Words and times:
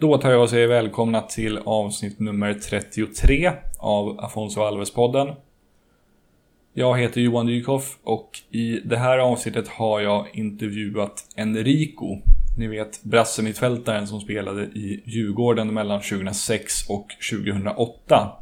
Då 0.00 0.18
tar 0.18 0.30
jag 0.30 0.42
och 0.42 0.50
säger 0.50 0.68
välkomna 0.68 1.20
till 1.20 1.58
avsnitt 1.64 2.20
nummer 2.20 2.54
33 2.54 3.52
av 3.78 4.20
Afonso 4.20 4.60
Alves-podden. 4.60 5.34
Jag 6.72 6.98
heter 6.98 7.20
Johan 7.20 7.46
Dykhoff 7.46 7.98
och 8.02 8.30
i 8.50 8.80
det 8.84 8.96
här 8.96 9.18
avsnittet 9.18 9.68
har 9.68 10.00
jag 10.00 10.26
intervjuat 10.32 11.24
Enrico. 11.36 12.18
Ni 12.58 12.66
vet 12.66 13.02
brassemittfältaren 13.02 14.06
som 14.06 14.20
spelade 14.20 14.62
i 14.62 15.02
Djurgården 15.04 15.74
mellan 15.74 16.00
2006 16.00 16.88
och 16.88 17.06
2008. 17.30 18.32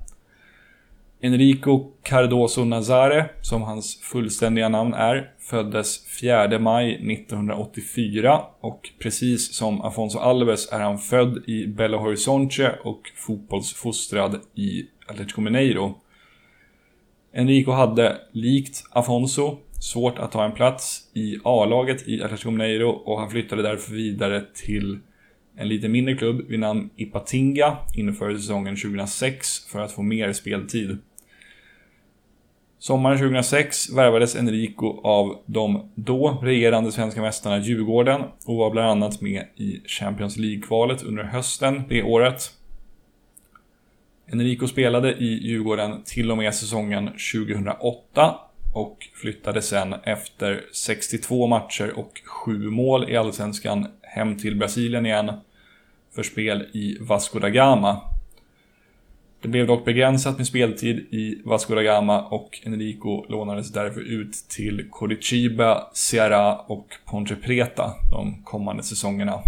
Enrico 1.20 1.92
Cardoso 2.02 2.64
Nazare, 2.64 3.28
som 3.40 3.62
hans 3.62 4.00
fullständiga 4.00 4.68
namn 4.68 4.94
är, 4.94 5.30
föddes 5.38 6.06
4 6.20 6.58
maj 6.58 6.94
1984 6.94 8.40
och 8.60 8.90
precis 8.98 9.54
som 9.54 9.80
Afonso 9.80 10.18
Alves 10.18 10.72
är 10.72 10.80
han 10.80 10.98
född 10.98 11.44
i 11.46 11.66
Belo 11.66 11.98
Horizonte 11.98 12.78
och 12.84 13.00
fotbollsfostrad 13.16 14.40
i 14.54 14.86
Atletico 15.06 15.40
Mineiro. 15.40 15.94
Enrico 17.32 17.70
hade, 17.70 18.16
likt 18.32 18.84
Afonso, 18.90 19.58
svårt 19.80 20.18
att 20.18 20.32
ta 20.32 20.44
en 20.44 20.52
plats 20.52 21.10
i 21.14 21.38
A-laget 21.44 22.08
i 22.08 22.22
Atletico 22.22 22.50
Mineiro 22.50 22.88
och 22.88 23.20
han 23.20 23.30
flyttade 23.30 23.62
därför 23.62 23.92
vidare 23.92 24.44
till 24.54 24.98
en 25.56 25.68
lite 25.68 25.88
mindre 25.88 26.14
klubb 26.14 26.48
vid 26.48 26.60
namn 26.60 26.90
Ipatinga 26.96 27.76
inför 27.94 28.36
säsongen 28.36 28.76
2006 28.76 29.66
för 29.66 29.80
att 29.80 29.92
få 29.92 30.02
mer 30.02 30.32
speltid. 30.32 30.98
Sommaren 32.78 33.18
2006 33.18 33.90
värvades 33.90 34.36
Enrico 34.36 35.00
av 35.04 35.42
de 35.46 35.90
då 35.94 36.38
regerande 36.42 36.92
svenska 36.92 37.22
mästarna 37.22 37.58
Djurgården 37.58 38.22
och 38.44 38.56
var 38.56 38.70
bland 38.70 38.88
annat 38.88 39.20
med 39.20 39.44
i 39.56 39.80
Champions 39.86 40.36
League-kvalet 40.36 41.02
under 41.02 41.24
hösten 41.24 41.82
det 41.88 42.02
året. 42.02 42.52
Enrico 44.32 44.66
spelade 44.66 45.12
i 45.12 45.48
Djurgården 45.48 46.02
till 46.04 46.30
och 46.30 46.36
med 46.36 46.54
säsongen 46.54 47.10
2008 47.34 48.34
och 48.74 49.08
flyttade 49.14 49.62
sen 49.62 49.94
efter 50.04 50.64
62 50.72 51.46
matcher 51.46 51.92
och 51.96 52.20
7 52.24 52.70
mål 52.70 53.10
i 53.10 53.16
Allsvenskan 53.16 53.86
hem 54.02 54.36
till 54.38 54.56
Brasilien 54.56 55.06
igen 55.06 55.32
för 56.16 56.22
spel 56.22 56.66
i 56.72 56.98
Vasco 57.00 57.38
da 57.38 57.48
Gama. 57.48 58.00
Det 59.42 59.48
blev 59.48 59.66
dock 59.66 59.84
begränsat 59.84 60.38
med 60.38 60.46
speltid 60.46 60.96
i 60.96 61.42
Vasco 61.44 61.74
da 61.74 61.82
Gama 61.82 62.22
och 62.22 62.60
Enrico 62.64 63.24
lånades 63.28 63.72
därför 63.72 64.00
ut 64.00 64.32
till 64.48 64.86
Coritiba, 64.90 65.90
Ceará 65.94 66.56
och 66.66 66.86
Ponte 67.04 67.36
Preta 67.36 67.94
de 68.10 68.42
kommande 68.44 68.82
säsongerna. 68.82 69.38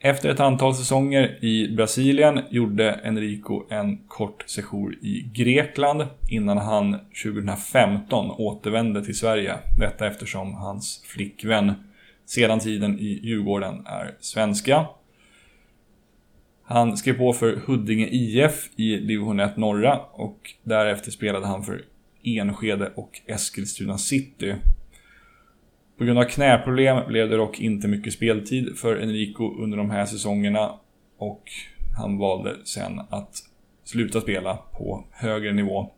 Efter 0.00 0.28
ett 0.28 0.40
antal 0.40 0.74
säsonger 0.74 1.44
i 1.44 1.74
Brasilien 1.76 2.40
gjorde 2.50 3.00
Enrico 3.04 3.62
en 3.70 3.98
kort 4.08 4.44
sejour 4.46 4.94
i 5.02 5.30
Grekland 5.34 6.06
innan 6.30 6.58
han 6.58 6.96
2015 7.24 8.30
återvände 8.30 9.04
till 9.04 9.18
Sverige. 9.18 9.54
Detta 9.78 10.06
eftersom 10.06 10.54
hans 10.54 11.02
flickvän 11.06 11.74
sedan 12.26 12.60
tiden 12.60 12.98
i 12.98 13.20
Djurgården 13.22 13.86
är 13.86 14.14
svenska. 14.20 14.86
Han 16.64 16.96
skrev 16.96 17.18
på 17.18 17.32
för 17.32 17.56
Huddinge 17.66 18.06
IF 18.06 18.70
i 18.76 18.96
division 18.96 19.40
1 19.40 19.56
norra 19.56 19.98
och 19.98 20.50
därefter 20.62 21.10
spelade 21.10 21.46
han 21.46 21.62
för 21.62 21.84
Enskede 22.22 22.92
och 22.94 23.20
Eskilstuna 23.26 23.98
City. 23.98 24.54
På 25.98 26.04
grund 26.04 26.18
av 26.18 26.24
knäproblem 26.24 27.08
blev 27.08 27.30
det 27.30 27.36
dock 27.36 27.60
inte 27.60 27.88
mycket 27.88 28.12
speltid 28.12 28.78
för 28.78 28.96
Enrico 28.96 29.62
under 29.62 29.76
de 29.76 29.90
här 29.90 30.06
säsongerna 30.06 30.72
och 31.18 31.42
han 31.96 32.18
valde 32.18 32.56
sen 32.64 33.00
att 33.10 33.34
sluta 33.84 34.20
spela 34.20 34.56
på 34.56 35.04
högre 35.10 35.52
nivå. 35.52 35.90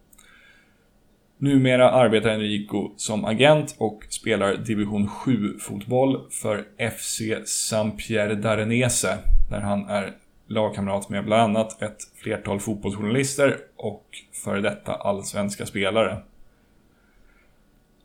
Numera 1.39 1.91
arbetar 1.91 2.31
Enrico 2.31 2.91
som 2.97 3.25
agent 3.25 3.75
och 3.79 4.05
spelar 4.09 4.57
division 4.57 5.09
7-fotboll 5.09 6.31
för 6.31 6.65
FC 6.91 7.21
Sampierre 7.45 8.35
Darenese 8.35 9.19
där 9.51 9.61
han 9.61 9.89
är 9.89 10.13
lagkamrat 10.47 11.09
med 11.09 11.25
bland 11.25 11.43
annat 11.43 11.83
ett 11.83 11.97
flertal 12.23 12.61
fotbollsjournalister 12.61 13.57
och 13.77 14.07
före 14.45 14.61
detta 14.61 14.95
allsvenska 14.95 15.67
spelare. 15.67 16.19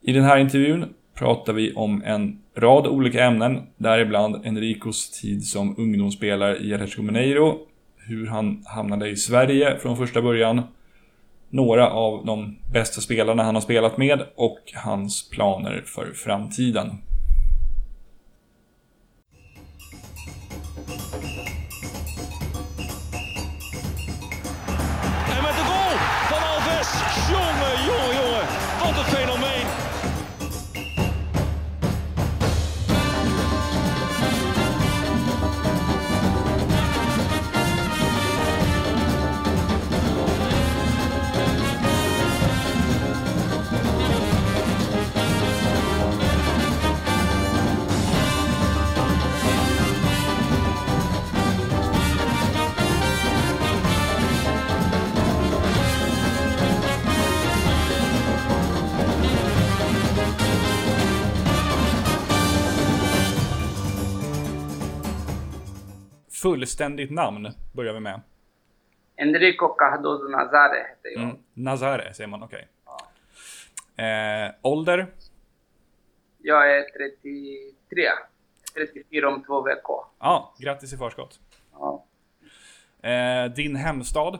I 0.01 0.13
den 0.13 0.23
här 0.23 0.37
intervjun 0.37 0.93
pratar 1.13 1.53
vi 1.53 1.73
om 1.73 2.03
en 2.05 2.41
rad 2.55 2.87
olika 2.87 3.25
ämnen, 3.25 3.61
däribland 3.77 4.45
Enricos 4.45 5.21
tid 5.21 5.43
som 5.43 5.75
ungdomsspelare 5.77 6.57
i 6.57 6.73
Atletico 6.73 7.01
Mineiro, 7.01 7.59
hur 7.97 8.27
han 8.27 8.63
hamnade 8.65 9.09
i 9.09 9.15
Sverige 9.15 9.77
från 9.77 9.97
första 9.97 10.21
början, 10.21 10.61
några 11.51 11.89
av 11.89 12.25
de 12.25 12.57
bästa 12.73 13.01
spelarna 13.01 13.43
han 13.43 13.55
har 13.55 13.61
spelat 13.61 13.97
med 13.97 14.21
och 14.35 14.59
hans 14.75 15.29
planer 15.29 15.83
för 15.85 16.13
framtiden. 16.13 16.97
Fullständigt 66.41 67.11
namn 67.11 67.51
börjar 67.73 67.93
vi 67.93 67.99
med. 67.99 68.21
Enrico 69.15 69.67
Cardoso 69.67 70.27
Nazare 70.27 70.77
heter 70.89 71.09
jag. 71.09 71.23
Mm, 71.23 71.37
Nazare 71.53 72.13
säger 72.13 72.27
man, 72.27 72.43
okej. 72.43 72.67
Okay. 72.85 73.07
Ja. 73.95 74.45
Eh, 74.45 74.51
ålder? 74.61 75.07
Jag 76.37 76.77
är 76.77 76.83
33. 76.83 78.09
34 78.75 79.29
om 79.29 79.43
två 79.43 79.61
veckor. 79.61 80.05
Ja, 80.19 80.27
ah, 80.27 80.53
grattis 80.59 80.93
i 80.93 80.97
förskott. 80.97 81.39
Ja. 81.73 82.05
Eh, 83.09 83.51
din 83.51 83.75
hemstad? 83.75 84.39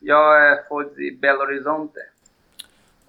Jag 0.00 0.50
är 0.50 0.62
född 0.68 0.98
i 0.98 1.16
Belo 1.16 1.38
Horizonte. 1.38 2.00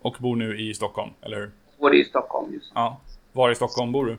Och 0.01 0.17
bor 0.19 0.35
nu 0.35 0.59
i 0.59 0.73
Stockholm, 0.73 1.11
eller 1.21 1.37
hur? 1.37 1.51
Bor 1.79 1.95
i 1.95 2.05
Stockholm 2.05 2.53
just 2.53 2.65
nu. 2.65 2.71
Ja. 2.75 3.01
Var 3.31 3.51
i 3.51 3.55
Stockholm 3.55 3.91
bor 3.91 4.05
du? 4.05 4.17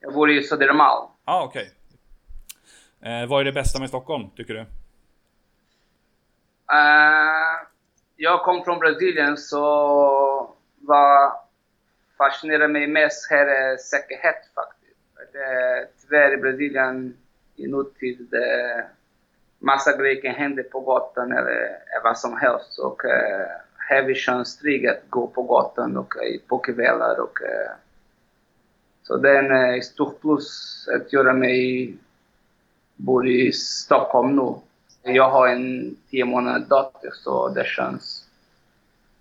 Jag 0.00 0.14
bor 0.14 0.30
i 0.30 0.42
Södermalm. 0.42 1.08
Ja, 1.24 1.32
ah, 1.32 1.44
okej. 1.44 1.62
Okay. 1.62 1.73
Eh, 3.04 3.26
vad 3.26 3.40
är 3.40 3.44
det 3.44 3.52
bästa 3.52 3.80
med 3.80 3.88
Stockholm, 3.88 4.30
tycker 4.36 4.54
du? 4.54 4.60
Uh, 4.60 4.66
jag 8.16 8.42
kom 8.42 8.64
från 8.64 8.78
Brasilien, 8.78 9.36
så 9.36 10.54
vad 10.80 11.32
fascinerar 12.18 12.68
mig 12.68 12.86
mest 12.86 13.30
här 13.30 13.46
är 13.46 13.76
säkerhet 13.76 14.50
faktiskt. 14.54 15.32
Det, 15.32 15.88
tyvärr 16.00 16.34
i 16.34 16.36
Brasilien 16.36 17.16
i 17.56 17.66
nutid, 17.66 18.28
det, 18.30 18.84
massa 19.58 19.96
grejer 19.96 20.22
kan 20.22 20.34
hända 20.34 20.62
på 20.62 20.80
gatan 20.80 21.32
eller 21.32 21.78
vad 22.04 22.18
som 22.18 22.36
helst. 22.36 22.78
Och 22.78 23.04
uh, 23.04 23.46
här 23.76 24.02
vi 24.02 24.14
känns 24.14 24.60
att 24.90 25.10
gå 25.10 25.26
på 25.26 25.42
gatan 25.42 25.96
och 25.96 26.16
eh, 26.16 26.40
på 26.48 26.58
kvällar. 26.58 27.20
Och, 27.20 27.40
uh, 27.40 27.72
så 29.02 29.16
det 29.16 29.30
är 29.30 29.42
en 29.42 29.74
uh, 29.74 29.80
stor 29.80 30.12
plus 30.20 30.88
att 30.88 31.12
göra 31.12 31.32
mig 31.32 31.94
bor 32.96 33.28
i 33.28 33.52
Stockholm 33.52 34.36
nu. 34.36 34.54
Jag 35.12 35.30
har 35.30 35.48
en 35.48 35.96
tio 36.10 36.24
månader 36.24 36.58
dotter 36.68 37.10
så 37.12 37.48
det 37.48 37.66
känns 37.66 38.24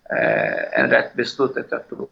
eh, 0.10 0.80
en 0.80 0.90
rätt 0.90 1.14
beslutet 1.14 1.66
jag 1.70 1.90
tror. 1.90 2.08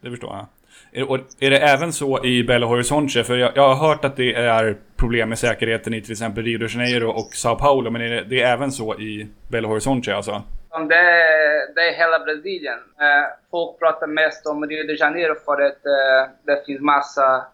Det 0.00 0.10
förstår 0.10 0.36
jag. 0.36 0.46
Är, 0.92 1.20
är 1.40 1.50
det 1.50 1.58
även 1.58 1.92
så 1.92 2.24
i 2.24 2.44
Belo 2.44 2.66
Horizonte? 2.66 3.24
För 3.24 3.36
jag, 3.36 3.52
jag, 3.54 3.74
har 3.74 3.88
hört 3.88 4.04
att 4.04 4.16
det 4.16 4.34
är 4.34 4.76
problem 4.96 5.28
med 5.28 5.38
säkerheten 5.38 5.94
i 5.94 6.02
till 6.02 6.12
exempel 6.12 6.44
Rio 6.44 6.58
de 6.58 6.66
Janeiro 6.66 7.10
och 7.10 7.34
Sao 7.34 7.56
Paulo. 7.56 7.90
Men 7.90 8.02
är 8.02 8.10
det, 8.10 8.24
det 8.24 8.42
är 8.42 8.52
även 8.52 8.72
så 8.72 8.94
i 8.94 9.28
Belo 9.48 9.68
Horizonte 9.68 10.16
alltså? 10.16 10.42
Det 10.88 10.94
är, 10.94 11.74
det 11.74 11.80
är 11.80 11.92
hela 11.92 12.18
Brasilien. 12.18 12.78
Eh, 13.00 13.26
folk 13.50 13.78
pratar 13.78 14.06
mest 14.06 14.46
om 14.46 14.66
Rio 14.66 14.86
de 14.86 14.94
Janeiro 14.94 15.34
för 15.44 15.62
att 15.62 15.86
eh, 15.86 16.30
det 16.42 16.66
finns 16.66 16.80
massa 16.80 17.44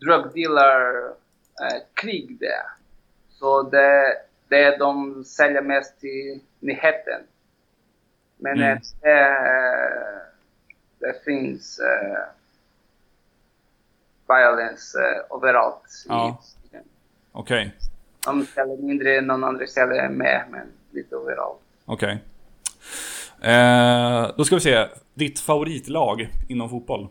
drugdealer 0.00 1.14
Eh, 1.62 1.82
krig 1.94 2.36
där. 2.40 2.62
Så 3.44 3.62
det, 3.62 4.16
det 4.48 4.76
de 4.76 5.24
säljer 5.24 5.62
mest 5.62 6.04
i 6.04 6.42
nyheten. 6.60 7.20
Men 8.36 8.52
Mm. 8.58 8.78
det, 9.00 9.36
det 10.98 11.24
finns 11.24 11.80
uh, 11.80 12.18
violence 14.28 14.98
uh, 14.98 15.36
överallt. 15.36 16.04
Ja. 16.08 16.42
Okej, 17.32 17.74
de 18.24 18.46
säljer 18.46 18.76
mindre, 18.76 19.20
någon 19.20 19.44
annan 19.44 19.66
säljer 19.68 20.08
mer, 20.08 20.44
men 20.50 20.66
lite 20.90 21.16
överallt. 21.16 21.60
okej. 21.84 22.18
Eh, 23.42 24.30
då 24.36 24.44
ska 24.44 24.54
vi 24.54 24.60
se. 24.60 24.88
Ditt 25.14 25.40
favoritlag 25.40 26.28
inom 26.48 26.68
fotboll? 26.70 27.08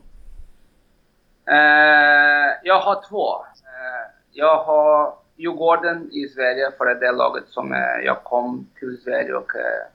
Eh, 1.45 2.59
jag 2.63 2.79
har 2.79 3.09
två. 3.09 3.35
Eh, 3.43 4.11
jag 4.31 4.63
har 4.63 5.22
Djurgården 5.43 6.09
i 6.11 6.27
Sverige, 6.27 6.71
för 6.77 6.85
det 6.85 7.07
är 7.07 7.13
laget 7.13 7.43
som 7.47 7.73
eh, 7.73 8.05
jag 8.05 8.23
kom 8.23 8.67
till 8.79 8.97
Sverige 9.03 9.33
och 9.33 9.55
eh, 9.55 9.85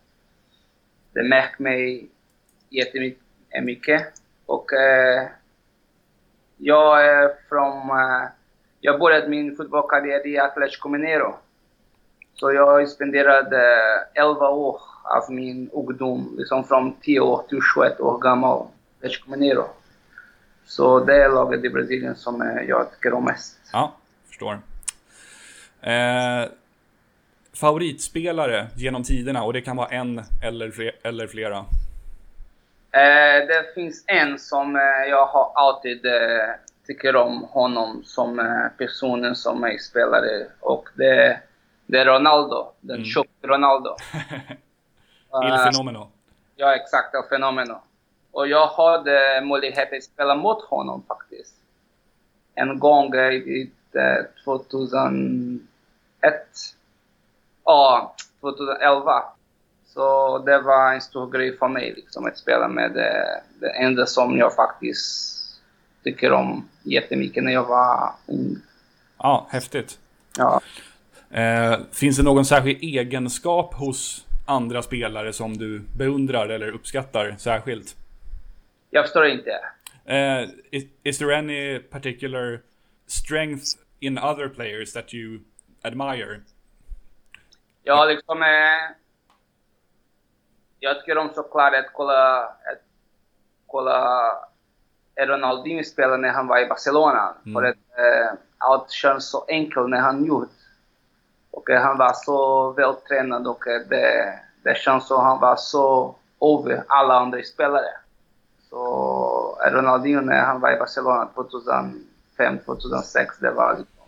det 1.12 1.22
märkte 1.22 1.62
mig 1.62 2.08
jättemycket. 2.68 4.00
Eh, 4.00 4.06
och 4.46 4.72
eh, 4.72 5.26
jag 6.56 7.06
är 7.06 7.30
från... 7.48 7.90
Eh, 7.90 8.28
jag 8.80 9.00
började 9.00 9.28
min 9.28 9.56
fotbollskarriär 9.56 10.26
i 10.26 10.38
Atletico 10.38 10.88
Mineiro. 10.88 11.34
Så 12.34 12.52
jag 12.52 12.88
spenderade 12.88 13.56
eh, 14.14 14.22
11 14.22 14.48
år 14.48 14.80
av 15.04 15.32
min 15.32 15.70
ungdom, 15.72 16.34
liksom 16.38 16.64
från 16.64 16.96
10 17.00 17.20
år 17.20 17.42
till 17.48 17.60
21 17.74 18.00
år 18.00 18.18
gammal, 18.18 18.66
Atletico 18.98 19.30
Mineiro. 19.30 19.64
Så 20.66 21.00
det 21.00 21.22
är 21.22 21.28
laget 21.28 21.64
i 21.64 21.70
Brasilien 21.70 22.16
som 22.16 22.42
eh, 22.42 22.62
jag 22.68 22.92
tycker 22.92 23.12
om 23.12 23.24
mest. 23.24 23.58
Ja, 23.72 23.92
förstår. 24.26 24.58
Eh, 25.82 26.48
favoritspelare 27.54 28.66
genom 28.76 29.02
tiderna 29.02 29.42
och 29.44 29.52
det 29.52 29.60
kan 29.60 29.76
vara 29.76 29.88
en 29.88 30.22
eller, 30.42 30.92
eller 31.02 31.26
flera. 31.26 31.56
Eh, 32.92 33.46
det 33.48 33.74
finns 33.74 34.04
en 34.06 34.38
som 34.38 34.76
eh, 34.76 35.10
jag 35.10 35.26
har 35.26 35.52
alltid 35.54 36.06
eh, 36.06 36.12
tycker 36.86 37.16
om 37.16 37.42
honom 37.50 38.02
som 38.04 38.38
eh, 38.38 38.68
personen 38.78 39.36
som 39.36 39.64
är 39.64 39.78
spelare 39.78 40.46
och 40.60 40.88
det, 40.94 41.40
det 41.86 41.98
är 41.98 42.04
Ronaldo, 42.04 42.72
den 42.80 42.96
Mm. 42.96 43.04
tjocka 43.06 43.30
Ronaldo. 43.42 43.96
Il 45.44 45.52
Eh, 45.52 45.64
fenomeno. 45.64 46.08
Ja, 46.56 46.74
exakt. 46.76 47.14
El 47.14 47.22
Fenomeno. 47.30 47.80
Och 48.32 48.48
jag 48.48 48.66
hade 48.66 49.40
möjlighet 49.44 49.92
att 49.92 50.04
spela 50.04 50.34
mot 50.34 50.62
honom 50.64 51.02
faktiskt. 51.08 51.54
En 52.54 52.78
gång 52.78 53.14
i 53.14 53.70
2001. 54.44 55.60
Ja, 57.64 58.14
2011. 58.40 59.22
Så 59.86 60.38
det 60.38 60.60
var 60.60 60.94
en 60.94 61.00
stor 61.00 61.30
grej 61.30 61.58
för 61.58 61.68
mig 61.68 61.92
liksom, 61.96 62.26
att 62.26 62.38
spela 62.38 62.68
med 62.68 62.92
det, 62.92 63.42
det 63.60 63.70
enda 63.70 64.06
som 64.06 64.38
jag 64.38 64.54
faktiskt 64.54 65.34
tycker 66.04 66.32
om 66.32 66.68
jättemycket 66.82 67.44
när 67.44 67.52
jag 67.52 67.64
var 67.64 68.12
ung. 68.26 68.56
Ja, 69.18 69.46
häftigt. 69.50 69.98
Ja. 70.36 70.60
Eh, 71.30 71.78
finns 71.92 72.16
det 72.16 72.22
någon 72.22 72.44
särskild 72.44 72.82
egenskap 72.82 73.74
hos 73.74 74.26
andra 74.46 74.82
spelare 74.82 75.32
som 75.32 75.56
du 75.56 75.78
beundrar 75.96 76.48
eller 76.48 76.70
uppskattar 76.70 77.36
särskilt? 77.38 77.96
Jag 78.90 79.04
förstår 79.04 79.26
inte. 79.26 79.50
Eh, 80.04 80.48
is, 80.70 80.84
is 81.02 81.18
there 81.18 81.38
any 81.38 81.78
particular 81.78 82.60
strength 83.08 83.64
in 84.00 84.18
other 84.18 84.48
players 84.48 84.92
that 84.92 85.14
you 85.14 85.40
admire? 85.82 86.40
Ja, 87.82 88.04
liksom... 88.04 88.42
Eh, 88.42 88.96
jag 90.80 91.00
tycker 91.00 91.18
om 91.18 91.30
såklart 91.34 91.74
att 91.74 91.92
kolla, 91.92 92.42
att 92.42 92.82
kolla 93.66 94.30
Ronaldinho 95.26 95.84
spela 95.84 96.16
när 96.16 96.28
han 96.28 96.46
var 96.46 96.58
i 96.58 96.66
Barcelona. 96.66 97.34
Mm. 97.46 97.54
För 97.54 97.68
att 97.68 97.76
eh, 97.76 98.38
allt 98.58 98.90
känns 98.90 99.30
så 99.30 99.44
enkelt 99.48 99.90
när 99.90 100.00
han 100.00 100.24
gjorde. 100.24 100.46
Och 101.50 101.70
eh, 101.70 101.82
han 101.82 101.98
var 101.98 102.12
så 102.12 102.70
vältränad 102.72 103.46
och 103.46 103.66
eh, 103.66 103.80
det, 103.88 104.38
det 104.62 104.76
känns 104.76 105.06
som 105.06 105.24
han 105.24 105.40
var 105.40 105.56
så 105.56 106.14
över 106.40 106.84
alla 106.88 107.14
andra 107.14 107.42
spelare. 107.42 107.90
Så 108.70 109.58
Ronaldinho 109.70 110.20
när 110.20 110.40
han 110.40 110.60
var 110.60 110.72
i 110.72 110.78
Barcelona 110.78 111.28
2005-2006, 112.38 113.26
det 113.40 113.50
var 113.50 113.72
liksom 113.78 114.04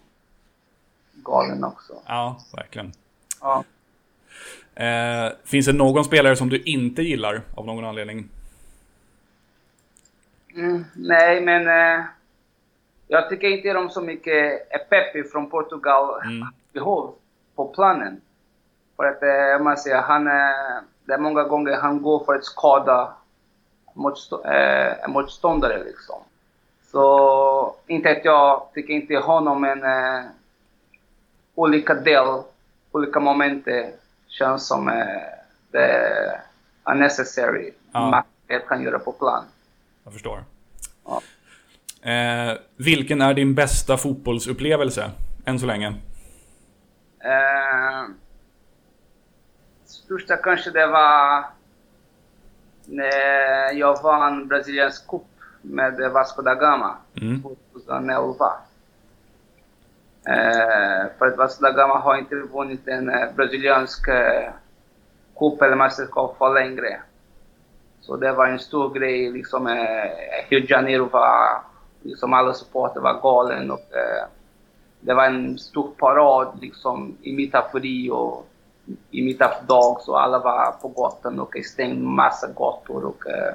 galen 1.24 1.64
också. 1.64 1.92
Ja, 2.06 2.40
verkligen. 2.56 2.92
Ja. 3.40 3.64
Eh, 4.74 5.32
finns 5.44 5.66
det 5.66 5.72
någon 5.72 6.04
spelare 6.04 6.36
som 6.36 6.48
du 6.48 6.62
inte 6.62 7.02
gillar 7.02 7.42
av 7.56 7.66
någon 7.66 7.84
anledning? 7.84 8.28
Mm, 10.54 10.84
nej, 10.94 11.40
men 11.40 11.68
eh, 11.68 12.04
jag 13.08 13.28
tycker 13.28 13.48
inte 13.48 13.74
om 13.76 13.90
så 13.90 14.00
mycket 14.00 14.68
Pepe 14.90 15.24
från 15.32 15.50
Portugal 15.50 16.20
Mm. 16.24 16.48
behov 16.72 17.14
på 17.54 17.68
planen. 17.68 18.20
För 18.96 19.04
att 19.04 19.22
eh, 19.22 19.64
man 19.64 19.76
säger, 19.76 20.02
han, 20.02 20.26
eh, 20.26 20.82
det 21.04 21.12
är 21.14 21.18
många 21.18 21.42
gånger 21.44 21.76
han 21.76 22.02
går 22.02 22.24
för 22.24 22.34
att 22.34 22.44
skada 22.44 23.12
motstå 23.94 24.44
eh, 24.44 25.08
motståndare 25.08 25.84
liksom. 25.84 26.22
Så 26.90 27.76
inte 27.86 28.10
att 28.10 28.24
jag 28.24 28.68
tycker 28.74 28.94
inte 28.94 29.16
honom, 29.16 29.60
men 29.60 29.84
eh, 29.84 30.24
olika 31.54 31.94
del, 31.94 32.42
olika 32.90 33.20
moment 33.20 33.68
eh, 33.68 33.86
känns 34.28 34.66
som 34.66 34.88
eh, 34.88 34.94
det 35.70 35.84
är 35.84 36.40
unnecessary. 36.84 37.72
Ja. 37.92 38.10
Man 38.10 38.60
kan 38.68 38.82
göra 38.82 38.98
på 38.98 39.12
plan. 39.12 39.44
Jag 40.04 40.12
förstår. 40.12 40.44
Ja. 41.04 41.22
Eh, 42.10 42.58
vilken 42.76 43.20
är 43.20 43.34
din 43.34 43.54
bästa 43.54 43.96
fotbollsupplevelse? 43.96 45.10
Än 45.44 45.58
så 45.58 45.66
länge. 45.66 45.94
Eh, 47.24 48.04
största 49.84 50.36
kanske 50.36 50.70
det 50.70 50.86
var 50.86 51.44
när 52.84 53.72
jag 53.72 54.02
vann 54.02 54.48
Brasiliens 54.48 54.98
cup 54.98 55.22
med 55.62 56.12
Vasco 56.12 56.42
da 56.42 56.54
Gama 56.54 56.96
Mm. 57.22 57.42
2011. 57.42 58.52
Eh, 60.26 61.06
för 61.18 61.26
att 61.26 61.36
Vasco 61.36 61.62
da 61.62 61.70
Gama 61.70 61.98
har 61.98 62.16
inte 62.16 62.34
vunnit 62.34 62.88
en 62.88 63.08
eh, 63.08 63.32
brasiliansk 63.36 64.08
eh, 64.08 64.50
cup 65.38 65.62
eller 65.62 65.76
mästerskap 65.76 66.38
för 66.38 66.54
längre. 66.54 67.00
Så 68.00 68.16
det 68.16 68.32
var 68.32 68.46
en 68.46 68.58
stor 68.58 68.94
grej. 68.94 69.30
Liksom, 69.32 69.66
eh, 69.66 70.10
Rio 70.48 70.60
de 70.60 70.66
Janeiro 70.66 71.08
var, 71.08 71.62
liksom 72.02 72.32
alla 72.34 72.52
supporter 72.54 73.00
var 73.00 73.20
galen 73.20 73.70
och 73.70 73.96
eh, 73.96 74.26
det 75.00 75.14
var 75.14 75.24
en 75.26 75.58
stor 75.58 75.90
parad 75.98 76.48
liksom, 76.60 77.16
i 77.22 77.32
mitt 77.32 77.54
av 77.54 77.64
Rio, 77.72 78.42
i 79.10 79.22
mitt 79.22 79.42
av 79.42 79.50
dag, 79.66 80.00
så 80.00 80.16
alla 80.16 80.38
var 80.38 80.72
på 80.82 80.88
gatan 80.88 81.40
och 81.40 81.54
stängde 81.64 82.02
massa 82.02 82.46
gator. 82.46 83.04
Och, 83.04 83.26
eh, 83.26 83.54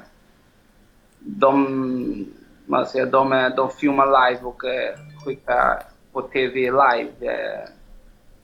de, 1.26 2.26
man 2.66 2.86
säger, 2.86 3.06
de, 3.06 3.52
de 3.58 3.70
filmar 3.70 4.30
live 4.30 4.42
och 4.44 4.66
eh, 4.66 4.96
skickar 5.26 5.84
på 6.12 6.22
TV 6.22 6.60
live 6.60 7.12
eh, 7.22 7.70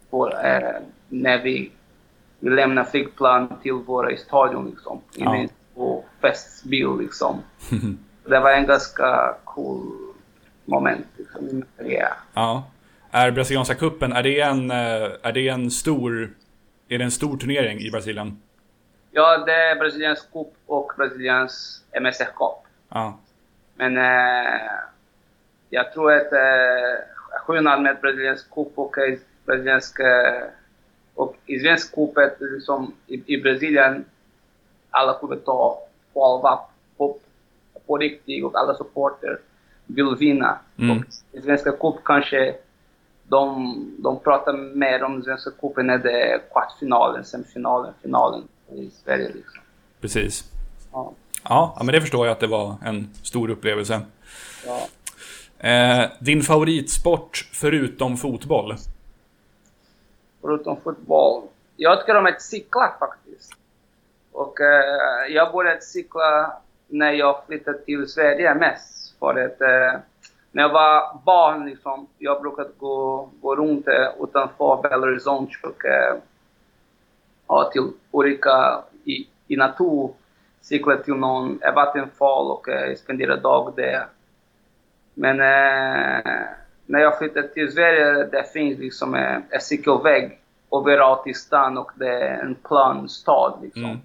på, 0.10 0.30
eh, 0.30 0.82
när 1.10 1.44
vi, 1.44 1.72
lämnar 2.40 2.84
flygplan 2.84 3.60
till 3.62 3.74
våra 3.74 4.18
stadion. 4.18 4.70
Liksom, 4.70 5.02
Ja. 5.16 5.36
en 5.36 5.50
stor 5.72 6.04
festbil. 6.22 6.88
Liksom. 7.00 7.40
Det 8.26 8.40
var 8.40 8.52
en 8.52 8.66
ganska 8.66 9.36
cool 9.44 10.14
moment 10.66 11.06
liksom, 11.18 11.64
karriär. 11.78 12.14
Ja. 12.34 12.64
Är 13.12 13.32
Brasilianska 13.32 13.76
cupen, 13.76 14.14
är 14.14 14.24
det 14.24 14.40
en, 14.40 14.72
är 14.72 15.32
det 15.32 15.48
en 15.48 15.72
stor... 15.72 16.30
Är 16.88 16.98
det 16.98 17.04
en 17.04 17.12
stor 17.12 17.38
turnering 17.38 17.80
i 17.80 17.92
Brasilien? 17.92 18.42
Ja, 19.12 19.38
det 19.46 19.54
är 19.54 19.76
Brasiliens 19.76 20.22
cup 20.34 20.48
och 20.66 20.92
Brasiliens 20.98 21.84
mästerskap. 22.02 22.66
Ja. 22.94 23.18
Men 23.76 23.98
eh, 23.98 24.62
jag 25.70 25.94
tror 25.94 26.14
att 26.14 26.34
eh, 26.34 27.00
skillnaden 27.46 27.84
med 27.84 27.98
Brasiliens 28.02 28.44
cup 28.44 28.72
och 28.76 28.96
Brasiliens 29.46 29.96
eh, 29.96 30.44
och 31.16 31.36
i 31.46 31.60
svensk 31.60 31.96
cup 31.96 32.18
är 32.18 32.36
liksom 32.40 32.94
i, 33.08 33.34
i 33.34 33.42
Brasilien 33.42 34.06
alla 34.90 35.20
klubbar 35.20 35.36
tar 35.36 35.78
på 36.14 36.26
allvar 36.26 36.60
på, 36.98 37.18
på 37.86 37.98
riktigt 37.98 38.44
och 38.44 38.56
alla 38.56 38.74
supporter 38.74 39.40
vill 39.86 40.16
vinna. 40.20 40.60
Mm. 40.78 40.98
Och 40.98 41.06
i 41.32 41.42
svenska 41.42 41.72
cup 41.72 41.96
kanske 42.06 42.56
de, 43.24 43.76
de 44.00 44.20
pratar 44.20 44.54
mer 44.76 45.04
om 45.04 45.24
svenska 45.24 45.52
cupen 45.52 45.88
när 45.88 45.98
det 45.98 46.32
är 46.32 46.42
kvartsfinalen, 46.52 47.26
semifinalen, 47.26 47.94
finalen 48.02 48.48
i 48.72 48.90
Sverige 49.04 49.28
liksom. 49.28 49.62
Precis. 50.02 50.52
Ja. 50.92 51.14
Ja, 51.44 51.78
men 51.84 51.94
det 51.94 52.02
förstår 52.02 52.26
jag 52.26 52.34
att 52.34 52.40
det 52.40 52.48
var 52.48 52.76
en 52.86 53.10
stor 53.24 53.50
upplevelse. 53.50 54.02
Ja. 54.66 54.88
Eh, 55.70 56.10
din 56.20 56.42
favoritsport 56.42 57.50
förutom 57.54 58.18
fotboll? 58.18 58.76
Förutom 60.42 60.82
fotboll? 60.82 61.44
Jag 61.76 62.00
tycker 62.00 62.18
om 62.18 62.26
att 62.26 62.42
cykla 62.42 62.94
faktiskt. 63.00 63.54
Och 64.32 64.62
eh, 64.62 65.28
jag 65.30 65.52
började 65.52 65.82
cykla 65.82 66.54
när 66.88 67.12
jag 67.12 67.46
flyttade 67.48 67.78
till 67.78 68.08
Sverige 68.08 68.56
mest. 68.56 69.16
För 69.20 69.46
att 69.46 69.62
eh, 69.62 70.00
när 70.52 70.64
jag 70.64 70.70
var 70.70 71.20
barn, 71.26 71.66
liksom, 71.66 72.08
jag 72.18 72.42
brukade 72.42 72.70
gå, 72.78 73.30
gå 73.42 73.56
runt 73.56 73.88
eh, 73.88 74.08
utanför 74.24 74.82
Belo 74.82 75.06
Horizonte 75.06 75.58
och 75.64 75.86
eh, 75.86 77.70
till 77.72 77.88
olika 78.12 78.84
i, 79.04 79.28
i 79.48 79.56
natur, 79.56 80.10
cykla 80.62 80.98
till 80.98 81.14
någon 81.14 81.60
vattenfall 81.76 82.52
och 82.52 82.70
eh, 82.70 82.96
spendera 82.96 83.36
dag 83.36 83.74
där. 83.76 84.06
Men 85.14 85.40
eh, 85.40 86.42
när 86.86 87.00
jag 87.00 87.18
flyttade 87.18 87.48
till 87.48 87.72
Sverige, 87.72 88.24
det 88.32 88.52
finns 88.54 88.80
liksom 88.80 89.16
eh, 89.16 89.38
en 89.50 89.62
cykelväg 89.62 90.40
överallt 90.72 91.28
i 91.28 91.34
stan 91.34 91.78
och 91.78 91.92
det 91.96 92.24
är 92.24 92.40
en 92.40 92.56
plan 92.56 93.10
stad 93.10 93.60
liksom. 93.62 93.86
Mm. 93.86 93.98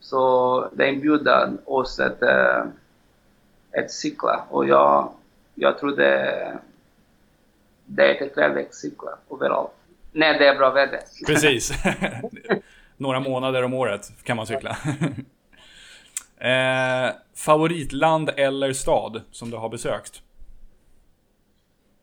Så 0.00 0.68
det 0.72 0.88
inbjuder 0.88 1.50
oss 1.64 2.00
att, 2.00 2.22
äh, 2.22 2.64
att 3.78 3.90
cykla 3.90 4.44
och 4.50 4.68
jag, 4.68 5.12
jag 5.54 5.78
tror 5.78 5.96
det, 5.96 6.58
det 7.86 8.02
är 8.02 8.26
ett 8.26 8.66
att 8.66 8.74
cykla 8.74 9.10
överallt. 9.30 9.70
När 10.12 10.38
det 10.38 10.46
är 10.46 10.56
bra 10.56 10.70
väder. 10.70 11.00
Precis. 11.26 11.72
Några 12.96 13.20
månader 13.20 13.62
om 13.62 13.74
året 13.74 14.12
kan 14.22 14.36
man 14.36 14.46
cykla 14.46 14.76
eh, 16.42 17.14
favoritland 17.34 18.30
eller 18.36 18.72
stad 18.72 19.22
som 19.30 19.50
du 19.50 19.56
har 19.56 19.68
besökt? 19.68 20.22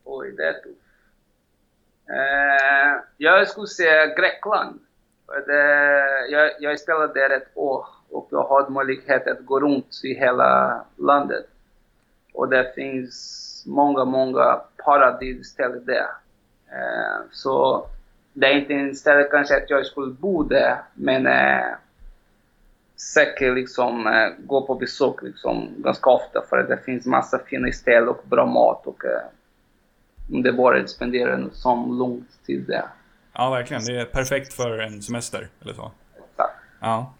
Oj, 0.03 0.31
det 0.37 0.43
är 0.43 0.53
tufft. 0.53 0.79
Eh, 2.09 3.03
jag 3.17 3.47
skulle 3.47 3.67
säga 3.67 4.05
Grekland. 4.05 4.79
Det, 5.47 5.61
jag, 6.29 6.51
jag 6.59 6.79
spelade 6.79 7.13
där 7.13 7.29
ett 7.29 7.51
år 7.55 7.85
och 8.09 8.27
jag 8.31 8.43
har 8.43 8.69
möjlighet 8.69 9.27
att 9.27 9.45
gå 9.45 9.59
runt 9.59 10.01
i 10.03 10.13
hela 10.13 10.83
landet. 10.95 11.45
Och 12.33 12.49
det 12.49 12.73
finns 12.75 13.63
många, 13.67 14.05
många 14.05 14.61
paradisställen 14.85 15.85
där. 15.85 16.07
Eh, 16.71 17.21
så 17.31 17.85
det 18.33 18.47
är 18.47 18.57
inte 18.57 18.73
en 18.73 18.95
ställe 18.95 19.23
kanske 19.23 19.57
att 19.57 19.69
jag 19.69 19.85
skulle 19.85 20.13
bo 20.13 20.43
där, 20.43 20.77
men 20.93 21.27
eh, 21.27 21.73
säkert 22.99 23.55
liksom 23.55 24.07
eh, 24.07 24.29
gå 24.45 24.67
på 24.67 24.75
besök 24.75 25.21
liksom 25.21 25.69
ganska 25.77 26.09
ofta 26.09 26.41
för 26.49 26.57
att 26.57 26.67
det 26.67 26.77
finns 26.85 27.05
massa 27.05 27.39
fina 27.39 27.71
ställen 27.71 28.09
och 28.09 28.23
bra 28.23 28.45
mat 28.45 28.87
och 28.87 29.05
eh, 29.05 29.21
underbara 30.31 30.81
att 30.81 30.89
spendera 30.89 31.33
en 31.33 31.51
sån 31.53 31.97
lång 31.97 32.25
tid 32.45 32.65
där. 32.67 32.85
Ja, 33.33 33.49
verkligen. 33.49 33.85
Det 33.85 34.01
är 34.01 34.05
perfekt 34.05 34.53
för 34.53 34.79
en 34.79 35.01
semester, 35.01 35.47
eller 35.61 35.73
så. 35.73 35.91
Tack. 36.35 36.51
Ja. 36.79 37.13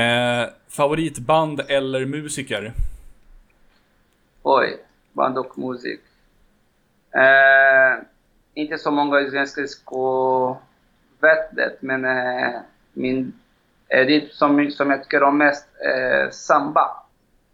Eh, 0.00 0.48
favoritband 0.68 1.60
eller 1.68 2.06
musiker? 2.06 2.72
Oj, 4.42 4.78
band 5.12 5.38
och 5.38 5.58
musik. 5.58 6.00
Eh, 7.10 8.04
inte 8.54 8.78
så 8.78 8.90
många 8.90 9.20
i 9.20 9.30
svenska 9.30 9.60
vet 11.20 11.56
det, 11.56 11.76
men 11.80 12.04
eh, 12.04 12.60
min 12.92 13.32
det 13.88 14.32
som, 14.32 14.70
som 14.70 14.90
jag 14.90 15.02
tycker 15.02 15.22
om 15.22 15.38
mest 15.38 15.68
är 15.80 16.30
samba. 16.30 17.02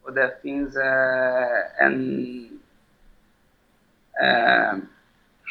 Och 0.02 0.12
det 0.12 0.42
finns 0.42 0.76
eh, 0.76 1.84
en 1.86 2.60
eh, 4.22 4.78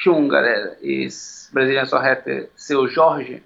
sjungare 0.03 0.57
i 0.81 1.09
Brasilien 1.51 1.87
som 1.87 2.03
heter 2.03 2.45
Seu 2.55 2.87
Jorge. 2.95 3.39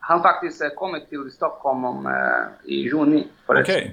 Han 0.00 0.22
faktiskt 0.22 0.62
eh, 0.62 0.68
kommit 0.68 1.08
till 1.08 1.30
Stockholm 1.30 1.84
om, 1.84 2.06
eh, 2.06 2.70
i 2.70 2.74
juni 2.74 3.28
Okej. 3.46 3.62
Okay. 3.62 3.90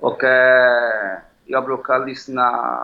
Och 0.00 0.24
eh, 0.24 1.18
jag 1.44 1.64
brukar 1.64 2.06
lyssna 2.06 2.78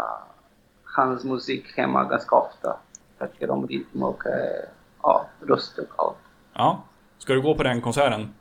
hans 0.84 1.24
musik 1.24 1.76
hemma 1.76 2.04
ganska 2.04 2.36
ofta. 2.36 2.76
Jag 3.18 3.32
tycker 3.32 3.50
om 3.50 3.66
rytm 3.66 4.02
och 4.02 4.26
eh, 4.26 4.64
ja, 5.02 5.26
röst 5.40 5.78
och 5.78 5.88
allt. 5.96 6.16
Ja. 6.54 6.82
Ska 7.18 7.32
du 7.32 7.42
gå 7.42 7.54
på 7.54 7.62
den 7.62 7.80
konserten? 7.80 8.34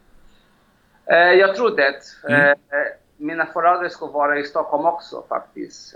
Eh, 1.05 1.17
jag 1.17 1.55
tror 1.55 1.75
det. 1.75 1.95
Mm. 2.29 2.49
Eh, 2.49 2.55
mina 3.17 3.45
föräldrar 3.45 3.89
ska 3.89 4.07
vara 4.07 4.39
i 4.39 4.43
Stockholm 4.43 4.85
också 4.85 5.23
faktiskt 5.29 5.95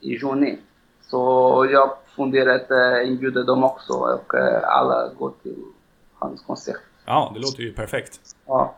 i 0.00 0.08
juni. 0.14 0.58
Så 1.02 1.68
jag 1.72 1.96
funderar 2.16 2.54
att 2.54 2.70
uh, 2.70 3.08
inbjuda 3.08 3.42
dem 3.42 3.64
också 3.64 3.92
och 3.92 4.34
alla 4.62 5.08
går 5.18 5.32
till 5.42 5.56
hans 6.18 6.42
konsert. 6.42 6.80
Ja, 7.06 7.30
det 7.34 7.40
låter 7.40 7.62
ju 7.62 7.72
perfekt. 7.72 8.20
Ja. 8.46 8.74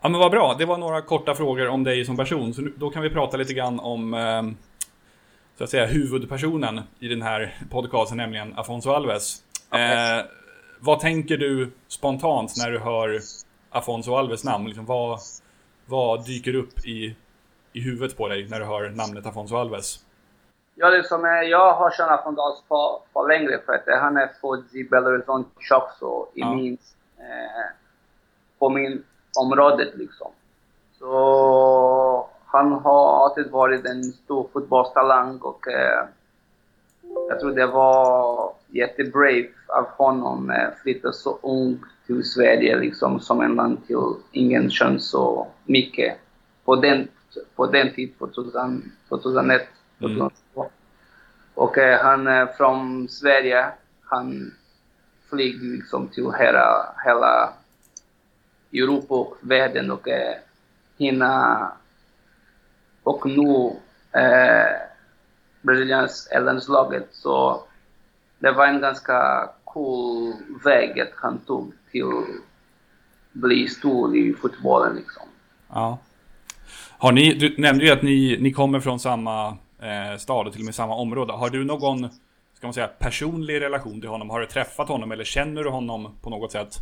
Ja 0.00 0.08
men 0.08 0.20
vad 0.20 0.30
bra, 0.30 0.54
det 0.58 0.64
var 0.64 0.78
några 0.78 1.02
korta 1.02 1.34
frågor 1.34 1.68
om 1.68 1.84
dig 1.84 2.04
som 2.04 2.16
person. 2.16 2.54
Så 2.54 2.68
då 2.76 2.90
kan 2.90 3.02
vi 3.02 3.10
prata 3.10 3.36
lite 3.36 3.54
grann 3.54 3.80
om 3.80 4.14
eh, 4.14 4.42
så 5.58 5.64
att 5.64 5.70
säga 5.70 5.86
huvudpersonen 5.86 6.80
i 6.98 7.08
den 7.08 7.22
här 7.22 7.56
podcasten, 7.70 8.16
nämligen 8.16 8.58
Afonso 8.58 8.90
Alves. 8.90 9.42
Okay. 9.68 10.18
Eh, 10.18 10.24
vad 10.80 11.00
tänker 11.00 11.36
du 11.36 11.70
spontant 11.88 12.54
när 12.58 12.70
du 12.70 12.78
hör 12.78 13.20
Afonso 13.78 14.14
Alves 14.14 14.44
namn? 14.44 14.66
Liksom, 14.66 14.86
vad, 14.86 15.18
vad 15.86 16.26
dyker 16.26 16.54
upp 16.54 16.86
i, 16.86 17.16
i 17.72 17.80
huvudet 17.80 18.16
på 18.16 18.28
dig 18.28 18.48
när 18.50 18.60
du 18.60 18.66
hör 18.66 18.90
namnet 18.90 19.26
Afonso 19.26 19.56
Alves? 19.56 20.04
Ja, 20.74 20.88
liksom, 20.88 21.24
jag 21.50 21.72
har 21.72 21.90
känt 21.90 22.10
Afonso 22.10 22.62
för, 22.68 22.98
för 23.12 23.28
längre 23.28 23.60
för 23.66 23.72
att 23.72 24.00
han 24.00 24.16
är 24.16 24.30
född 24.40 24.64
i 24.72 24.84
Belo 24.84 25.10
Horizonte 25.10 25.50
också, 25.74 26.26
i 26.34 26.40
ja. 26.40 26.54
min, 26.54 26.78
eh, 27.18 27.66
på 28.58 28.68
min 28.68 29.04
området 29.40 29.94
liksom. 29.94 30.30
Så 30.98 32.28
han 32.46 32.72
har 32.72 33.24
alltid 33.24 33.50
varit 33.50 33.84
en 33.86 34.02
stor 34.02 34.48
fotbollstalang 34.52 35.38
och 35.38 35.68
eh, 35.68 36.04
jag 37.28 37.40
tror 37.40 37.52
det 37.52 37.66
var 37.66 38.52
jättebrave 38.66 39.48
av 39.66 39.84
honom 39.84 40.50
att 40.50 40.56
eh, 40.56 40.74
flytta 40.82 41.12
så 41.12 41.38
ung 41.42 41.80
till 42.06 42.24
Sverige 42.24 42.76
liksom 42.76 43.20
som 43.20 43.40
en 43.40 43.54
land 43.54 43.86
till 43.86 44.14
ingen 44.32 44.70
känns 44.70 45.10
så 45.10 45.46
mycket 45.64 46.16
på 46.64 46.76
den, 46.76 47.08
på 47.56 47.66
den 47.66 47.94
tiden, 47.94 48.14
2000, 48.18 48.92
2001, 49.08 49.62
2002. 49.98 50.30
Mm. 50.56 50.70
Och 51.54 51.78
eh, 51.78 52.00
han 52.00 52.26
är 52.26 52.46
från 52.46 53.08
Sverige, 53.08 53.66
han 54.02 54.54
flyger 55.30 55.76
liksom 55.76 56.08
till 56.08 56.32
hela, 56.38 56.94
hela 57.04 57.52
Europa 58.72 59.14
och 59.14 59.36
världen 59.40 59.90
och 59.90 60.08
eh, 60.08 60.34
hinna 60.98 61.72
och 63.02 63.26
nu 63.26 63.70
eh, 64.20 64.87
Brasiliens 65.68 66.28
landslaget. 66.32 67.08
Så 67.12 67.62
det 68.38 68.52
var 68.52 68.66
en 68.66 68.80
ganska 68.80 69.48
cool 69.64 70.32
väg 70.64 71.00
att 71.00 71.12
han 71.14 71.38
tog 71.38 71.72
till 71.90 72.04
att 72.04 72.24
bli 73.32 73.68
stor 73.68 74.16
i 74.16 74.34
fotbollen 74.34 74.96
liksom. 74.96 75.22
Ja. 75.68 75.98
Har 76.98 77.12
ni, 77.12 77.34
du 77.34 77.54
nämnde 77.58 77.84
ju 77.84 77.90
att 77.90 78.02
ni, 78.02 78.38
ni 78.40 78.52
kommer 78.52 78.80
från 78.80 79.00
samma 79.00 79.46
eh, 79.82 80.18
stad 80.18 80.46
och 80.46 80.52
till 80.52 80.62
och 80.62 80.64
med 80.64 80.74
samma 80.74 80.94
område. 80.94 81.32
Har 81.32 81.50
du 81.50 81.64
någon, 81.64 82.08
ska 82.54 82.66
man 82.66 82.74
säga, 82.74 82.88
personlig 82.88 83.60
relation 83.60 84.00
till 84.00 84.10
honom? 84.10 84.30
Har 84.30 84.40
du 84.40 84.46
träffat 84.46 84.88
honom 84.88 85.12
eller 85.12 85.24
känner 85.24 85.64
du 85.64 85.70
honom 85.70 86.18
på 86.22 86.30
något 86.30 86.52
sätt? 86.52 86.74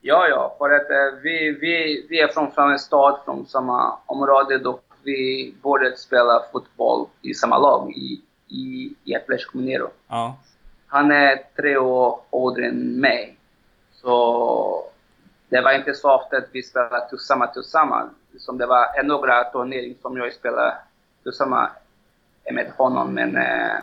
Ja, 0.00 0.28
ja, 0.28 0.54
för 0.58 0.70
att 0.70 0.90
eh, 0.90 1.20
vi, 1.22 1.58
vi, 1.60 2.06
vi 2.08 2.20
är 2.20 2.28
från 2.28 2.52
samma 2.52 2.78
stad, 2.78 3.20
från 3.24 3.46
samma 3.46 3.98
område 4.06 4.68
och 4.68 4.84
vi 5.02 5.54
började 5.62 5.96
spela 5.96 6.42
fotboll 6.52 7.06
i 7.22 7.34
samma 7.34 7.58
lag 7.58 7.92
i, 7.92 8.20
i, 8.48 8.94
i 9.04 9.14
Atlético 9.14 9.58
Mineiro. 9.58 9.90
Ja. 10.08 10.36
Han 10.86 11.10
är 11.10 11.42
tre 11.56 11.76
år 11.76 12.20
äldre 12.32 12.66
än 12.66 13.00
mig. 13.00 13.36
Så 13.92 14.84
det 15.48 15.60
var 15.60 15.72
inte 15.72 15.94
så 15.94 16.14
ofta 16.14 16.36
att 16.36 16.48
vi 16.52 16.62
spelade 16.62 17.08
tillsammans 17.08 17.52
tillsammans. 17.52 18.12
Som 18.38 18.58
det 18.58 18.66
var 18.66 19.02
några 19.02 19.44
turneringar 19.44 19.96
som 20.02 20.16
jag 20.16 20.34
spelade 20.34 20.76
tillsammans 21.22 21.70
med 22.52 22.72
honom. 22.76 23.14
Men 23.14 23.36
eh, 23.36 23.76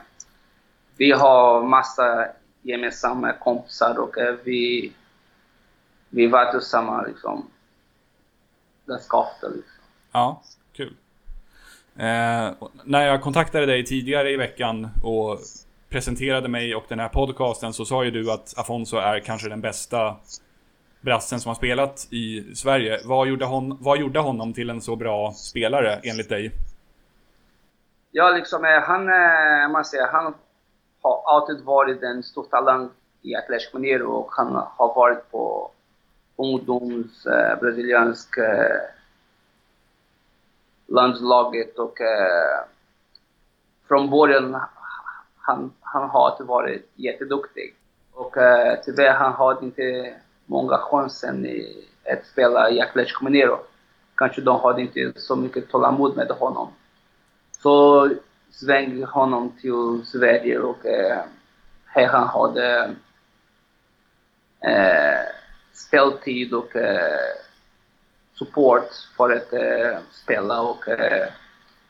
vi 0.98 1.12
har 1.12 1.64
massa 1.64 2.28
gemensamma 2.62 3.34
kompisar 3.34 4.00
och 4.00 4.18
eh, 4.18 4.36
vi 4.44 4.94
vi 6.10 6.28
var 6.28 6.52
tillsammans 6.52 7.08
liksom 7.08 7.50
ganska 8.86 9.18
ofta. 9.18 9.48
Liksom. 9.48 9.84
Ja, 10.12 10.42
Eh, 12.00 12.54
när 12.84 13.08
jag 13.08 13.22
kontaktade 13.22 13.66
dig 13.66 13.86
tidigare 13.86 14.32
i 14.32 14.38
veckan 14.38 14.88
och 15.04 15.40
presenterade 15.90 16.48
mig 16.48 16.76
och 16.76 16.86
den 16.88 17.00
här 17.00 17.10
podcasten 17.10 17.74
så 17.74 17.86
sa 17.86 18.04
ju 18.04 18.12
du 18.12 18.32
att 18.32 18.54
Afonso 18.58 18.98
är 18.98 19.20
kanske 19.20 19.50
den 19.50 19.62
bästa 19.62 20.16
brassen 21.02 21.40
som 21.40 21.50
har 21.50 21.56
spelat 21.56 22.08
i 22.12 22.56
Sverige. 22.56 23.00
Vad 23.06 23.28
gjorde, 23.28 23.46
hon, 23.46 23.78
vad 23.82 24.00
gjorde 24.00 24.20
honom 24.20 24.54
till 24.54 24.70
en 24.70 24.82
så 24.82 24.96
bra 24.96 25.32
spelare 25.32 26.00
enligt 26.04 26.30
dig? 26.30 26.52
Ja, 28.12 28.30
liksom 28.30 28.66
eh, 28.66 28.82
han, 28.82 29.02
eh, 29.02 29.72
man 29.72 29.86
säger, 29.86 30.08
han 30.08 30.34
har 31.02 31.24
alltid 31.26 31.66
varit 31.66 32.04
en 32.04 32.24
stor 32.24 32.44
talang 32.44 32.90
i 33.22 33.36
Atlético 33.36 33.80
Mineiro 33.80 34.12
och 34.12 34.30
han 34.32 34.56
har 34.78 34.96
varit 34.96 35.32
på 35.32 35.72
ungdoms 36.36 37.26
eh, 37.26 37.60
brasiliansk 37.60 38.38
eh, 38.38 38.95
landslaget 40.88 41.80
och 41.80 42.02
eh, 42.02 42.66
från 43.88 44.10
början 44.10 44.58
han, 45.38 45.74
han 45.82 46.10
har 46.10 46.44
varit 46.44 46.92
jätteduktig. 46.96 47.76
Och 48.14 48.38
eh, 48.38 48.80
tyvärr 48.86 49.14
han 49.14 49.34
har 49.34 49.64
inte 49.64 50.14
många 50.46 50.78
chanser 50.78 51.62
att 52.12 52.26
spela 52.26 52.70
i 52.70 52.82
Atletico 52.82 53.24
Mineiro. 53.24 53.60
Kanske 54.16 54.42
de 54.42 54.60
hade 54.60 54.82
inte 54.82 55.14
så 55.16 55.36
mycket 55.36 55.70
tålamod 55.70 56.16
med 56.16 56.32
honom. 56.32 56.68
Så 57.52 58.10
svängde 58.52 59.06
honom 59.06 59.52
till 59.62 60.06
Sverige 60.06 60.60
och 60.60 60.86
eh, 60.86 61.24
här 61.86 62.08
han 62.08 62.28
hade 62.28 62.96
eh, 64.60 65.22
speltid 65.74 66.54
och 66.54 66.76
eh, 66.76 67.45
support 68.38 68.90
för 69.18 69.32
att 69.32 69.54
eh, 69.54 70.00
spela 70.12 70.62
och 70.62 70.88
eh, 70.88 71.28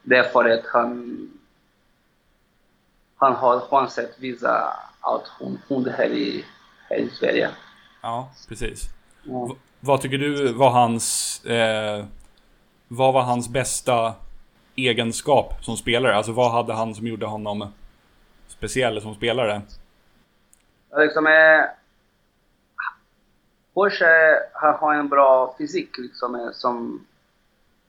därför 0.01 0.49
att 0.49 0.65
han, 0.65 1.17
han 3.15 3.33
har 3.33 3.59
chans 3.59 3.97
att 3.97 4.19
visa 4.19 4.73
allt 4.99 5.27
hon 5.39 5.59
kunde 5.67 5.91
här 5.91 6.09
i, 6.09 6.45
här 6.89 6.97
i 6.97 7.09
Sverige. 7.09 7.49
Ja, 8.01 8.29
precis. 8.49 8.89
Ja. 9.23 9.55
Vad 9.79 10.01
tycker 10.01 10.17
du 10.17 10.53
var 10.53 10.69
hans, 10.69 11.45
eh, 11.45 12.05
vad 12.87 13.13
var 13.13 13.21
hans 13.21 13.49
bästa 13.49 14.13
egenskap 14.75 15.53
som 15.61 15.77
spelare? 15.77 16.15
Alltså 16.15 16.31
vad 16.31 16.51
hade 16.51 16.73
han 16.73 16.95
som 16.95 17.07
gjorde 17.07 17.25
honom 17.25 17.73
speciell 18.47 19.01
som 19.01 19.15
spelare? 19.15 19.61
Liksom, 20.97 21.27
eh, 21.27 21.65
Porsche 23.75 24.39
har 24.53 24.93
en 24.93 25.09
bra 25.09 25.55
fysik 25.57 25.97
liksom, 25.97 26.51
som... 26.53 27.05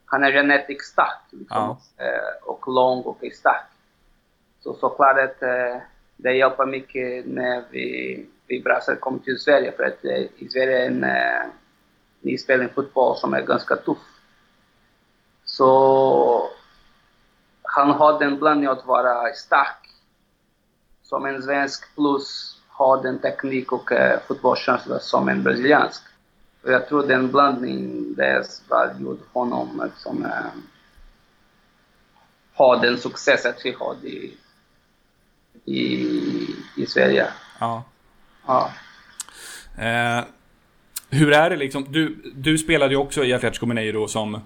Han 0.08 0.24
är 0.24 0.32
genetiskt 0.32 0.92
stark 0.92 1.22
liksom, 1.30 1.76
ja. 1.96 2.04
Eh, 2.04 2.48
och 2.48 2.68
lång 2.68 3.02
och 3.02 3.24
stark. 3.34 3.66
Så 4.60 4.74
såklart 4.74 5.18
att 5.18 5.42
eh, 5.42 5.76
det 6.16 6.32
hjälper 6.32 6.66
mycket 6.66 7.26
när 7.26 7.64
vi, 7.70 8.26
vi 8.46 8.62
brassar 8.62 8.96
kommer 8.96 9.18
till 9.18 9.38
Sverige 9.38 9.72
för 9.72 9.84
att 9.84 10.04
eh, 10.04 10.22
i 10.36 10.48
Sverige 10.48 10.82
är 10.82 10.86
en, 10.86 11.06
ni 12.20 12.38
spelar 12.38 12.64
en 12.64 12.74
fotboll 12.74 13.16
som 13.16 13.34
är 13.34 13.42
ganska 13.42 13.76
tuff. 13.76 13.98
Så 15.44 16.50
han 17.62 17.90
har 17.90 18.18
den 18.18 18.38
blandningen 18.38 18.72
att 18.72 18.86
vara 18.86 19.32
stark 19.34 19.90
som 21.02 21.26
en 21.26 21.42
svensk 21.42 21.94
plus 21.94 22.55
har 22.76 23.02
den 23.02 23.18
teknik 23.18 23.72
och 23.72 23.92
eh, 23.92 24.20
fotbollskänsla 24.28 24.98
som 24.98 25.28
en 25.28 25.42
brasiliansk. 25.42 26.02
Och 26.62 26.72
jag 26.72 26.88
tror 26.88 27.06
den 27.06 27.32
blandning 27.32 28.14
det 28.14 28.46
var 28.68 28.94
gjort 29.00 29.28
honom 29.32 29.82
liksom, 29.84 30.24
eh, 30.24 30.60
ha 32.54 32.76
den 32.76 32.98
success 32.98 33.46
att 33.46 33.60
vi 33.64 33.72
har 33.72 33.94
i, 34.04 34.36
i, 35.64 36.06
i 36.76 36.86
Sverige. 36.86 37.26
Ja. 37.60 37.84
ja. 38.46 38.70
Eh, 39.78 40.24
hur 41.10 41.32
är 41.32 41.50
det 41.50 41.56
liksom? 41.56 41.86
Du, 41.92 42.32
du 42.34 42.58
spelade 42.58 42.94
ju 42.94 43.00
också 43.00 43.24
i 43.24 43.32
Atletico 43.32 43.66
Mineiro 43.66 44.08
som 44.08 44.40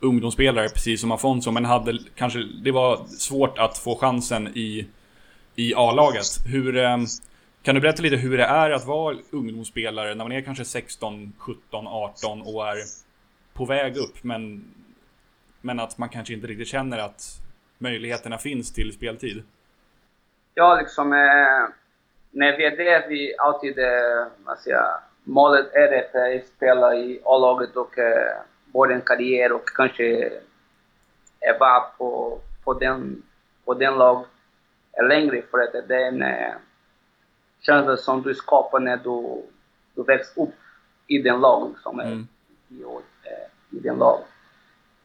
ungdomsspelare, 0.00 0.68
precis 0.68 1.00
som 1.00 1.12
Afonso, 1.12 1.50
men 1.50 1.64
hade 1.64 1.98
kanske, 2.14 2.38
det 2.62 2.72
var 2.72 3.06
svårt 3.06 3.58
att 3.58 3.78
få 3.78 3.96
chansen 3.96 4.48
i, 4.48 4.86
i 5.54 5.74
A-laget. 5.74 6.26
Hur, 6.46 6.76
eh, 6.76 6.98
kan 7.62 7.74
du 7.74 7.80
berätta 7.80 8.02
lite 8.02 8.16
hur 8.16 8.38
det 8.38 8.44
är 8.44 8.70
att 8.70 8.86
vara 8.86 9.16
ungdomsspelare 9.30 10.14
när 10.14 10.24
man 10.24 10.32
är 10.32 10.40
kanske 10.40 10.64
16, 10.64 11.32
17, 11.38 11.86
18 11.86 12.42
och 12.42 12.68
är 12.68 12.76
på 13.52 13.64
väg 13.64 13.96
upp 13.96 14.24
men, 14.24 14.64
men 15.60 15.80
att 15.80 15.98
man 15.98 16.08
kanske 16.08 16.34
inte 16.34 16.46
riktigt 16.46 16.68
känner 16.68 16.98
att 16.98 17.22
möjligheterna 17.78 18.38
finns 18.38 18.72
till 18.72 18.92
speltid? 18.92 19.42
Ja, 20.54 20.76
liksom 20.80 21.12
eh, 21.12 21.68
när 22.30 22.56
vi 22.56 22.64
är 22.64 22.76
där, 22.76 23.08
vi 23.08 23.34
alltid, 23.38 23.78
eh, 23.78 24.26
vad 24.44 24.58
säger, 24.58 24.82
målet 25.24 25.74
är 25.74 25.98
att 25.98 26.14
eh, 26.14 26.46
spela 26.56 26.94
i 26.94 27.20
A-laget 27.24 27.76
och 27.76 27.98
eh, 27.98 28.36
både 28.64 28.94
en 28.94 29.00
karriär 29.00 29.52
och 29.52 29.68
kanske 29.76 30.26
eh, 30.26 30.32
är 31.40 31.58
bara 31.58 31.80
på, 31.80 32.40
på, 32.64 32.74
den, 32.74 33.22
på 33.64 33.74
den 33.74 33.94
lag 33.94 34.24
eh, 34.98 35.06
längre 35.06 35.42
för 35.50 35.58
att 35.58 35.88
det 35.88 35.94
är 35.94 36.08
en 36.08 36.22
eh, 36.22 36.52
eh, 37.60 37.64
känsla 37.66 37.96
som 37.96 38.22
du 38.22 38.34
skapar 38.34 38.80
när 38.80 38.96
du, 38.96 39.42
du 39.94 40.02
växer 40.02 40.42
upp 40.42 40.54
i 41.06 41.18
den 41.22 41.40
lagen 41.40 41.74
som 41.82 42.00
är 42.00 42.04
mm. 42.04 42.28
i, 42.68 42.82
eh, 42.82 43.78
i 43.78 43.80
den 43.80 43.98
lagen. 43.98 44.24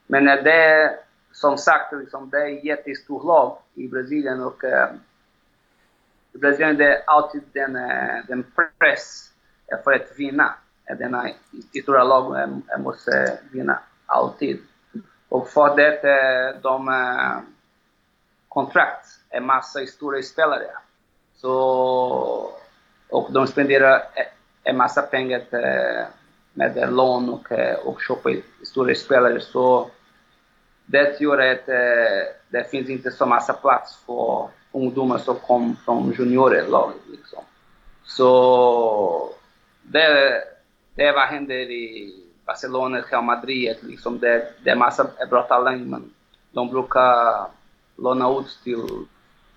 Men 0.07 0.25
det 0.25 0.51
är 0.51 0.99
som 1.31 1.57
sagt, 1.57 1.93
liksom, 1.93 2.29
det 2.29 2.37
är 2.37 2.57
ett 2.57 2.63
jättestort 2.63 3.23
lag 3.23 3.57
i 3.73 3.87
Brasilien 3.87 4.43
och 4.43 4.63
uh, 4.63 4.95
i 6.33 6.37
Brasilien 6.37 6.77
det 6.77 6.97
är 6.97 7.03
alltid 7.07 7.43
den, 7.53 7.75
uh, 7.75 8.25
den 8.27 8.43
press 8.77 9.31
för 9.83 9.93
att 9.93 10.19
vinna. 10.19 10.55
Denna 10.99 11.29
stora 11.83 12.03
lag 12.03 12.49
måste 12.79 13.39
vinna 13.51 13.79
alltid. 14.05 14.59
Och 15.29 15.49
för 15.49 15.75
det 15.75 16.59
de 16.61 16.91
kontrakt 18.47 19.07
är 19.29 19.41
massa 19.41 19.85
stora 19.85 20.21
spelare. 20.21 20.67
Så, 21.45 22.51
och 23.09 23.27
de 23.31 23.47
spenderar 23.47 23.97
e, 23.97 24.23
en 24.63 24.77
massa 24.77 25.01
pengar 25.01 25.41
eh, 25.51 26.05
med 26.53 26.93
lån 26.93 27.29
och, 27.29 27.51
eh, 27.51 27.75
och 27.75 28.01
köpa 28.01 28.29
stora 28.63 28.95
spelare. 28.95 29.39
Så 29.39 29.89
det 30.85 31.21
gör 31.21 31.37
att 31.37 31.69
eh, 31.69 32.23
det 32.49 32.71
finns 32.71 32.89
inte 32.89 33.11
så 33.11 33.25
massa 33.25 33.53
plats 33.53 33.97
för 34.05 34.47
ungdomar 34.71 35.17
som 35.17 35.35
kommer 35.35 35.75
från 35.85 36.13
juniorlag. 36.17 36.91
Liksom. 37.11 37.43
Så 38.03 39.29
det, 39.81 40.43
det 40.95 41.11
vad 41.11 41.27
händer 41.27 41.55
i 41.55 42.13
Barcelona, 42.45 43.01
Real 43.01 43.23
Madrid, 43.23 43.77
liksom 43.81 44.19
det, 44.19 44.53
det 44.63 44.69
är 44.69 44.75
massa 44.75 45.07
bra 45.29 45.41
talang 45.41 45.89
men 45.89 46.13
de 46.51 46.69
brukar 46.69 47.47
låna 47.97 48.39
ut 48.39 48.59
till 48.63 49.05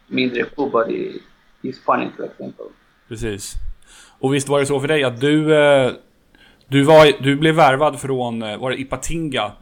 mindre 0.07 0.43
klubbar 0.43 0.91
i 0.91 1.23
i 1.63 1.73
Spanien 1.73 2.13
till 2.17 2.25
exempel. 2.25 2.67
Precis. 3.09 3.55
Och 4.19 4.35
visst 4.35 4.49
var 4.49 4.61
det 4.61 4.67
så 4.67 4.81
för 4.81 4.89
dig 4.89 5.05
att 5.05 5.21
du, 5.21 5.57
eh, 5.57 5.93
du, 6.67 6.83
var, 6.83 7.23
du 7.23 7.37
blev 7.37 7.55
värvad 7.55 8.01
från, 8.01 8.43
eh, 8.43 8.59
var 8.59 8.71
det 8.71 8.81
Ipatinga 8.81 9.53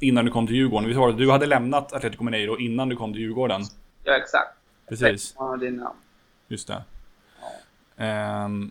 innan 0.00 0.24
du 0.24 0.30
kom 0.30 0.46
till 0.46 0.56
Djurgården? 0.56 0.88
Visst 0.88 1.00
var 1.00 1.12
det, 1.12 1.18
du 1.18 1.30
hade 1.30 1.46
lämnat 1.46 1.92
Atletico 1.92 2.24
Mineiro 2.24 2.58
innan 2.58 2.88
du 2.88 2.96
kom 2.96 3.12
till 3.12 3.22
Djurgården? 3.22 3.62
Ja, 4.04 4.16
exakt. 4.16 4.56
Precis. 4.88 5.34
Just 6.48 6.68
det. 6.68 6.82
Ja. 7.96 8.44
Um, 8.44 8.70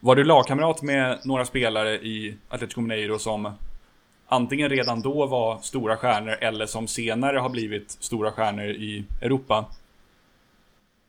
var 0.00 0.16
du 0.16 0.24
lagkamrat 0.24 0.82
med 0.82 1.18
några 1.24 1.44
spelare 1.44 1.94
i 1.94 2.36
Atletico 2.48 2.80
Mineiro 2.80 3.18
som 3.18 3.52
antingen 4.26 4.68
redan 4.68 5.00
då 5.00 5.26
var 5.26 5.58
stora 5.58 5.96
stjärnor 5.96 6.36
eller 6.40 6.66
som 6.66 6.88
senare 6.88 7.38
har 7.38 7.48
blivit 7.48 7.90
stora 7.90 8.32
stjärnor 8.32 8.66
i 8.66 9.04
Europa? 9.20 9.64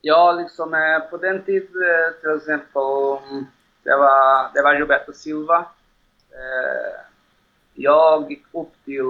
Ja, 0.01 0.31
liksom 0.31 0.73
eh, 0.73 0.99
på 1.09 1.17
den 1.17 1.43
tiden 1.43 1.67
eh, 1.83 2.21
till 2.21 2.37
exempel, 2.37 2.83
det 3.83 3.95
var, 3.95 4.53
det 4.53 4.61
var 4.61 4.75
Roberto 4.75 5.13
Silva. 5.13 5.57
Eh, 6.31 7.01
jag 7.73 8.31
gick 8.31 8.45
upp 8.51 8.73
till 8.85 9.03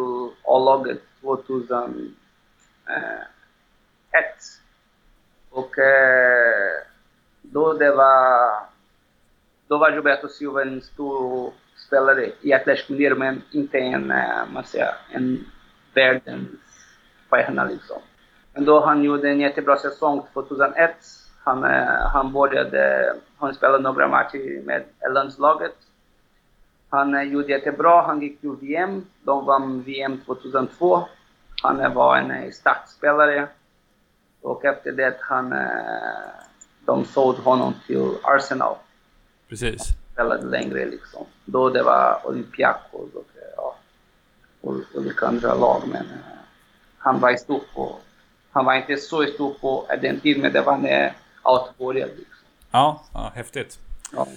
A-laget 0.43 1.01
2001. 1.21 2.13
Eh, 2.87 3.21
Och 5.49 5.77
eh, 5.79 6.81
då 7.41 7.73
det 7.73 7.91
var, 7.91 8.51
då 9.67 9.77
var 9.77 9.91
Roberto 9.91 10.27
Silva 10.27 10.61
en 10.61 10.81
stor 10.81 11.53
spelare 11.87 12.31
i 12.41 12.53
Atlético 12.53 12.93
Mineiro, 12.93 13.15
men 13.15 13.41
inte 13.51 13.77
en, 13.77 14.11
eh, 14.11 14.45
man 14.53 14.63
säger, 14.63 14.95
en 15.11 15.45
världens 15.93 16.49
stjärna 17.29 17.65
liksom. 17.65 18.01
Då 18.53 18.79
han 18.85 19.03
gjorde 19.03 19.29
en 19.29 19.39
jättebra 19.39 19.77
säsong 19.77 20.21
2001. 20.33 20.91
Han, 21.43 21.63
eh, 21.63 22.07
han 22.13 22.33
började, 22.33 23.15
han 23.37 23.53
spelade 23.53 23.83
några 23.83 24.07
matcher 24.07 24.61
med 24.65 24.83
landslaget. 25.13 25.75
Han 26.89 27.15
eh, 27.15 27.23
gjorde 27.23 27.51
jättebra, 27.51 28.01
han 28.01 28.21
gick 28.21 28.41
till 28.41 28.55
VM. 28.61 29.05
De 29.23 29.45
vann 29.45 29.81
VM 29.81 30.21
2002. 30.25 31.07
Han 31.61 31.93
var 31.93 32.17
en 32.17 32.51
startspelare. 32.51 33.47
Och 34.41 34.65
efter 34.65 34.91
det 34.91 35.17
han, 35.19 35.55
de 36.85 37.05
sålde 37.05 37.41
honom 37.41 37.73
till 37.87 38.15
Arsenal. 38.23 38.75
Precis. 39.49 39.81
Han 39.81 39.97
spelade 40.13 40.45
längre 40.45 40.85
liksom. 40.85 41.25
Då 41.45 41.69
det 41.69 41.83
var 41.83 42.21
Olympiakos 42.23 43.13
och 43.13 43.27
ja, 43.57 43.75
olika 44.93 45.27
andra 45.27 45.53
lag. 45.53 45.81
Men 45.91 46.05
han 46.97 47.19
var 47.19 47.35
stor 47.35 47.61
på 47.75 47.99
han 48.51 48.65
var 48.65 48.75
inte 48.75 48.97
så 48.97 49.25
stor 49.25 49.53
på 49.53 49.85
den 50.01 50.19
tiden, 50.19 50.41
men 50.41 50.53
det 50.53 50.61
var 50.61 50.77
när 50.77 51.13
allt 51.43 51.77
började. 51.77 52.11
Liksom. 52.11 52.35
Ja, 52.71 53.03
ja, 53.13 53.31
häftigt. 53.35 53.79
Ja. 54.13 54.27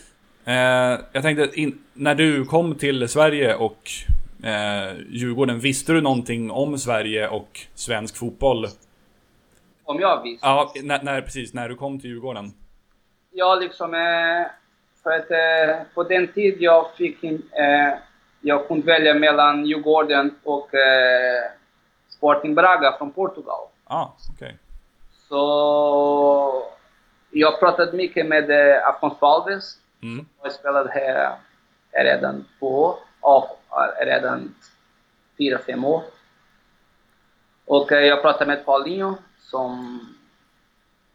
Eh, 0.45 1.01
jag 1.13 1.23
tänkte, 1.23 1.61
in, 1.61 1.79
när 1.93 2.15
du 2.15 2.45
kom 2.45 2.75
till 2.75 3.09
Sverige 3.09 3.55
och 3.55 3.91
eh, 4.45 4.97
Djurgården, 5.09 5.59
visste 5.59 5.93
du 5.93 6.01
någonting 6.01 6.51
om 6.51 6.79
Sverige 6.79 7.29
och 7.29 7.61
svensk 7.75 8.17
fotboll? 8.17 8.67
Om 9.85 10.01
jag 10.01 10.23
visste? 10.23 10.47
Ja, 10.47 10.73
när, 10.83 11.03
när, 11.03 11.21
precis, 11.21 11.55
när 11.55 11.69
du 11.69 11.75
kom 11.75 12.01
till 12.01 12.11
Djurgården. 12.11 12.53
Ja, 13.31 13.55
liksom, 13.55 13.95
eh, 13.95 14.47
för 15.03 15.11
att 15.11 15.31
eh, 15.31 15.87
på 15.95 16.03
den 16.03 16.29
tid 16.29 16.57
jag 16.59 16.87
fick 16.97 17.25
in, 17.25 17.43
eh, 17.53 17.99
jag 18.41 18.69
kunde 18.69 18.87
välja 18.87 19.15
mellan 19.15 19.67
Djurgården 19.67 20.35
och 20.43 20.75
eh, 20.75 21.51
Sporting 22.09 22.55
Braga 22.55 22.95
från 22.99 23.13
Portugal. 23.13 23.69
Ah. 23.93 24.13
Okay. 24.35 24.53
Så 25.29 26.63
jag 27.31 27.61
pratade 27.61 27.97
mycket 27.97 28.27
med 28.27 28.51
eh, 28.51 28.89
Afonso 28.89 29.27
Alves. 29.27 29.79
Mm. 30.03 30.27
Jag 30.43 30.53
spelade 30.53 30.91
här 30.91 31.37
redan 32.05 32.45
två 32.59 32.67
år, 32.77 32.97
och 33.21 33.59
redan 34.01 34.55
fyra, 35.39 35.59
fem 35.59 35.85
år. 35.85 36.03
Och 37.65 37.93
eh, 37.93 38.01
jag 38.01 38.23
pratade 38.23 38.47
med 38.47 38.65
Paulinho 38.65 39.15
som, 39.39 40.01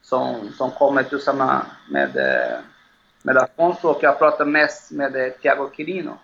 som, 0.01 0.51
som 0.51 0.71
kommer 0.71 1.03
tillsammans 1.03 1.65
med, 1.89 2.17
eh, 2.17 2.59
med 3.21 3.37
Afonso 3.37 3.87
och 3.87 4.03
jag 4.03 4.19
pratade 4.19 4.51
mest 4.51 4.91
med 4.91 5.15
eh, 5.15 5.33
Thiago 5.33 5.69
Quirino. 5.69 6.17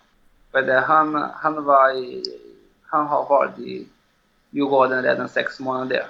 För 0.51 0.81
han, 0.81 1.15
han, 1.15 1.63
var 1.63 1.97
i, 1.97 2.23
han 2.85 3.07
har 3.07 3.29
varit 3.29 3.59
i 3.59 3.87
Djurgården 4.49 5.03
redan 5.03 5.29
sex 5.29 5.59
månader. 5.59 6.05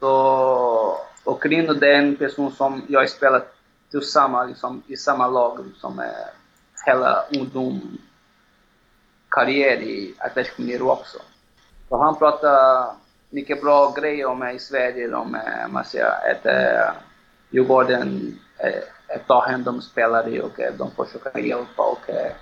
Så, 0.00 0.98
och 1.24 1.46
Rino 1.46 1.72
det 1.72 1.92
är 1.92 1.98
en 1.98 2.16
person 2.16 2.46
um 2.46 2.52
som 2.52 2.78
e 2.78 2.82
jag 2.88 3.00
har 3.00 3.06
spelat 3.06 3.54
tillsammans 3.90 4.48
liksom, 4.48 4.82
i 4.86 4.96
samma 4.96 5.28
lag 5.28 5.60
e 5.60 5.62
som 5.80 6.00
e 6.00 6.02
är 6.02 6.08
um 6.08 6.14
hela 6.86 7.24
ungdomskarriär 7.30 9.82
i 9.82 10.14
Atletico 10.18 10.62
Mineiro 10.62 10.90
också. 10.90 11.18
Så 11.88 11.96
han 11.96 12.18
pratar 12.18 12.86
mycket 13.30 13.60
bra 13.60 13.94
grejer 13.96 14.26
om 14.26 14.48
i 14.48 14.58
Sverige, 14.58 15.14
om 15.14 15.38
man 15.68 15.84
säger 15.84 16.06
att 16.06 16.46
eh, 16.46 16.90
Djurgården 17.50 18.38
eh, 18.58 18.82
tar 19.26 19.48
hand 19.48 19.68
om 19.68 19.74
um 19.74 19.82
spelare 19.82 20.42
och 20.42 20.60
eh, 20.60 20.74
de 20.78 20.90
försöker 20.90 21.38
hjälpa 21.38 21.82
och 21.82 22.10
eh, 22.10 22.32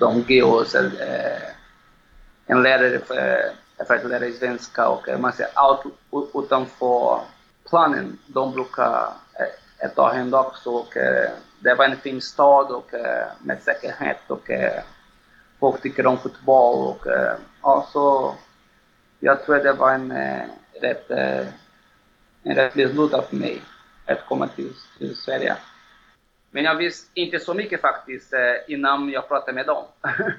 de 0.00 0.24
ger 0.28 0.44
oss 0.44 0.74
eh, 0.74 1.42
en 2.46 2.62
lärare 2.62 2.98
för, 2.98 3.50
för 3.86 3.94
att 3.94 4.04
lära 4.04 4.32
svenska 4.32 4.88
och 4.88 5.20
man 5.20 5.32
säger 5.32 5.50
allt 5.54 5.82
utanför 6.34 7.20
planen. 7.68 8.18
De 8.26 8.52
brukar 8.52 9.12
äh, 9.82 9.90
ta 9.94 10.12
hand 10.12 10.34
också 10.34 10.70
och 10.70 10.96
äh, 10.96 11.30
det 11.60 11.74
var 11.74 11.84
en 11.84 11.96
fin 11.96 12.20
stad 12.20 12.70
och 12.70 12.94
äh, 12.94 13.26
med 13.42 13.62
säkerhet 13.62 14.30
och 14.30 14.50
äh, 14.50 14.82
folk 15.60 15.82
tycker 15.82 16.06
om 16.06 16.18
fotboll 16.18 16.86
och 16.86 17.06
äh, 17.06 17.36
ja, 17.62 17.86
jag 19.20 19.44
tror 19.44 19.56
det 19.56 19.72
var 19.72 19.92
en 19.92 20.10
äh, 20.10 20.42
rätt, 20.80 21.10
äh, 21.10 21.46
en 22.42 22.54
rätt 22.54 22.74
beslut 22.74 23.14
av 23.14 23.24
mig 23.30 23.62
att 24.06 24.26
komma 24.26 24.48
till, 24.48 24.72
till 24.98 25.16
Sverige. 25.16 25.56
Men 26.50 26.64
jag 26.64 26.74
visste 26.74 27.20
inte 27.20 27.38
så 27.38 27.54
mycket 27.54 27.80
faktiskt 27.80 28.32
äh, 28.32 28.74
innan 28.74 29.10
jag 29.10 29.28
pratade 29.28 29.52
med 29.52 29.66
dem. 29.66 29.84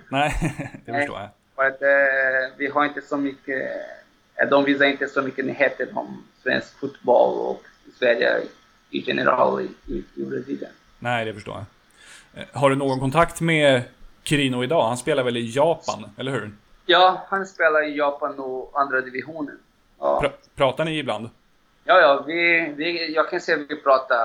Nej, 0.09 0.31
det 0.85 0.93
förstår 0.93 1.19
jag. 1.19 1.29
För 1.57 1.67
att 1.67 1.81
äh, 1.81 2.57
vi 2.57 2.67
har 2.67 2.85
inte 2.85 3.01
så 3.01 3.17
mycket, 3.17 3.71
de 4.49 4.65
visar 4.65 4.85
inte 4.85 5.07
så 5.07 5.21
mycket 5.21 5.45
nyheter 5.45 5.87
om 5.93 6.23
svensk 6.43 6.79
fotboll 6.79 7.47
och 7.47 7.63
Sverige 7.99 8.41
i 8.89 8.99
general 8.99 9.61
i, 9.61 9.93
i, 9.93 10.03
i 10.15 10.25
Brasilien. 10.25 10.71
Nej, 10.99 11.25
det 11.25 11.33
förstår 11.33 11.55
jag. 11.55 12.45
Har 12.59 12.69
du 12.69 12.75
någon 12.75 12.99
kontakt 12.99 13.41
med 13.41 13.81
Kirino 14.23 14.63
idag? 14.63 14.87
Han 14.87 14.97
spelar 14.97 15.23
väl 15.23 15.37
i 15.37 15.51
Japan, 15.55 16.09
eller 16.17 16.31
hur? 16.31 16.51
Ja, 16.85 17.25
han 17.29 17.45
spelar 17.45 17.87
i 17.87 17.97
Japan 17.97 18.39
och 18.39 18.71
andra 18.81 19.01
divisionen. 19.01 19.59
Ja. 19.99 20.19
Pra 20.21 20.31
pratar 20.55 20.85
ni 20.85 20.97
ibland? 20.97 21.29
Ja, 21.83 21.99
ja, 21.99 22.23
vi, 22.27 22.73
vi, 22.77 23.13
jag 23.13 23.29
kan 23.29 23.41
säga 23.41 23.57
att 23.57 23.69
vi 23.69 23.75
pratar 23.75 24.17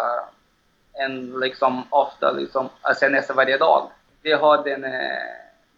en, 0.93 1.41
liksom, 1.41 1.83
ofta, 1.91 2.33
liksom, 2.33 2.69
alltså 2.81 3.09
nästan 3.09 3.37
varje 3.37 3.59
dag. 3.59 3.91
Vi 4.23 4.33
har 4.33 4.65
den, 4.65 4.83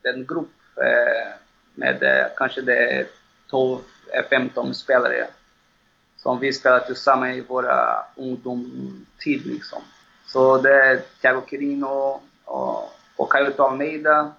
den 0.03 0.27
grupp 0.27 0.51
med 1.75 2.03
eh, 2.03 2.27
kanske 2.37 2.61
det 2.61 3.07
12-15 3.51 4.67
eh, 4.67 4.73
spelare 4.73 5.27
som 6.17 6.41
vi 6.41 6.53
spelar 6.53 6.81
tillsammans 6.81 7.37
i 7.37 7.41
våra 7.41 8.05
ungdomstid. 8.17 9.47
Liksom. 9.47 9.83
Så 10.27 10.59
det 10.59 10.75
är 10.75 11.03
Thiago 11.21 11.41
Quirino 11.41 12.21
och, 12.45 12.93
och 13.17 13.33
Caio 13.33 13.63
Almeida 13.63 14.33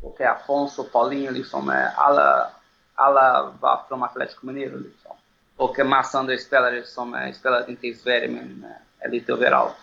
och 0.00 0.20
Afonso, 0.20 0.82
Paulinho, 0.82 1.32
liksom, 1.32 1.88
alla, 1.96 2.50
alla 2.94 3.52
var 3.60 3.84
från 3.88 4.02
Atlético 4.02 4.46
Mineiro. 4.46 4.76
Liksom. 4.76 5.16
Och 5.56 5.78
en 5.78 5.88
massa 5.88 6.18
andra 6.18 6.36
spelare 6.36 6.82
som 6.84 7.14
eh, 7.14 7.32
spelar 7.32 7.70
inte 7.70 7.86
i 7.86 7.94
Sverige 7.94 8.28
men 8.28 8.66
är 8.98 9.08
lite 9.08 9.32
överallt. 9.32 9.76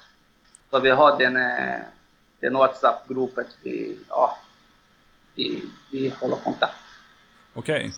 Så 0.69 0.79
vi 0.79 0.89
har 0.89 1.17
den, 1.17 1.33
den 2.39 2.53
WhatsApp-gruppen, 2.53 3.45
vi, 3.63 3.99
ja, 4.09 4.37
vi, 5.35 5.63
vi 5.91 6.13
håller 6.19 6.35
kontakt. 6.35 6.80
Okej. 7.53 7.75
Okay. 7.75 7.91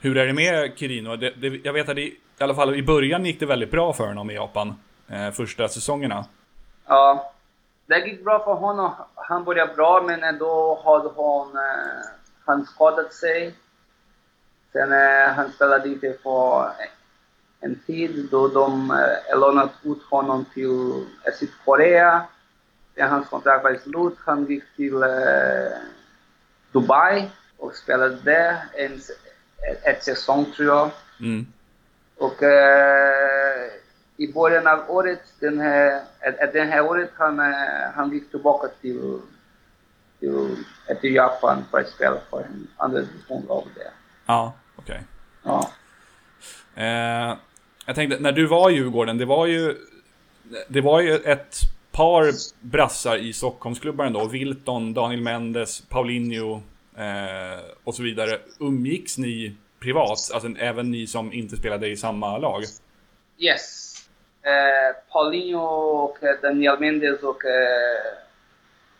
Hur 0.00 0.16
är 0.16 0.26
det 0.26 0.32
med 0.32 0.78
Kirino? 0.78 1.16
Det, 1.16 1.30
det, 1.30 1.60
jag 1.64 1.72
vet 1.72 1.88
att 1.88 1.96
det, 1.96 2.02
i 2.02 2.18
alla 2.38 2.54
fall 2.54 2.74
i 2.74 2.82
början 2.82 3.24
gick 3.24 3.40
det 3.40 3.46
väldigt 3.46 3.70
bra 3.70 3.92
för 3.92 4.06
honom 4.06 4.30
i 4.30 4.34
Japan. 4.34 4.74
Eh, 5.08 5.30
första 5.30 5.68
säsongerna. 5.68 6.24
Ja, 6.86 7.32
det 7.86 7.98
gick 7.98 8.24
bra 8.24 8.44
för 8.44 8.54
honom. 8.54 8.90
Han 9.14 9.44
började 9.44 9.74
bra, 9.74 10.02
men 10.06 10.38
då 10.38 10.82
hade 10.84 11.08
hon, 11.08 11.56
eh, 11.56 12.06
han 12.44 12.66
skadat 12.66 13.12
sig. 13.12 13.54
Sen 14.72 14.92
eh, 14.92 15.34
han 15.36 15.52
spelade 15.52 15.88
inte 15.88 16.16
för 16.22 16.72
en 17.60 17.80
tid 17.86 18.28
då 18.30 18.48
de 18.48 18.90
eh, 18.90 19.38
lånat 19.38 19.72
ut 19.82 20.02
honom 20.02 20.44
till 20.54 21.06
Sydkorea. 21.38 22.22
Hans 22.98 23.28
kontrakt 23.28 23.64
var 23.64 23.74
slut. 23.74 24.18
Han 24.24 24.46
gick 24.46 24.64
till 24.76 25.02
eh, 25.02 25.78
Dubai 26.72 27.30
och 27.58 27.74
spelade 27.74 28.16
där 28.24 28.56
en, 28.74 29.00
ett 29.82 30.04
säsong 30.04 30.52
tror 30.56 30.68
jag. 30.68 30.90
Mm. 31.20 31.46
Och 32.16 32.42
eh, 32.42 33.70
i 34.16 34.32
början 34.32 34.66
av 34.66 34.90
året, 34.90 35.20
den 35.40 35.60
här, 35.60 36.02
den 36.52 36.68
här 36.68 36.86
året, 36.86 37.10
han, 37.14 37.38
han 37.94 38.12
gick 38.12 38.30
tillbaka 38.30 38.68
till, 38.80 39.20
till, 40.20 40.56
till 41.00 41.14
Japan 41.14 41.64
för 41.70 41.80
att 41.80 41.88
spela 41.88 42.20
för 42.30 42.40
en 42.40 42.68
andra 42.76 43.00
division 43.00 43.46
där. 43.74 43.90
Ja, 44.26 44.54
okej. 44.76 44.94
Okay. 44.94 45.04
Ja. 45.42 45.70
Eh, 46.74 47.36
jag 47.86 47.94
tänkte, 47.94 48.18
när 48.20 48.32
du 48.32 48.46
var 48.46 48.70
i 48.70 48.74
Djurgården, 48.74 49.18
det 49.18 49.24
var 49.24 49.46
ju, 49.46 49.76
det 50.68 50.80
var 50.80 51.00
ju 51.00 51.16
ett 51.16 51.56
par 51.92 52.32
brassar 52.60 53.16
i 53.16 53.32
Stockholmsklubbarna 53.32 54.10
då. 54.10 54.28
Wilton, 54.28 54.94
Daniel 54.94 55.20
Mendes, 55.20 55.80
Paulinho 55.80 56.62
eh, 56.96 57.64
och 57.84 57.94
så 57.94 58.02
vidare. 58.02 58.38
Umgicks 58.60 59.18
ni 59.18 59.56
privat? 59.80 60.18
Alltså 60.34 60.48
även 60.58 60.90
ni 60.90 61.06
som 61.06 61.32
inte 61.32 61.56
spelade 61.56 61.88
i 61.88 61.96
samma 61.96 62.38
lag? 62.38 62.62
Yes. 63.38 63.92
Eh, 64.42 64.96
Paulinho 65.12 65.66
och 66.04 66.18
Daniel 66.42 66.80
Mendes 66.80 67.22
och, 67.22 67.44
eh, 67.44 68.12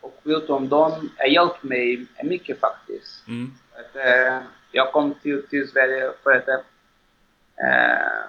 och 0.01 0.21
Wilton, 0.23 0.69
de 0.69 1.11
har 1.19 1.27
hjälpt 1.27 1.63
mig 1.63 2.07
mycket 2.25 2.61
faktiskt. 2.61 3.29
Mm. 3.29 3.53
Att, 3.73 3.97
eh, 3.97 4.39
jag 4.73 4.93
kom 4.93 5.15
till, 5.23 5.47
till 5.47 5.69
Sverige 5.69 6.13
för 6.23 6.31
att 6.31 6.49
eh, 6.49 8.27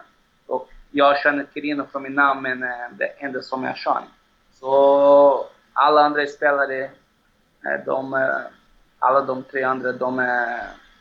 och 0.48 0.70
jag 0.92 1.20
känner 1.20 1.46
Kirino 1.54 1.86
från 1.92 2.04
min 2.04 2.14
namn, 2.14 2.42
men 2.42 2.64
eh, 2.64 2.90
det 2.98 3.06
enda 3.06 3.42
som 3.42 3.64
jag 3.64 3.78
känner. 3.78 4.08
Så 4.54 5.48
alla 5.74 6.02
andra 6.02 6.26
spelare, 6.26 6.84
eh, 7.66 7.86
de, 7.86 8.14
eh, 8.14 8.42
alla 9.00 9.22
de 9.22 9.44
tre 9.44 9.64
andra, 9.64 9.92
de, 9.92 10.26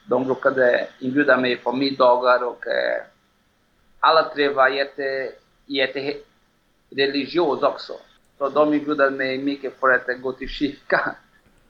de 0.07 0.25
brukade 0.25 0.89
inbjuda 0.99 1.37
mig 1.37 1.57
på 1.57 1.73
middagar 1.73 2.45
och 2.45 2.67
eh, 2.67 3.03
alla 4.01 4.23
tre 4.23 4.49
var 4.49 4.69
jätte, 4.69 5.33
jätte 5.67 6.15
religiösa 6.91 7.69
också. 7.69 7.93
Så 8.39 8.49
de 8.49 8.75
inbjöd 8.75 9.13
mig 9.13 9.39
mycket 9.39 9.81
för 9.81 9.93
att 9.93 10.23
gå 10.23 10.33
till 10.33 10.49
kyrkan. 10.49 11.15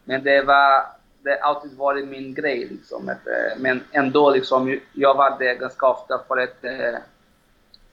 Men 0.04 0.22
det 0.22 0.42
var 0.42 0.96
det 1.26 1.38
har 1.40 1.54
alltid 1.54 1.76
varit 1.76 2.08
min 2.08 2.34
grej 2.34 2.66
liksom. 2.70 3.08
Att, 3.08 3.26
eh, 3.26 3.58
men 3.58 3.84
ändå 3.92 4.30
liksom, 4.30 4.80
jag 4.92 5.14
var 5.14 5.38
där 5.38 5.54
ganska 5.54 5.86
ofta 5.86 6.20
för 6.28 6.36
att 6.36 6.64
eh, 6.64 6.98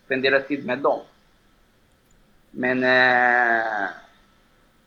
spendera 0.05 0.39
tid 0.39 0.65
med 0.65 0.79
dem. 0.79 0.99
Men, 2.51 2.83
eh, 2.83 3.89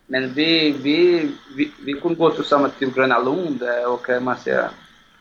men 0.06 0.32
vi, 0.32 0.72
vi, 0.72 1.30
vi, 1.56 1.72
vi 1.84 1.92
kunde 1.92 2.18
gå 2.18 2.30
tillsammans 2.30 2.72
till 2.78 2.92
Gröna 2.92 3.18
Lund 3.18 3.62
och 3.88 4.22
man 4.22 4.36
ska 4.36 4.68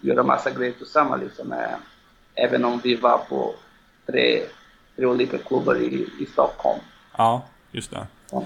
göra 0.02 0.24
massa 0.24 0.52
grejer 0.52 0.74
tillsammans. 0.74 1.24
Liksom, 1.24 1.54
eh, 1.54 1.78
även 2.36 2.66
om 2.66 2.80
vi 2.84 2.96
var 2.96 3.18
på 3.18 3.56
tre, 4.06 4.44
tre 4.96 5.06
olika 5.06 5.38
klubbar 5.38 5.76
i, 5.76 6.08
i 6.20 6.26
Stockholm. 6.26 6.80
Ja, 7.18 7.46
just 7.72 7.92
det. 7.92 8.08
Ja. 8.32 8.44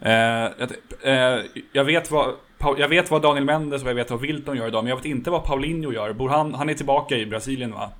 Eh, 0.00 0.52
jag, 0.58 0.70
eh, 1.02 1.44
jag, 1.72 1.84
vet 1.84 2.10
vad, 2.10 2.34
jag 2.76 2.88
vet 2.88 3.10
vad 3.10 3.22
Daniel 3.22 3.44
Mendes 3.44 3.82
och 3.82 3.88
jag 3.88 3.94
vet 3.94 4.10
vad 4.10 4.20
Wilton 4.20 4.56
gör 4.56 4.68
idag, 4.68 4.84
men 4.84 4.90
jag 4.90 4.96
vet 4.96 5.04
inte 5.04 5.30
vad 5.30 5.44
Paulinho 5.44 5.92
gör. 5.92 6.12
Bor 6.12 6.28
han, 6.28 6.54
han 6.54 6.68
är 6.68 6.74
tillbaka 6.74 7.16
i 7.16 7.26
Brasilien 7.26 7.72
va? 7.72 7.90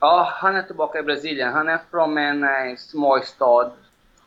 Ja, 0.00 0.28
han 0.32 0.56
är 0.56 0.62
tillbaka 0.62 0.98
i 0.98 1.02
Brasilien. 1.02 1.52
Han 1.52 1.68
är 1.68 1.80
från 1.90 2.18
en 2.18 2.44
eh, 2.44 2.76
småstad 2.76 3.70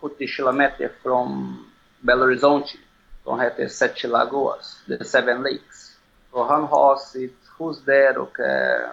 70 0.01 0.27
kilometer 0.27 0.91
från 1.03 1.57
Belo 1.99 2.25
Horizonte. 2.25 2.69
Som 3.23 3.39
heter 3.39 3.67
Sete 3.67 4.07
Lagoas, 4.07 4.83
The 4.87 5.03
Seven 5.03 5.41
Lakes. 5.41 5.97
Så 6.31 6.43
han 6.43 6.63
har 6.63 6.95
sitt 6.95 7.37
hus 7.59 7.81
där 7.85 8.17
och 8.17 8.39
eh, 8.39 8.89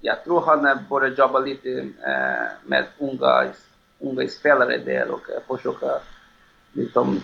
jag 0.00 0.24
tror 0.24 0.40
han 0.40 0.78
börjar 0.90 1.14
jobba 1.16 1.38
lite 1.38 1.70
eh, 1.80 2.46
med 2.66 2.86
unga, 2.98 3.52
unga 3.98 4.28
spelare 4.28 4.78
där 4.78 5.10
och 5.10 5.30
eh, 5.30 5.56
försöka 5.56 5.86
liksom, 6.72 7.20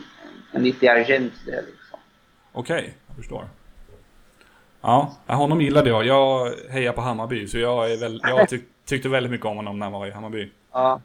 en 0.53 0.63
lite 0.63 0.93
agent 0.93 1.33
där 1.47 1.63
liksom. 1.63 1.99
Okej, 2.53 2.79
okay, 2.79 2.93
jag 3.07 3.17
förstår. 3.17 3.49
Ja, 4.81 5.15
honom 5.27 5.61
gillade 5.61 5.91
jag. 5.91 6.07
Jag 6.07 6.53
hejar 6.71 6.93
på 6.93 7.01
Hammarby, 7.01 7.49
så 7.49 7.59
jag, 7.59 7.97
väl, 7.97 8.21
jag 8.23 8.49
tyck, 8.49 8.65
tyckte 8.85 9.09
väldigt 9.09 9.33
mycket 9.33 9.47
om 9.47 9.57
honom 9.57 9.79
när 9.79 9.87
han 9.87 9.93
var 9.93 10.07
i 10.07 10.11
Hammarby. 10.11 10.51
Ja. 10.73 11.01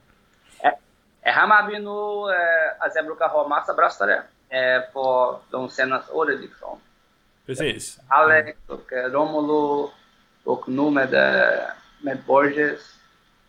Hammarby 1.32 1.78
nu, 1.78 2.34
eh, 2.34 2.82
alltså 2.82 2.98
jag 2.98 3.06
brukar 3.06 3.28
ha 3.28 3.48
massa 3.48 3.74
bröstare 3.74 4.22
eh, 4.48 4.92
på 4.92 5.38
de 5.50 5.68
senaste 5.68 6.12
åren 6.12 6.38
liksom. 6.40 6.78
Precis. 7.46 8.00
Alex 8.08 8.58
och 8.68 8.92
eh, 8.92 9.10
Romulo 9.10 9.90
och 10.44 10.68
nu 10.68 10.90
med, 10.90 11.10
med 12.00 12.18
Borges. 12.26 12.80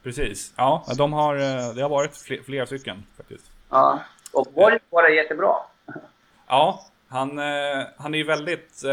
Precis. 0.04 0.54
Ja, 0.58 0.86
de 0.98 1.14
har, 1.14 1.36
det 1.76 1.82
har 1.82 1.90
varit 1.90 2.18
fler, 2.18 2.42
flera 2.44 2.66
stycken 2.66 3.04
faktiskt. 3.18 3.46
Ja, 3.70 4.00
och 4.34 4.48
Borges 4.56 4.82
var 4.90 5.10
jättebra. 5.10 5.56
Ja, 6.48 6.86
han, 7.08 7.38
han 7.98 8.14
är 8.14 8.18
ju 8.18 8.24
väldigt... 8.24 8.84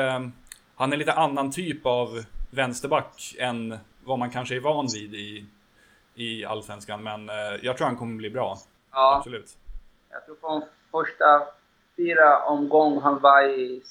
Han 0.77 0.93
är 0.93 0.97
lite 0.97 1.13
annan 1.13 1.53
typ 1.53 1.87
av 1.87 2.25
vänsterback 2.51 3.35
än 3.39 3.79
vad 4.05 4.19
man 4.19 4.31
kanske 4.31 4.57
är 4.57 4.61
van 4.61 4.87
vid 4.95 5.15
i, 5.15 5.47
i 6.15 6.45
Allsvenskan. 6.45 7.03
Men 7.03 7.29
jag 7.63 7.77
tror 7.77 7.87
han 7.87 7.97
kommer 7.97 8.17
bli 8.17 8.31
bra. 8.31 8.59
Ja. 8.93 9.17
Absolut. 9.17 9.57
Jag 10.11 10.27
tror 10.27 10.37
från 10.41 10.63
första 10.91 11.43
fyra 11.97 12.45
omgången 12.45 13.03
han 13.03 13.19
var 13.21 13.43
i 13.43 13.83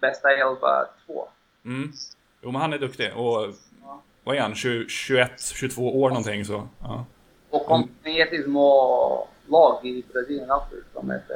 bästa 0.00 0.30
elva 0.30 0.86
två. 1.06 1.28
Mm. 1.64 1.92
Jo, 2.40 2.50
men 2.50 2.60
han 2.60 2.72
är 2.72 2.78
duktig. 2.78 3.16
Och 3.16 3.54
ja. 3.82 4.02
vad 4.24 4.36
är 4.36 4.40
han? 4.40 4.54
20, 4.54 4.88
21, 4.88 5.40
22 5.40 6.02
år 6.02 6.08
någonting 6.08 6.44
så. 6.44 6.68
Ja. 6.80 7.04
Och 7.50 7.66
kom 7.66 7.88
från 8.02 8.12
jättesmå 8.12 9.28
lag 9.46 9.86
i 9.86 10.04
Brasilien 10.12 10.50
också. 10.50 10.76
Som 10.92 11.10
ett, 11.10 11.28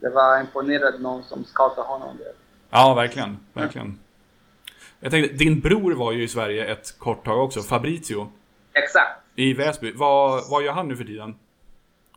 det 0.00 0.08
var 0.10 0.40
imponerande 0.40 0.98
någon 0.98 1.22
som 1.22 1.44
scoutade 1.44 1.88
honom 1.88 2.16
där. 2.16 2.32
Ja, 2.70 2.94
verkligen. 2.94 3.38
Verkligen. 3.52 3.98
Jag 5.00 5.10
tänkte, 5.10 5.34
din 5.34 5.60
bror 5.60 5.92
var 5.92 6.12
ju 6.12 6.22
i 6.22 6.28
Sverige 6.28 6.72
ett 6.72 6.98
kort 6.98 7.24
tag 7.24 7.44
också, 7.44 7.60
Fabrizio. 7.60 8.32
Exakt. 8.72 9.20
I 9.34 9.54
Väsby. 9.54 9.92
Vad, 9.92 10.50
vad 10.50 10.62
gör 10.62 10.72
han 10.72 10.88
nu 10.88 10.96
för 10.96 11.04
tiden? 11.04 11.34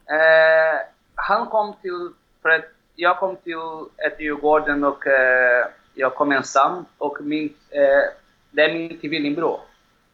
Eh, 0.10 0.80
han 1.15 1.48
kom 1.48 1.74
till, 1.82 2.10
för 2.41 2.50
att 2.50 2.65
jag 2.96 3.20
kom 3.20 3.36
till 3.36 3.60
ett 3.98 4.20
Djurgården 4.20 4.84
och 4.84 5.08
eh, 5.08 5.68
jag 5.94 6.15
kom 6.15 6.32
ensam 6.32 6.86
och 6.98 7.18
min, 7.22 7.54
eh, 7.70 8.04
det 8.52 8.62
är 8.62 8.74
min 8.74 9.00
tvillingbror. 9.00 9.60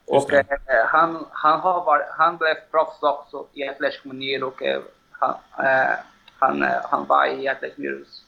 Och 0.06 0.34
eh, 0.34 0.46
han, 0.86 1.26
han, 1.32 1.60
har 1.60 1.86
varit, 1.86 2.08
han 2.10 2.38
blev 2.38 2.56
proffs 2.72 3.04
också 3.04 3.46
i 3.54 3.68
Atletico 3.68 4.08
Mineiro 4.08 4.48
och 4.48 4.64
eh, 4.64 4.82
han, 5.12 5.36
eh, 5.60 5.98
han, 6.40 6.62
han 6.84 7.08
var 7.08 7.26
i 7.26 7.48
Atletico 7.48 7.82
Mineiros 7.82 8.26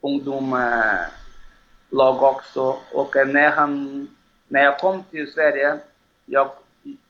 ungdomslag 0.00 2.22
också. 2.22 2.78
Och 2.92 3.16
när, 3.26 3.50
han, 3.50 4.08
när 4.48 4.64
jag 4.64 4.78
kom 4.78 5.04
till 5.10 5.32
Sverige, 5.32 5.78
jag, 6.24 6.50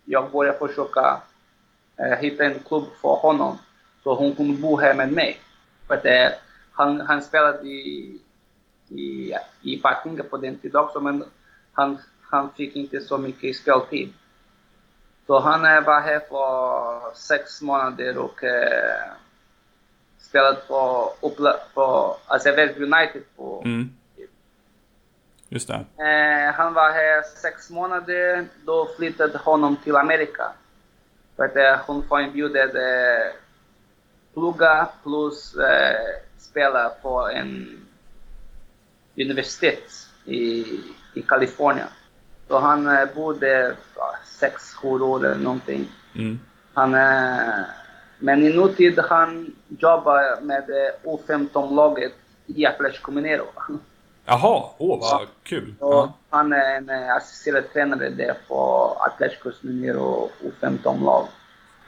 jag 0.04 0.30
började 0.30 0.58
försöka 0.58 1.20
hitta 1.96 2.44
en 2.44 2.58
klubb 2.58 2.84
för 3.00 3.08
honom 3.08 3.58
så 4.02 4.14
hon 4.14 4.36
kunde 4.36 4.62
bo 4.62 4.76
här 4.76 4.94
med 4.94 5.12
mig. 5.12 5.40
För 5.86 5.94
att, 5.94 6.32
han, 6.72 7.00
han 7.00 7.22
spelade 7.22 7.68
i, 7.68 8.20
i, 8.88 9.34
i 9.62 9.76
Partille 9.76 10.22
på 10.22 10.36
den 10.36 10.58
tiden 10.58 10.80
också, 10.80 11.00
men 11.00 11.24
han, 11.72 11.98
han 12.22 12.50
fick 12.56 12.76
inte 12.76 13.00
så 13.00 13.18
mycket 13.18 13.56
speltid. 13.56 14.12
Så 15.26 15.38
han 15.38 15.62
var 15.62 16.00
här 16.00 16.20
för 16.20 17.14
sex 17.14 17.62
månader 17.62 18.18
och 18.18 18.44
eh, 18.44 19.12
spelade 20.18 20.60
på 21.74 22.16
alltså 22.26 22.52
Väsby 22.52 22.84
United. 22.84 23.22
På, 23.36 23.62
mm. 23.64 23.90
Just 25.48 25.68
det. 25.68 25.74
Eh, 25.74 26.54
han 26.54 26.74
var 26.74 26.90
här 26.90 27.22
sex 27.22 27.70
månader, 27.70 28.46
då 28.64 28.88
flyttade 28.96 29.38
honom 29.38 29.76
till 29.76 29.96
Amerika. 29.96 30.52
För 31.36 31.44
att 31.44 31.86
hon 31.86 32.02
får 32.08 32.20
inbjudet 32.20 32.74
eh, 32.74 33.34
plugga 34.34 34.88
plus 35.02 35.56
eh, 35.56 35.96
spela 36.38 36.88
på 37.02 37.28
en 37.28 37.80
universitet 39.16 40.08
i, 40.24 40.64
i 41.14 41.22
Kalifornien. 41.22 41.88
Så 42.48 42.58
han 42.58 42.86
eh, 42.86 43.08
bodde 43.14 43.76
sex, 44.24 44.74
sju 44.74 44.88
år 44.88 45.24
eller 45.24 45.34
någonting. 45.34 45.88
Mm. 46.14 46.38
Han, 46.74 46.94
eh, 46.94 47.64
men 48.18 48.42
i 48.42 48.56
nutid 48.56 48.98
han 48.98 49.54
jobbar 49.68 50.40
med 50.40 50.70
eh, 50.70 51.10
U15-laget 51.10 52.12
i 52.46 52.66
Atletico 52.66 53.10
Mineiro. 53.10 53.46
Jaha, 54.28 54.64
åh 54.78 55.00
vad 55.00 55.22
ja. 55.22 55.26
kul. 55.42 55.74
Ja. 55.80 56.12
Han 56.30 56.52
är 56.52 56.76
en 56.76 56.90
eh, 56.90 57.16
assisterande 57.16 57.68
tränare 57.68 58.10
där 58.10 58.34
på 58.48 58.58
Atletico 59.00 59.50
Mineiro 59.60 60.30
U15-lag. 60.42 61.26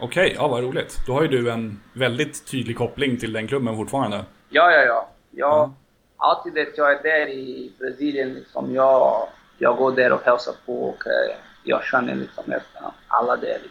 Okej, 0.00 0.26
okay, 0.26 0.36
ja 0.36 0.48
vad 0.48 0.62
roligt. 0.62 0.96
Då 1.06 1.12
har 1.12 1.22
ju 1.22 1.28
du 1.28 1.50
en 1.50 1.80
väldigt 1.92 2.46
tydlig 2.46 2.76
koppling 2.76 3.16
till 3.16 3.32
den 3.32 3.48
klubben 3.48 3.76
fortfarande. 3.76 4.24
Ja, 4.48 4.70
ja, 4.70 4.80
ja. 4.80 5.08
Jag, 5.30 5.48
ja. 5.48 5.72
Alltid 6.16 6.58
att 6.58 6.78
jag 6.78 6.92
är 6.92 7.02
där 7.02 7.28
i 7.28 7.72
Brasilien, 7.78 8.34
liksom, 8.34 8.74
jag, 8.74 9.28
jag 9.58 9.76
går 9.76 9.92
där 9.92 10.12
och 10.12 10.22
hälsar 10.24 10.54
på 10.66 10.88
och 10.88 11.06
eh, 11.06 11.36
jag 11.64 11.84
känner 11.84 12.14
liksom 12.14 12.44
nästan 12.46 12.92
alla 13.08 13.36
där. 13.36 13.58
Liksom. 13.62 13.70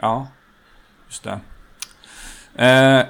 Ja, 0.00 0.28
just 1.06 1.24
det. 1.24 1.40
Eh, 2.64 3.06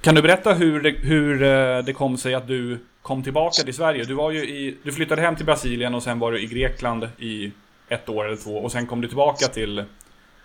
kan 0.00 0.14
du 0.14 0.22
berätta 0.22 0.52
hur 0.52 0.80
det, 0.80 0.90
hur 0.90 1.42
eh, 1.42 1.78
det 1.78 1.92
kom 1.92 2.16
sig 2.16 2.34
att 2.34 2.48
du 2.48 2.78
kom 3.08 3.22
tillbaka 3.22 3.62
till 3.62 3.74
Sverige? 3.74 4.04
Du, 4.04 4.14
var 4.14 4.30
ju 4.30 4.38
i, 4.38 4.78
du 4.82 4.92
flyttade 4.92 5.22
hem 5.22 5.36
till 5.36 5.46
Brasilien 5.46 5.94
och 5.94 6.02
sen 6.02 6.18
var 6.18 6.32
du 6.32 6.42
i 6.42 6.46
Grekland 6.46 7.08
i 7.18 7.52
ett 7.88 8.08
år 8.08 8.26
eller 8.26 8.36
två 8.36 8.58
och 8.58 8.72
sen 8.72 8.86
kom 8.86 9.00
du 9.00 9.08
tillbaka 9.08 9.46
till, 9.46 9.84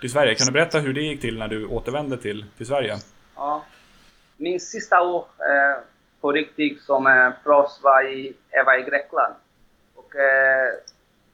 till 0.01 0.11
Sverige. 0.11 0.35
Kan 0.35 0.47
du 0.47 0.53
berätta 0.53 0.79
hur 0.79 0.93
det 0.93 1.01
gick 1.01 1.21
till 1.21 1.37
när 1.37 1.47
du 1.47 1.65
återvände 1.65 2.17
till, 2.17 2.45
till 2.57 2.65
Sverige? 2.65 2.97
Ja. 3.35 3.63
Min 4.37 4.59
sista 4.59 5.01
år 5.01 5.25
eh, 5.39 5.83
på 6.21 6.31
riktigt 6.31 6.81
som 6.81 7.07
eh, 7.07 7.29
proffs 7.43 7.83
var 7.83 8.03
i, 8.13 8.33
var 8.65 8.79
i 8.79 8.81
Grekland. 8.81 9.33
Och 9.95 10.15
eh, 10.15 10.73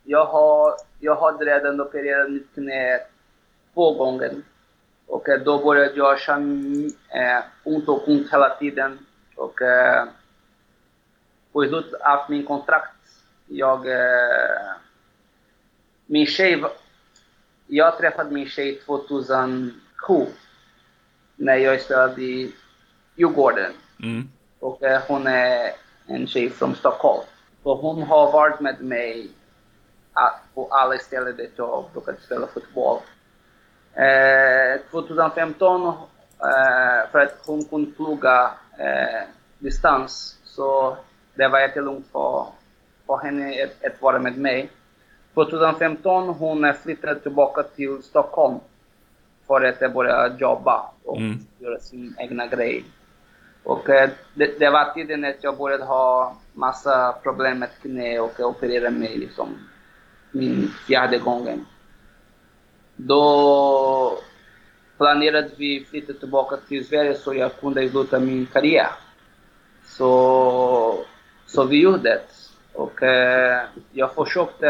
jag, 0.03 0.25
har, 0.25 0.73
jag 0.99 1.15
hade 1.15 1.45
redan 1.45 1.81
opererat 1.81 2.31
mitt 2.31 2.53
knä 2.53 2.99
två 3.73 3.93
gånger. 3.93 4.31
Och 5.07 5.29
eh, 5.29 5.39
då 5.39 5.63
började 5.63 5.95
jag 5.95 6.19
känna 6.19 6.87
eh, 7.09 7.43
ont 7.63 7.89
och 7.89 8.07
ont 8.07 8.33
hela 8.33 8.49
tiden. 8.49 8.99
Och 9.35 9.61
eh, 9.61 10.05
på 11.51 11.65
slutet 11.65 12.01
av 12.01 12.19
min 12.29 12.45
kontrakt, 12.45 12.95
jag... 13.47 13.87
Eh, 13.87 14.71
min 16.05 16.25
tjej... 16.25 16.63
Jag 17.67 17.97
träffade 17.97 18.31
min 18.31 18.49
tjej 18.49 18.81
2007 18.85 19.73
när 21.35 21.55
jag 21.55 21.81
spelade 21.81 22.21
i 22.21 22.55
Djurgården. 23.15 23.71
Mm. 24.03 24.29
Och 24.59 24.83
eh, 24.83 25.01
hon 25.07 25.27
är 25.27 25.71
en 26.07 26.27
tjej 26.27 26.49
från 26.49 26.75
Stockholm. 26.75 27.23
Så 27.63 27.75
hon 27.75 28.03
har 28.03 28.31
varit 28.31 28.59
med 28.59 28.81
mig 28.81 29.31
på 30.53 30.67
alla 30.71 30.97
ställen 30.97 31.35
där 31.35 31.49
jag 31.55 31.85
brukade 31.93 32.17
spela 32.21 32.47
fotboll. 32.47 32.99
Eh, 33.93 34.81
2015, 34.91 35.87
eh, 35.87 37.11
för 37.11 37.19
att 37.19 37.41
hon 37.45 37.65
kunde 37.65 37.91
plugga 37.91 38.51
eh, 38.77 39.27
distans, 39.59 40.37
så 40.43 40.97
det 41.39 41.47
var 41.47 41.59
jättelugnt 41.59 42.07
för, 42.11 42.45
för 43.07 43.17
henne 43.17 43.63
att, 43.63 43.85
att 43.85 44.01
vara 44.01 44.19
med 44.19 44.37
mig. 44.37 44.69
2015 45.33 46.27
hon 46.29 46.73
flyttade 46.83 47.19
tillbaka 47.19 47.63
till 47.63 48.03
Stockholm 48.03 48.59
för 49.47 49.61
att 49.61 49.93
börja 49.93 50.37
jobba 50.37 50.91
och 51.03 51.17
mm. 51.17 51.39
göra 51.59 51.79
sin 51.79 52.15
egna 52.19 52.47
grej. 52.47 52.85
Och 53.63 53.89
eh, 53.89 54.09
det, 54.33 54.59
det, 54.59 54.69
var 54.69 54.93
tiden 54.93 55.25
att 55.25 55.43
jag 55.43 55.57
började 55.57 55.85
ha 55.85 56.35
massa 56.53 57.15
problem 57.23 57.59
med 57.59 57.69
knä 57.81 58.19
och 58.19 58.39
operera 58.39 58.89
mig 58.89 59.17
liksom 59.17 59.47
min 60.31 60.67
fjärde 60.87 61.17
gången. 61.17 61.65
då 62.95 64.19
planerade 64.97 65.49
vi 65.57 65.85
flytta 65.89 66.13
tillbaka 66.13 66.57
till 66.67 66.85
Sverige 66.87 67.15
så 67.15 67.33
jag 67.33 67.59
kunde 67.59 67.89
sluta 67.89 68.19
min 68.19 68.45
karriär. 68.45 68.91
Så, 69.85 71.05
så 71.49 71.63
vi 71.63 71.81
gjorde 71.81 72.03
det. 72.03 72.21
Och 72.73 73.03
eh, 73.03 73.61
jag 73.91 74.13
försökte 74.13 74.69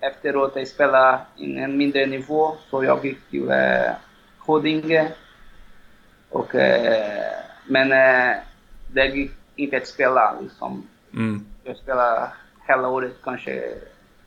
efteråt 0.00 0.56
att 0.56 0.68
spela 0.68 1.20
in 1.36 1.58
en 1.58 1.76
mindre 1.76 2.06
nivå, 2.06 2.56
så 2.70 2.84
jag 2.84 3.04
gick 3.04 3.30
till 3.30 3.50
eh, 3.50 3.92
Huddinge. 4.46 5.12
Och, 6.30 6.54
eh, 6.54 7.32
men 7.66 7.92
eh, 7.92 8.36
det 8.92 9.06
gick 9.06 9.32
inte 9.56 9.76
att 9.76 9.86
spela 9.86 10.40
liksom. 10.40 10.88
Mm. 11.14 11.46
Jag 11.64 11.76
spelade 11.76 12.30
hela 12.68 12.88
året, 12.88 13.12
kanske 13.24 13.74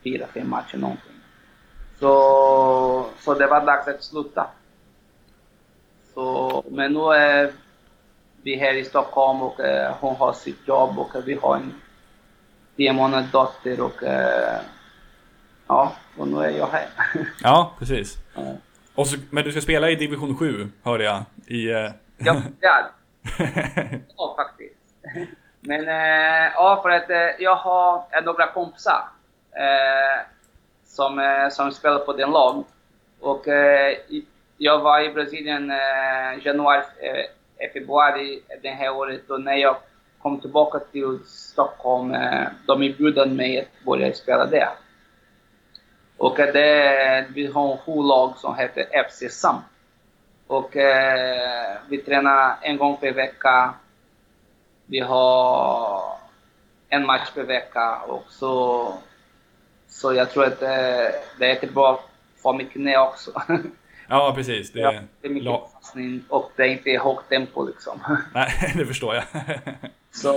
fyra, 0.04 0.28
fem 0.34 0.50
matcher 0.50 0.78
någonting. 0.78 1.16
Så, 2.00 3.06
så 3.20 3.34
det 3.34 3.48
var 3.48 3.66
dags 3.66 3.88
att 3.88 4.04
sluta. 4.04 4.48
Så, 6.14 6.64
men 6.72 6.94
nu 6.94 7.00
är 7.00 7.52
vi 8.44 8.56
här 8.56 8.74
i 8.74 8.84
Stockholm 8.84 9.42
och 9.42 9.60
eh, 9.60 9.96
hon 10.00 10.16
har 10.16 10.34
sitt 10.34 10.68
jobb 10.68 11.00
och 11.00 11.10
vi 11.26 11.34
har 11.34 11.56
en 11.56 11.74
tio 12.76 12.94
månaders 12.94 13.32
dotter 13.32 13.82
och 13.82 14.04
eh, 14.04 14.60
ja, 15.68 15.92
och 16.18 16.28
nu 16.28 16.38
är 16.38 16.50
jag 16.50 16.68
här. 16.68 16.88
Ja, 17.44 17.74
precis. 17.80 18.18
Ja. 18.36 18.42
Och 18.96 19.08
så, 19.08 19.18
men 19.30 19.44
du 19.44 19.52
ska 19.52 19.62
spela 19.62 19.90
i 19.90 19.96
division 19.96 20.38
7, 20.38 20.72
hörde 20.84 21.04
jag. 21.04 21.24
I, 21.48 21.72
eh, 21.72 21.92
Ja, 22.24 22.42
ja, 22.60 22.90
ja 24.18 24.34
faktiskt. 24.38 24.76
Men 25.60 25.88
eh, 25.88 26.52
ja, 26.54 26.80
för 26.84 26.90
att 26.90 27.10
eh, 27.10 27.30
jag 27.40 27.56
har 27.56 28.22
några 28.24 28.48
kompisar 28.48 29.04
eh, 29.52 30.26
som, 30.86 31.20
eh, 31.20 31.50
som 31.50 31.72
spelar 31.72 32.00
på 32.00 32.14
den 32.14 32.32
lag. 32.32 32.64
Och 33.20 33.46
jag 34.58 34.80
var 34.80 35.00
i 35.00 35.14
Brasilien 35.14 35.72
januari, 36.44 36.84
februari 37.70 38.42
det 38.62 38.70
här 38.70 38.94
året 38.94 39.30
och 39.30 39.42
när 39.42 39.56
jag 39.56 39.76
kom 40.22 40.40
tillbaka 40.40 40.80
till 40.80 41.20
Stockholm, 41.26 42.14
eh, 42.14 42.48
de 42.68 42.84
erbjöd 42.84 43.32
mig 43.32 43.60
att 43.60 43.86
börja 43.86 44.14
spela 44.14 44.46
där. 44.46 44.70
Och 46.18 46.40
eh, 46.40 46.54
det, 46.54 47.26
vi 47.30 47.48
har 47.48 47.74
ett 47.74 47.88
lag 47.88 48.38
som 48.38 48.56
heter 48.56 49.04
FC 49.10 49.40
Sam. 49.40 49.56
Och 50.48 50.78
eh, 50.78 51.78
vi 51.90 51.98
tränar 51.98 52.56
en 52.62 52.78
gång 52.78 52.98
per 52.98 53.12
vecka. 53.12 53.74
Vi 54.86 55.00
har 55.00 56.02
en 56.90 57.06
match 57.06 57.32
per 57.36 57.44
vecka 57.44 57.98
och 58.08 58.26
så, 58.30 58.94
så 59.88 60.14
jag 60.14 60.30
tror 60.30 60.46
att 60.46 60.60
det, 60.60 61.14
det 61.40 61.46
är 61.46 61.50
jättebra 61.50 61.98
för 62.42 62.54
mitt 62.54 62.72
knä 62.72 62.98
också. 62.98 63.32
ja, 64.12 64.34
precis. 64.36 64.72
Det, 64.72 64.80
Ja, 64.80 64.94
det 65.22 65.28
är 65.28 65.32
mycket 65.32 65.46
la- 65.46 65.70
och 66.30 66.52
det 66.56 66.64
är 66.64 66.68
inte 66.68 66.90
högt 67.04 67.30
tempo 67.30 67.64
liksom. 67.66 68.00
Nej, 68.34 68.74
det 68.78 68.86
förstår 68.86 69.16
jag. 69.16 69.24
Så, 70.12 70.36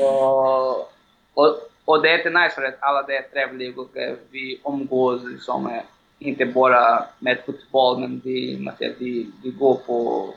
och, 1.34 1.58
och 1.84 2.02
det 2.02 2.10
är 2.10 2.16
inte 2.18 2.30
nice 2.30 2.54
för 2.54 2.62
att 2.62 2.82
alla 2.82 3.02
det 3.02 3.16
är 3.16 3.22
trevliga 3.22 3.80
och 3.80 3.96
eh, 3.96 4.14
vi 4.30 4.60
umgås 4.64 5.22
liksom, 5.24 5.66
eh, 5.70 5.82
inte 6.18 6.46
bara 6.46 7.04
med 7.18 7.42
fotboll 7.46 8.00
men 8.00 8.20
vi, 8.24 8.58
man 8.60 8.76
säger, 8.76 8.94
vi, 8.98 9.30
vi 9.42 9.50
går 9.50 9.74
på 9.74 10.28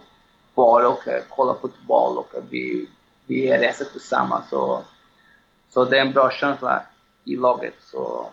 bar 0.56 0.86
och 0.86 1.08
eh, 1.08 1.24
kollar 1.30 1.54
fotboll 1.54 2.18
och 2.18 2.34
vi, 2.50 2.90
vi 3.26 3.58
reser 3.58 3.86
tillsammans. 3.86 4.50
Så, 4.50 4.82
så 5.70 5.86
det 5.86 5.98
är 5.98 6.02
en 6.02 6.12
bra 6.14 6.30
känsla 6.32 6.84
i 7.24 7.36
laget. 7.36 7.74
Så 7.82 8.30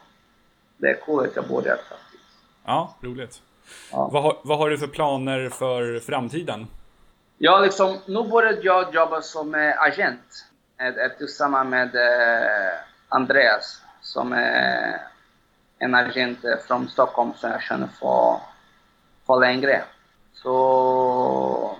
det 0.76 0.86
är 0.90 1.00
coolt 1.00 1.28
att 1.28 1.36
jag 1.36 1.48
började 1.48 1.82
faktiskt. 1.88 2.24
ja, 2.64 2.94
roligt. 3.00 3.42
Ja. 3.92 4.08
Vad, 4.12 4.22
har, 4.22 4.36
vad 4.42 4.58
har 4.58 4.70
du 4.70 4.78
för 4.78 4.86
planer 4.86 5.48
för 5.48 6.00
framtiden? 6.00 6.66
Ja, 7.38 7.60
liksom, 7.60 7.98
nu 8.06 8.22
började 8.22 8.60
jag 8.62 8.94
jobba 8.94 9.22
som 9.22 9.54
eh, 9.54 9.82
agent 9.82 10.46
eh, 10.80 11.18
tillsammans 11.18 11.70
med 11.70 11.94
eh, 11.94 12.70
Andreas 13.08 13.80
som 14.00 14.32
är 14.32 15.00
en 15.78 15.94
agent 15.94 16.38
från 16.66 16.88
Stockholm 16.88 17.32
som 17.36 17.50
jag 17.50 17.62
känner 17.62 17.86
för, 17.86 18.40
för 19.26 19.40
längre. 19.40 19.84
Så 20.32 21.76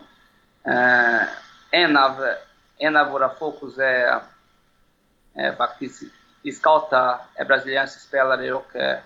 eh, 0.62 1.22
en, 1.70 1.96
av, 1.96 2.28
en 2.78 2.96
av 2.96 3.10
våra 3.10 3.28
fokus 3.28 3.78
är 3.78 4.20
eh, 5.34 5.54
faktiskt 5.56 6.02
att 6.02 6.54
scouta 6.54 7.20
brasilianska 7.46 8.00
spelare 8.00 8.52
och 8.52 8.76
eh, 8.76 8.98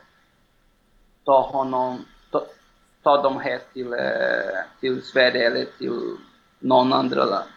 ta 1.24 1.40
honom, 1.40 2.04
ta, 2.30 2.46
ta 3.08 3.22
dem 3.22 3.40
här 3.40 3.60
till, 3.72 3.92
eh, 3.92 4.58
till 4.80 5.02
Sverige 5.02 5.46
eller 5.46 5.64
till 5.78 6.16
någon 6.58 6.92
andra 6.92 7.24
land, 7.24 7.50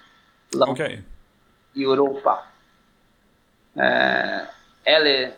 land 0.49 0.71
Okej. 0.71 1.03
i 1.73 1.83
Europa. 1.83 2.43
Eh, 3.75 4.41
eller 4.83 5.31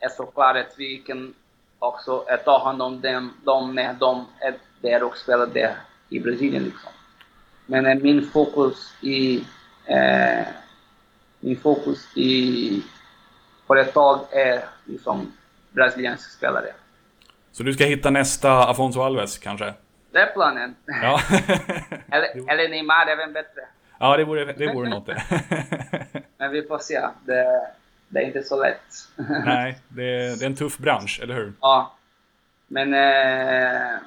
är 0.00 0.08
såklart 0.16 0.56
att 0.56 0.74
vi 0.76 0.98
kan 0.98 1.34
också 1.78 2.24
ta 2.44 2.64
hand 2.64 2.82
om 2.82 3.00
dem, 3.00 3.34
dem 3.44 3.74
när 3.74 3.94
de 3.94 4.26
är 4.40 4.54
där 4.80 5.02
och 5.02 5.16
spelar 5.16 5.46
där 5.46 5.76
i 6.08 6.20
Brasilien. 6.20 6.64
Liksom. 6.64 6.92
Men 7.66 7.86
eh, 7.86 7.94
min 7.94 8.22
fokus 8.26 8.94
i 9.00 9.44
eh, 9.86 10.46
min 11.40 11.56
fokus 11.56 12.16
i 12.16 12.82
företag 13.66 14.20
är 14.30 14.64
liksom 14.84 15.32
brasilianska 15.70 16.30
spelare. 16.30 16.72
Så 17.52 17.62
du 17.62 17.72
ska 17.72 17.84
hitta 17.84 18.10
nästa 18.10 18.68
Afonso 18.68 19.00
Alves 19.02 19.38
kanske? 19.38 19.74
Det 20.12 20.18
är 20.18 20.26
planen. 20.26 20.76
Ja. 20.86 21.20
eller, 22.10 22.50
eller 22.52 22.68
Neymar, 22.68 23.06
även 23.06 23.32
bättre. 23.32 23.60
ja, 23.98 24.16
det 24.16 24.24
vore, 24.24 24.52
det 24.52 24.72
vore 24.72 24.88
något 24.88 25.06
det. 25.06 25.22
Men 26.38 26.50
vi 26.50 26.62
får 26.62 26.78
se. 26.78 27.00
Det, 27.24 27.66
det 28.08 28.18
är 28.18 28.26
inte 28.26 28.42
så 28.42 28.62
lätt. 28.62 29.08
Nej, 29.44 29.78
det 29.88 30.02
är, 30.02 30.36
det 30.36 30.44
är 30.44 30.46
en 30.46 30.56
tuff 30.56 30.78
bransch, 30.78 31.20
eller 31.22 31.34
hur? 31.34 31.52
ja. 31.60 31.96
Men 32.72 32.94
eh, 32.94 33.98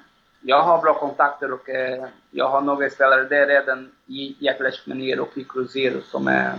jag 0.41 0.63
har 0.63 0.81
bra 0.81 0.93
kontakter 0.93 1.53
och 1.53 1.69
eh, 1.69 2.05
jag 2.31 2.49
har 2.49 2.61
några 2.61 2.89
spelare 2.89 3.23
där 3.23 3.47
redan 3.47 3.91
i 4.07 4.35
Mineiro 4.85 5.21
och 5.21 5.37
i 5.37 5.43
Cruzeiro 5.43 6.01
som 6.01 6.27
är, 6.27 6.53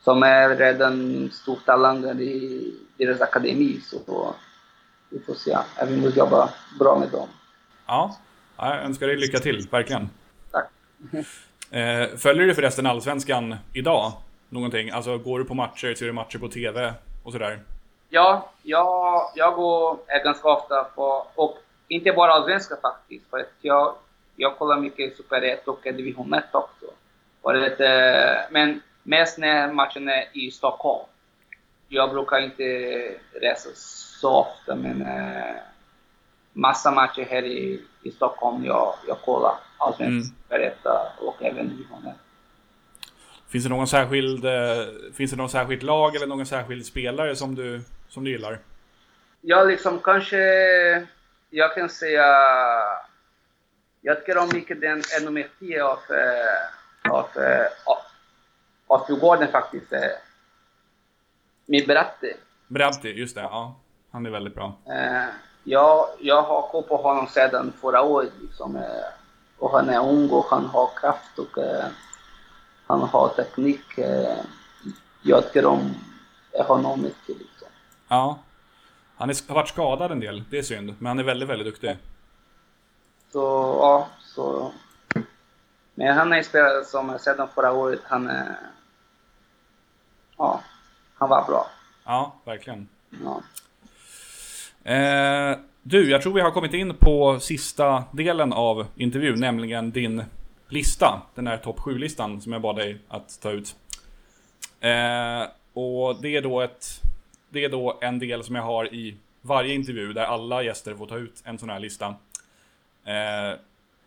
som 0.00 0.22
är 0.22 0.56
redan 0.56 1.30
stor 1.32 1.58
talanger 1.66 2.20
i 2.20 2.74
deras 2.96 3.20
akademi. 3.20 3.80
Så 3.80 4.34
vi 5.14 5.20
får 5.20 5.34
se. 5.34 5.58
Vi 5.88 5.96
måste 5.96 6.18
jobba 6.18 6.50
bra 6.78 6.98
med 6.98 7.08
dem. 7.08 7.28
Ja, 7.86 8.16
Ja, 8.56 8.74
jag 8.74 8.84
önskar 8.84 9.06
dig 9.06 9.16
lycka 9.16 9.38
till, 9.38 9.68
verkligen. 9.70 10.10
Tack. 10.50 10.70
Eh, 11.70 12.16
följer 12.16 12.46
du 12.46 12.54
förresten 12.54 12.86
Allsvenskan 12.86 13.56
idag? 13.72 14.12
Någonting? 14.48 14.90
Alltså, 14.90 15.18
går 15.18 15.38
du 15.38 15.44
på 15.44 15.54
matcher, 15.54 15.94
ser 15.94 16.06
du 16.06 16.12
matcher 16.12 16.38
på 16.38 16.48
TV 16.48 16.94
och 17.22 17.32
sådär? 17.32 17.60
Ja, 18.08 18.50
jag, 18.62 19.22
jag 19.34 19.54
går 19.54 19.98
ganska 20.24 20.48
ofta 20.48 20.84
på, 20.84 21.26
och 21.34 21.58
inte 21.88 22.12
bara 22.12 22.32
allsvenska 22.32 22.76
faktiskt, 22.82 23.30
för 23.30 23.38
att 23.38 23.52
jag, 23.60 23.94
jag 24.36 24.58
kollar 24.58 24.80
mycket 24.80 25.16
Super 25.16 25.42
1 25.42 25.68
och 25.68 25.80
Division 25.82 26.34
1 26.34 26.44
också. 26.52 26.86
Att, 27.42 27.80
eh, 27.80 28.50
men 28.50 28.80
mest 29.02 29.38
när 29.38 29.72
matchen 29.72 30.08
är 30.08 30.24
i 30.32 30.50
Stockholm. 30.50 31.04
Jag 31.88 32.10
brukar 32.10 32.40
inte 32.40 32.64
resa 33.40 33.68
så 34.24 34.34
ofta, 34.34 34.76
men 34.76 35.02
eh, 35.02 35.54
massa 36.52 36.90
matcher 36.90 37.26
här 37.30 37.42
i, 37.42 37.82
i 38.02 38.10
Stockholm 38.10 38.64
jag, 38.64 38.94
jag 39.08 39.20
kollar. 39.20 39.54
Allsvenska, 39.78 40.34
Super 40.42 40.60
1 40.60 40.76
och 41.18 41.42
även 41.42 41.68
Division 41.68 42.06
1. 42.06 42.14
Finns 43.48 43.64
det 43.64 43.70
någon 43.70 43.86
särskild, 43.86 44.44
eh, 44.44 44.52
finns 45.14 45.30
det 45.30 45.36
någon 45.36 45.48
särskild 45.48 45.82
lag 45.82 46.16
eller 46.16 46.26
någon 46.26 46.46
särskild 46.46 46.86
spelare 46.86 47.36
som 47.36 47.54
du, 47.54 47.82
som 48.08 48.24
du 48.24 48.30
gillar? 48.30 48.58
Ja, 49.40 49.64
liksom 49.64 49.98
kanske 49.98 50.38
jag 51.50 51.74
kan 51.74 51.88
säga... 51.88 52.26
Jag 54.00 54.18
tycker 54.20 54.38
om 54.38 54.48
mycket 54.52 54.80
den 54.80 54.98
är 54.98 55.24
nummer 55.24 55.46
10 55.58 55.84
av, 55.84 55.98
eh, 56.10 57.12
av, 57.12 57.42
eh, 57.42 57.66
av, 57.84 57.98
av 58.86 59.06
Djurgården 59.08 59.48
faktiskt. 59.52 59.92
Eh, 59.92 60.00
Mibrati. 61.66 62.32
Bradti, 62.68 63.08
just 63.08 63.34
det. 63.34 63.40
Ja, 63.40 63.80
han 64.14 64.26
är 64.26 64.30
väldigt 64.30 64.54
bra. 64.54 64.72
Eh, 64.86 65.28
jag, 65.64 66.06
jag 66.20 66.42
har 66.42 66.62
koll 66.62 66.82
på 66.82 66.96
honom 66.96 67.26
sedan 67.26 67.72
förra 67.80 68.02
året. 68.02 68.32
Liksom, 68.42 68.76
eh, 68.76 69.04
och 69.58 69.70
han 69.70 69.88
är 69.88 70.08
ung 70.08 70.30
och 70.30 70.44
han 70.44 70.66
har 70.66 70.90
kraft 71.00 71.38
och 71.38 71.58
eh, 71.58 71.84
han 72.86 73.00
har 73.00 73.28
teknik. 73.28 73.98
Eh, 73.98 74.38
jag 75.22 75.46
tycker 75.46 75.66
om 75.66 75.94
honom 76.66 77.02
mycket. 77.02 77.28
Liksom. 77.38 77.68
Ja. 78.08 78.38
Han 79.16 79.30
är, 79.30 79.48
har 79.48 79.54
varit 79.54 79.68
skadad 79.68 80.12
en 80.12 80.20
del, 80.20 80.44
det 80.50 80.58
är 80.58 80.62
synd. 80.62 80.94
Men 80.98 81.06
han 81.06 81.18
är 81.18 81.24
väldigt, 81.24 81.48
väldigt 81.48 81.66
duktig. 81.66 81.98
Så 83.32 83.40
ja, 83.80 84.08
så... 84.20 84.72
Men 85.94 86.16
han 86.16 86.32
är 86.32 86.42
spelare 86.42 86.84
som 86.84 87.18
sedan 87.18 87.48
förra 87.54 87.72
året, 87.72 88.00
han 88.04 88.28
är... 88.28 88.56
Ja, 90.36 90.60
han 91.14 91.28
var 91.28 91.44
bra. 91.44 91.66
Ja, 92.04 92.34
verkligen. 92.44 92.88
Ja. 93.24 93.42
Eh, 94.84 95.58
Du, 95.86 96.10
jag 96.10 96.22
tror 96.22 96.32
vi 96.34 96.40
har 96.40 96.50
kommit 96.50 96.74
in 96.74 96.94
på 96.94 97.40
sista 97.40 98.04
delen 98.12 98.52
av 98.52 98.86
intervjun, 98.96 99.40
nämligen 99.40 99.90
din 99.90 100.24
lista. 100.68 101.22
Den 101.34 101.46
här 101.46 101.56
topp 101.56 101.78
7-listan 101.78 102.40
som 102.40 102.52
jag 102.52 102.62
bad 102.62 102.76
dig 102.76 102.98
att 103.08 103.40
ta 103.42 103.50
ut. 103.50 103.76
Eh, 104.80 105.42
och 105.72 106.22
det 106.22 106.36
är 106.36 106.42
då 106.42 106.60
ett... 106.60 106.86
Det 107.48 107.64
är 107.64 107.68
då 107.68 107.98
en 108.00 108.18
del 108.18 108.44
som 108.44 108.54
jag 108.54 108.62
har 108.62 108.94
i 108.94 109.16
varje 109.40 109.74
intervju 109.74 110.12
där 110.12 110.24
alla 110.24 110.62
gäster 110.62 110.94
får 110.94 111.06
ta 111.06 111.16
ut 111.16 111.42
en 111.44 111.58
sån 111.58 111.70
här 111.70 111.80
lista. 111.80 112.06
Eh, 113.04 113.58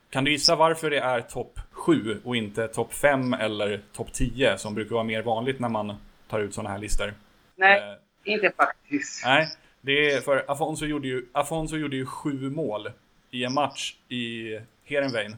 kan 0.10 0.24
du 0.24 0.32
gissa 0.32 0.56
varför 0.56 0.90
det 0.90 1.00
är 1.00 1.22
topp 1.22 1.60
7 1.72 2.22
och 2.24 2.36
inte 2.36 2.68
topp 2.68 2.94
5 2.94 3.34
eller 3.34 3.82
topp 3.96 4.14
10 4.14 4.58
som 4.58 4.76
brukar 4.76 4.94
vara 4.96 5.04
mer 5.04 5.22
vanligt 5.22 5.60
när 5.60 5.70
man 5.70 5.94
tar 6.30 6.40
ut 6.40 6.54
såna 6.54 6.70
här 6.70 6.80
listor? 6.80 7.14
Nej, 7.56 7.80
eh, 7.80 8.34
inte 8.34 8.52
faktiskt. 8.58 9.26
Nej, 9.26 9.48
det 9.82 10.12
är 10.12 10.22
för 10.22 10.46
Afonso 10.48 10.86
gjorde 10.86 11.08
ju, 11.08 11.26
Afonso 11.32 11.76
gjorde 11.76 11.96
ju 11.96 12.06
sju 12.06 12.50
mål 12.50 12.92
i 13.32 13.44
en 13.44 13.54
match 13.54 13.96
i 14.10 14.54
Heerenveen. 14.84 15.36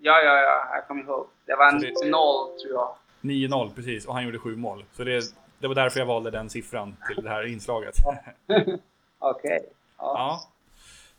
Ja, 0.00 0.20
ja, 0.20 0.40
ja, 0.40 0.74
jag 0.74 0.88
kommer 0.88 1.02
ihåg. 1.02 1.26
Det 1.46 1.56
var 1.56 1.72
9-0 1.72 2.58
tror 2.62 2.72
jag. 2.72 2.94
9-0, 3.20 3.74
precis. 3.74 4.06
Och 4.06 4.14
han 4.14 4.24
gjorde 4.24 4.38
sju 4.38 4.56
mål. 4.56 4.84
Så 4.92 5.04
det, 5.04 5.24
det 5.58 5.68
var 5.68 5.74
därför 5.74 5.98
jag 5.98 6.06
valde 6.06 6.30
den 6.30 6.50
siffran 6.50 6.96
till 7.06 7.24
det 7.24 7.30
här 7.30 7.46
inslaget. 7.46 7.94
Okej. 8.46 8.78
Okay. 9.18 9.58
Ja. 9.98 10.14
ja. 10.16 10.40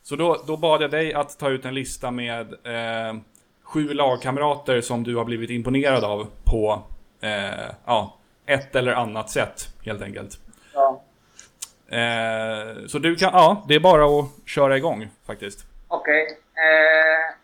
Så 0.02 0.16
då, 0.16 0.42
då 0.46 0.56
bad 0.56 0.82
jag 0.82 0.90
dig 0.90 1.14
att 1.14 1.38
ta 1.38 1.50
ut 1.50 1.64
en 1.64 1.74
lista 1.74 2.10
med 2.10 2.52
eh, 2.52 3.16
sju 3.62 3.94
lagkamrater 3.94 4.80
som 4.80 5.02
du 5.02 5.16
har 5.16 5.24
blivit 5.24 5.50
imponerad 5.50 6.04
av 6.04 6.26
på 6.44 6.82
eh, 7.20 7.70
ja, 7.84 8.14
ett 8.46 8.76
eller 8.76 8.92
annat 8.92 9.30
sätt, 9.30 9.68
helt 9.84 10.02
enkelt. 10.02 10.38
Eh, 11.94 12.86
så 12.86 12.98
du 12.98 13.16
kan, 13.16 13.30
ja, 13.32 13.64
det 13.68 13.74
är 13.74 13.80
bara 13.80 14.04
att 14.04 14.26
köra 14.46 14.76
igång 14.76 15.08
faktiskt. 15.26 15.66
Okej. 15.88 16.22
Okay. 16.22 16.36
Eh, 16.64 17.34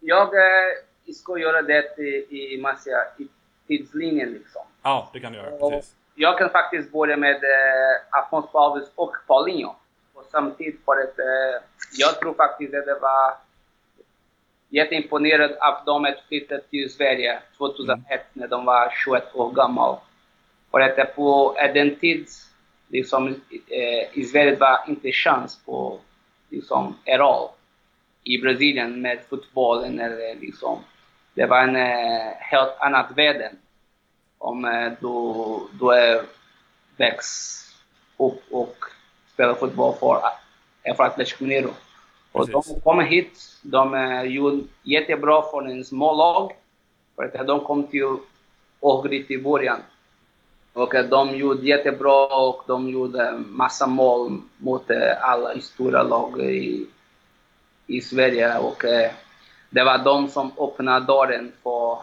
jag 0.00 0.34
eh, 0.34 1.12
ska 1.14 1.38
göra 1.38 1.62
det 1.62 1.98
i, 1.98 2.54
i, 2.54 2.60
massa, 2.60 2.90
i 3.18 3.28
tidslinjen 3.66 4.32
liksom. 4.32 4.62
Ja, 4.82 5.10
det 5.12 5.20
kan 5.20 5.32
du 5.32 5.38
göra. 5.38 5.70
Precis. 5.70 5.94
Jag 6.14 6.38
kan 6.38 6.50
faktiskt 6.50 6.92
börja 6.92 7.16
med 7.16 7.34
eh, 7.34 8.18
Afonso 8.18 8.58
Alves 8.58 8.88
och 8.94 9.16
Paulinho. 9.26 9.74
Och 10.14 10.24
samtidigt 10.30 10.84
för 10.84 10.92
att 10.92 11.18
eh, 11.18 11.62
jag 11.98 12.20
tror 12.20 12.34
faktiskt 12.34 12.74
att 12.74 12.86
det 12.86 12.98
var 13.02 13.34
jätteimponerad 14.68 15.50
av 15.60 15.84
dem 15.84 16.04
att 16.04 16.20
flytta 16.28 16.58
till 16.58 16.92
Sverige 16.92 17.38
2001 17.58 18.06
mm. 18.08 18.20
när 18.32 18.48
de 18.48 18.64
var 18.64 18.92
21 19.04 19.34
år 19.34 19.52
gamla. 19.52 19.98
För 20.70 20.80
att 20.80 21.16
på 21.16 21.56
den 21.74 21.96
tiden 21.96 22.26
liksom, 22.88 23.28
eh, 23.68 24.18
i 24.18 24.24
Sverige 24.24 24.56
var 24.56 24.78
inte 24.88 25.12
chans 25.12 25.60
på 25.64 26.00
liksom, 26.50 26.94
roll 27.06 27.48
i 28.24 28.38
Brasilien 28.38 29.02
med 29.02 29.18
fotbollen. 29.30 30.00
Eller, 30.00 30.34
liksom, 30.40 30.78
det 31.34 31.46
var 31.46 31.62
en 31.62 31.76
eh, 31.76 32.32
helt 32.38 32.76
annat 32.80 33.10
värde 33.16 33.52
om 34.38 34.64
eh, 34.64 34.92
du, 35.00 35.78
du 35.78 35.92
är 35.92 36.22
växt 36.96 37.64
upp 38.16 38.42
och 38.50 38.76
spelar 39.32 39.54
fotboll 39.54 39.94
för, 40.00 40.22
eh, 40.82 40.96
för 40.96 41.04
Atletico 41.04 41.44
Mineiro. 41.44 41.70
Och 42.32 42.48
de 42.48 42.62
kom 42.84 43.00
hit, 43.00 43.58
de 43.62 43.94
eh, 43.94 44.22
gjorde 44.22 44.64
jättebra 44.82 45.42
för 45.42 45.66
en 45.66 45.84
små 45.84 46.14
lag. 46.14 46.52
För 47.16 47.40
att 47.40 47.46
de 47.46 47.60
kom 47.60 47.86
till 47.86 48.16
Ohrid 48.80 49.30
i 49.30 49.38
början. 49.38 49.80
Och 50.72 50.94
eh, 50.94 51.04
de 51.04 51.36
gjorde 51.36 51.66
jättebra 51.66 52.26
och 52.26 52.64
de 52.66 52.88
gjorde 52.88 53.32
massa 53.32 53.86
mål 53.86 54.40
mot 54.56 54.90
eh, 54.90 55.24
alla 55.24 55.60
stora 55.60 56.02
lag 56.02 56.40
i, 56.40 56.86
i 57.86 58.00
Sverige. 58.00 58.58
Och 58.58 58.84
eh, 58.84 59.10
det 59.70 59.84
var 59.84 59.98
de 59.98 60.28
som 60.28 60.52
öppnade 60.58 61.06
dörren 61.06 61.52
för 61.62 61.98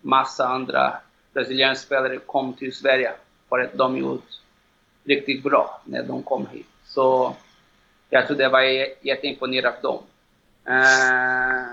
massa 0.00 0.48
andra 0.48 0.92
brasilianska 1.32 1.86
spelare 1.86 2.18
kom 2.18 2.52
till 2.52 2.72
Sverige. 2.72 3.12
För 3.48 3.58
att 3.58 3.72
de 3.74 3.96
gjorde 3.96 4.22
riktigt 5.04 5.42
bra 5.42 5.80
när 5.84 6.02
de 6.02 6.22
kom 6.22 6.46
hit. 6.46 6.66
Så 6.84 7.34
jag 8.10 8.26
tror 8.26 8.36
det 8.36 8.48
var 8.48 8.60
jätteimponerande 9.00 9.68
av 9.68 9.82
dem. 9.82 10.02
Uh, 10.68 11.66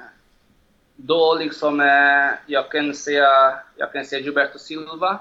då 0.95 1.35
liksom, 1.35 1.79
uh, 1.79 2.33
jag 2.45 2.71
kan 2.71 2.93
säga, 2.93 3.59
jag 3.75 3.93
kan 3.93 4.05
säga 4.05 4.21
Gilberto 4.21 4.59
Silva. 4.59 5.19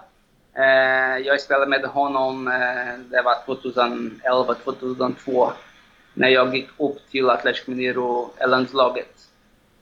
Eh, 0.58 1.18
jag 1.18 1.40
spelade 1.40 1.66
med 1.66 1.84
honom, 1.84 2.48
eh, 2.48 2.98
det 3.10 3.22
var 3.22 3.44
2011, 3.44 4.54
2002. 4.54 5.52
När 6.14 6.28
jag 6.28 6.56
gick 6.56 6.68
upp 6.78 7.10
till 7.10 7.30
Atletico 7.30 7.70
Mineiro, 7.70 8.30
landslaget. 8.46 9.28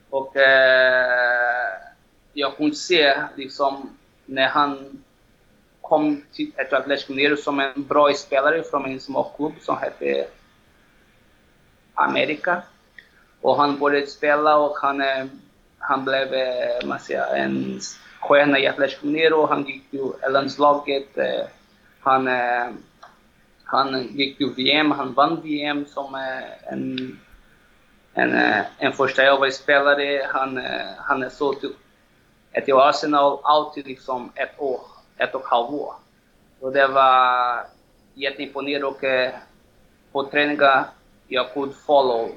Och 0.09 0.35
eh, 0.35 1.69
jag 2.33 2.57
kunde 2.57 2.75
se 2.75 3.13
liksom 3.35 3.97
när 4.25 4.47
han 4.47 5.01
kom 5.81 6.23
till 6.33 6.51
Atletico 6.57 7.13
Mineiro 7.13 7.37
som 7.37 7.59
en 7.59 7.83
bra 7.83 8.13
spelare 8.13 8.63
från 8.63 8.85
en 8.85 8.99
småklubb 8.99 9.53
som 9.61 9.77
hette 9.77 10.27
Amerika. 11.93 12.63
Och 13.41 13.57
han 13.57 13.79
började 13.79 14.07
spela 14.07 14.57
och 14.57 14.77
han, 14.77 15.03
han 15.79 16.05
blev 16.05 16.27
man 16.85 16.99
säger, 16.99 17.35
en 17.35 17.79
stjärna 18.27 18.59
i 18.59 18.67
Atletico 18.67 19.05
Mineiro. 19.05 19.45
Han 19.45 19.65
gick 19.65 19.89
till 19.91 20.11
landslaget. 20.29 21.17
Eh, 21.17 21.45
han, 21.99 22.27
eh, 22.27 22.67
han 23.63 24.07
gick 24.13 24.37
till 24.37 24.53
VM, 24.55 24.91
han 24.91 25.13
vann 25.13 25.41
VM 25.41 25.85
som 25.85 26.15
eh, 26.15 26.73
en, 26.73 27.19
en, 28.13 28.33
en 28.77 28.93
första 28.93 29.51
spelare. 29.51 30.27
Han, 30.33 30.61
han 30.97 31.23
är 31.23 31.29
så 31.29 31.53
till, 31.53 31.73
till 32.65 32.73
Arsenal 32.73 33.39
alltid 33.43 33.87
liksom 33.87 34.31
ett 34.35 34.59
år, 34.59 34.81
ett 35.17 35.35
och 35.35 35.41
ett 35.41 35.47
halvt 35.47 35.69
år. 35.69 35.93
Och 36.59 36.71
det 36.71 36.87
var 36.87 37.65
jätteimponerande 38.13 38.87
och 38.87 39.03
på 40.11 40.23
träningar 40.23 40.85
jag 41.27 41.53
kunde 41.53 41.75
follow 41.75 42.31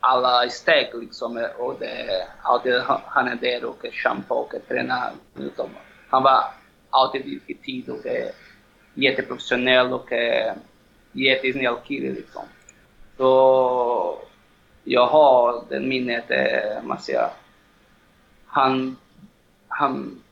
alla 0.00 0.48
steg 0.48 0.90
liksom. 0.94 1.48
Och 1.58 1.76
det, 1.78 2.26
alltid 2.42 2.82
han 3.06 3.28
är 3.28 3.36
där 3.36 3.64
och 3.64 3.86
kämpar 3.92 4.36
och 4.36 4.54
tränar. 4.68 5.12
Liksom. 5.34 5.70
Han 6.10 6.22
var 6.22 6.44
alltid 6.90 7.40
i 7.46 7.54
tid 7.54 7.88
och 7.88 8.06
jätteprofessionell 8.94 9.92
och 9.92 10.12
jättesnäll 11.12 11.76
kille 11.84 12.12
liksom. 12.12 12.42
Så 13.16 14.18
jag 14.84 15.06
har 15.06 15.64
det 15.68 15.80
minnet, 15.80 16.24
man 16.82 16.98
säger, 16.98 17.28
han, 18.46 18.96
han 19.68 20.22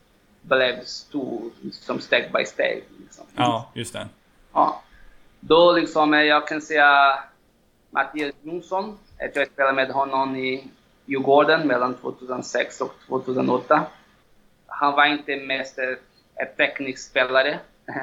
blev 0.43 0.85
stor 0.85 1.51
som 1.73 2.01
steg 2.01 2.33
by 2.33 2.45
steg. 2.45 2.85
Liksom. 3.01 3.25
Ja, 3.37 3.71
just 3.75 3.93
det. 3.93 4.09
Ja. 4.53 4.83
Då 5.41 5.73
liksom, 5.73 6.13
jag 6.13 6.49
kan 6.49 6.61
säga 6.61 7.19
Mattias 7.91 8.35
Jonsson. 8.43 8.99
Jag 9.19 9.47
spelade 9.47 9.75
med 9.75 9.91
honom 9.91 10.37
i 10.37 10.71
Djurgården 11.07 11.67
mellan 11.67 11.95
2006 11.95 12.81
och 12.81 12.95
2008. 13.07 13.87
Han 14.67 14.93
var 14.93 15.07
inte 15.07 15.37
mest 15.37 15.79
en 15.79 15.97
teknisk 16.57 17.11
spelare 17.11 17.59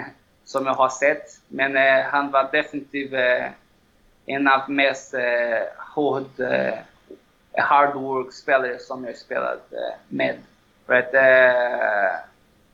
som 0.45 0.65
jag 0.65 0.73
har 0.73 0.89
sett, 0.89 1.25
men 1.47 1.77
eh, 1.77 2.03
han 2.03 2.31
var 2.31 2.49
definitivt 2.51 3.13
eh, 3.13 3.45
en 4.25 4.47
av 4.47 4.69
mest 4.69 5.13
eh, 5.13 5.63
hård, 5.77 6.39
eh, 6.39 6.73
hard 7.53 7.95
work-spelare 7.95 8.79
som 8.79 9.05
jag 9.05 9.17
spelat 9.17 9.73
eh, 9.73 9.95
med. 10.09 10.35
För 10.85 10.93
att 10.93 11.13
eh, 11.13 12.19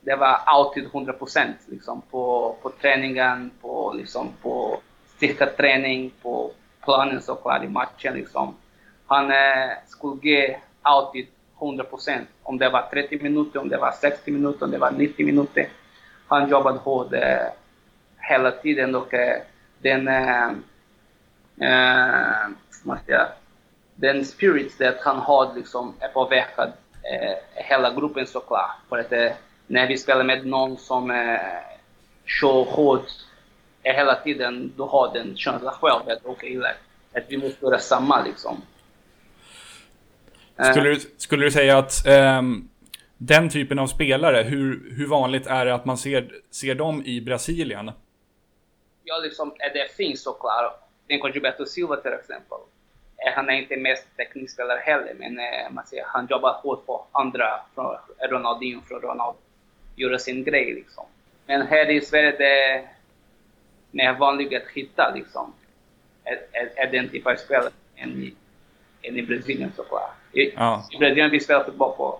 det 0.01 0.15
var 0.15 0.39
alltid 0.45 0.85
100 0.85 1.13
procent 1.13 1.57
liksom, 1.65 2.01
på, 2.01 2.55
på 2.61 2.69
träningen, 2.69 3.51
på, 3.61 3.93
liksom, 3.97 4.29
på 4.41 4.79
styrketräning, 5.15 6.11
på 6.21 6.51
planen 6.83 7.21
såklart 7.21 7.63
i 7.63 7.67
matchen. 7.67 8.13
Liksom. 8.13 8.55
Han 9.07 9.31
eh, 9.31 9.71
skulle 9.87 10.21
ge 10.21 10.57
alltid 10.81 11.27
100 11.61 11.83
procent. 11.83 12.29
Om 12.43 12.57
det 12.57 12.69
var 12.69 12.81
30 12.91 13.19
minuter, 13.19 13.59
om 13.59 13.69
det 13.69 13.77
var 13.77 13.91
60 13.91 14.31
minuter, 14.31 14.65
om 14.65 14.71
det 14.71 14.77
var 14.77 14.91
90 14.91 15.25
minuter. 15.25 15.69
Han 16.27 16.49
jobbade 16.49 16.77
hårt 16.77 17.13
eh, 17.13 17.47
hela 18.17 18.51
tiden 18.51 18.95
och 18.95 19.13
eh, 19.13 19.41
den, 19.81 20.07
eh, 20.07 20.51
eh, 21.59 23.25
den 23.95 24.25
spirit 24.25 24.77
det 24.77 24.99
han 25.01 25.17
har 25.17 25.53
liksom 25.55 25.93
är 25.99 26.07
påverkad 26.07 26.71
eh, 27.03 27.37
hela 27.55 27.93
gruppen 27.93 28.27
såklart. 28.27 28.71
För 28.89 28.97
att 28.97 29.11
eh, 29.11 29.31
när 29.67 29.87
vi 29.87 29.97
spelar 29.97 30.23
med 30.23 30.45
någon 30.45 30.77
som 30.77 31.11
eh, 31.11 31.39
kör 32.25 32.63
hårt 32.63 33.07
hela 33.83 34.15
tiden 34.15 34.73
du 34.77 34.83
har 34.83 35.13
den 35.13 35.37
känslan 35.37 35.73
själv 35.73 36.09
att 36.09 36.19
okej, 36.23 36.57
okay, 36.57 36.71
att 37.13 37.23
vi 37.27 37.37
måste 37.37 37.65
göra 37.65 37.79
samma 37.79 38.23
liksom. 38.23 38.61
Skulle 40.71 40.89
du, 40.89 40.99
skulle 41.17 41.45
du 41.45 41.51
säga 41.51 41.77
att 41.77 42.05
um, 42.39 42.69
den 43.17 43.49
typen 43.49 43.79
av 43.79 43.87
spelare, 43.87 44.43
hur, 44.43 44.93
hur 44.97 45.07
vanligt 45.07 45.47
är 45.47 45.65
det 45.65 45.73
att 45.73 45.85
man 45.85 45.97
ser, 45.97 46.41
ser 46.51 46.75
dem 46.75 47.05
i 47.05 47.21
Brasilien? 47.21 47.91
Ja, 49.03 49.17
liksom, 49.17 49.53
det 49.73 49.95
finns 49.97 50.23
såklart. 50.23 50.81
Tänk 51.07 51.25
Gilberto 51.25 51.65
Silva 51.65 51.95
till 51.95 52.13
exempel. 52.13 52.57
han 53.35 53.49
är 53.49 53.53
inte 53.53 53.77
mest 53.77 54.17
teknikspelare 54.17 54.79
heller, 54.79 55.13
men 55.19 55.39
eh, 55.39 55.71
man 55.71 55.85
ser, 55.85 56.03
han 56.05 56.27
jobbar 56.29 56.53
hårt 56.53 56.85
på 56.85 57.05
andra, 57.11 57.45
från 57.75 57.97
Ronaldinho, 58.29 58.81
från 58.87 59.01
Ronaldo, 59.01 59.39
göra 59.95 60.19
sin 60.19 60.43
grej 60.43 60.73
liksom. 60.73 61.05
Men 61.45 61.67
här 61.67 61.89
i 61.89 62.01
Sverige 62.01 62.35
det 62.37 62.69
är 62.69 62.87
mer 63.91 64.13
vanligt 64.13 64.55
att 64.55 64.69
hitta 64.73 65.13
liksom, 65.15 65.53
identify 66.87 67.37
spelare 67.37 67.69
än 67.95 68.09
i, 68.09 68.33
än 69.01 69.17
i 69.17 69.21
Brasilien 69.21 69.71
såklart. 69.75 70.11
I, 70.33 70.51
Ja. 70.55 70.87
I 70.91 70.97
Brasilien 70.97 71.31
vi 71.31 71.39
spelar 71.39 71.63
fotboll 71.63 71.95
på, 71.97 72.19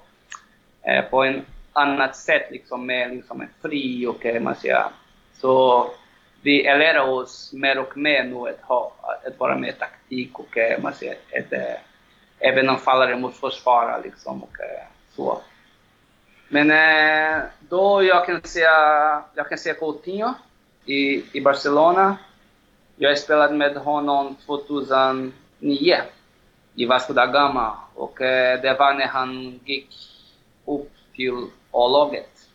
eh, 0.82 1.06
på 1.06 1.24
en 1.24 1.46
annat 1.74 2.16
sätt 2.16 2.52
liksom, 2.52 2.86
med 2.86 3.16
liksom 3.16 3.42
en 3.42 3.50
fri 3.62 4.08
och 4.08 4.26
eh, 4.26 4.42
man 4.42 4.56
säger, 4.56 4.86
så 5.34 5.88
vi 6.42 6.64
lär 6.64 7.00
oss 7.00 7.54
mer 7.54 7.80
och 7.80 7.98
mer 7.98 8.24
nu 8.24 8.50
att, 8.50 8.62
ha, 8.62 8.94
att 9.26 9.40
vara 9.40 9.58
med 9.58 9.80
taktik 9.80 10.40
och 10.40 10.58
eh, 10.58 10.82
man 10.82 10.94
säger, 10.94 11.16
ett, 11.30 11.54
eh, 11.54 11.76
även 12.40 12.70
anfallare 12.70 13.16
mot 13.16 13.36
försvarare 13.36 14.02
liksom 14.04 14.44
och 14.44 14.60
eh, 14.60 14.86
så. 15.16 15.42
Men 16.48 16.72
eh, 16.72 17.44
då 17.60 18.04
jag 18.04 18.26
kan 18.26 18.42
säga, 18.42 19.24
jag 19.36 19.50
kan 19.50 19.58
säga 19.58 19.76
Coutinho 19.76 20.34
i, 20.86 21.24
i 21.32 21.42
Barcelona. 21.42 22.18
Jag 22.96 23.18
spelade 23.18 23.56
med 23.56 23.76
honom 23.78 24.36
2009 24.46 25.32
i 26.76 26.86
Vasco 26.86 27.14
da 27.14 27.26
Gama 27.26 27.78
och 27.96 28.22
eh, 28.22 28.62
det 28.62 28.74
var 28.80 28.94
när 28.94 29.08
han 29.08 29.60
gick 29.66 29.90
upp 30.66 30.92
till 31.16 31.48
A-laget. 31.72 32.48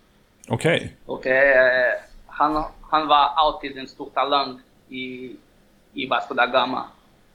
Okej. 0.49 0.97
Och 1.07 1.27
eh, 1.27 1.93
han, 2.27 2.64
han 2.91 3.09
var 3.09 3.31
alltid 3.37 3.79
en 3.79 3.89
stor 3.89 4.11
talang 4.14 4.61
i, 4.89 5.37
i 5.95 6.07
Vasco 6.07 6.35
da 6.35 6.47
Gama. 6.47 6.85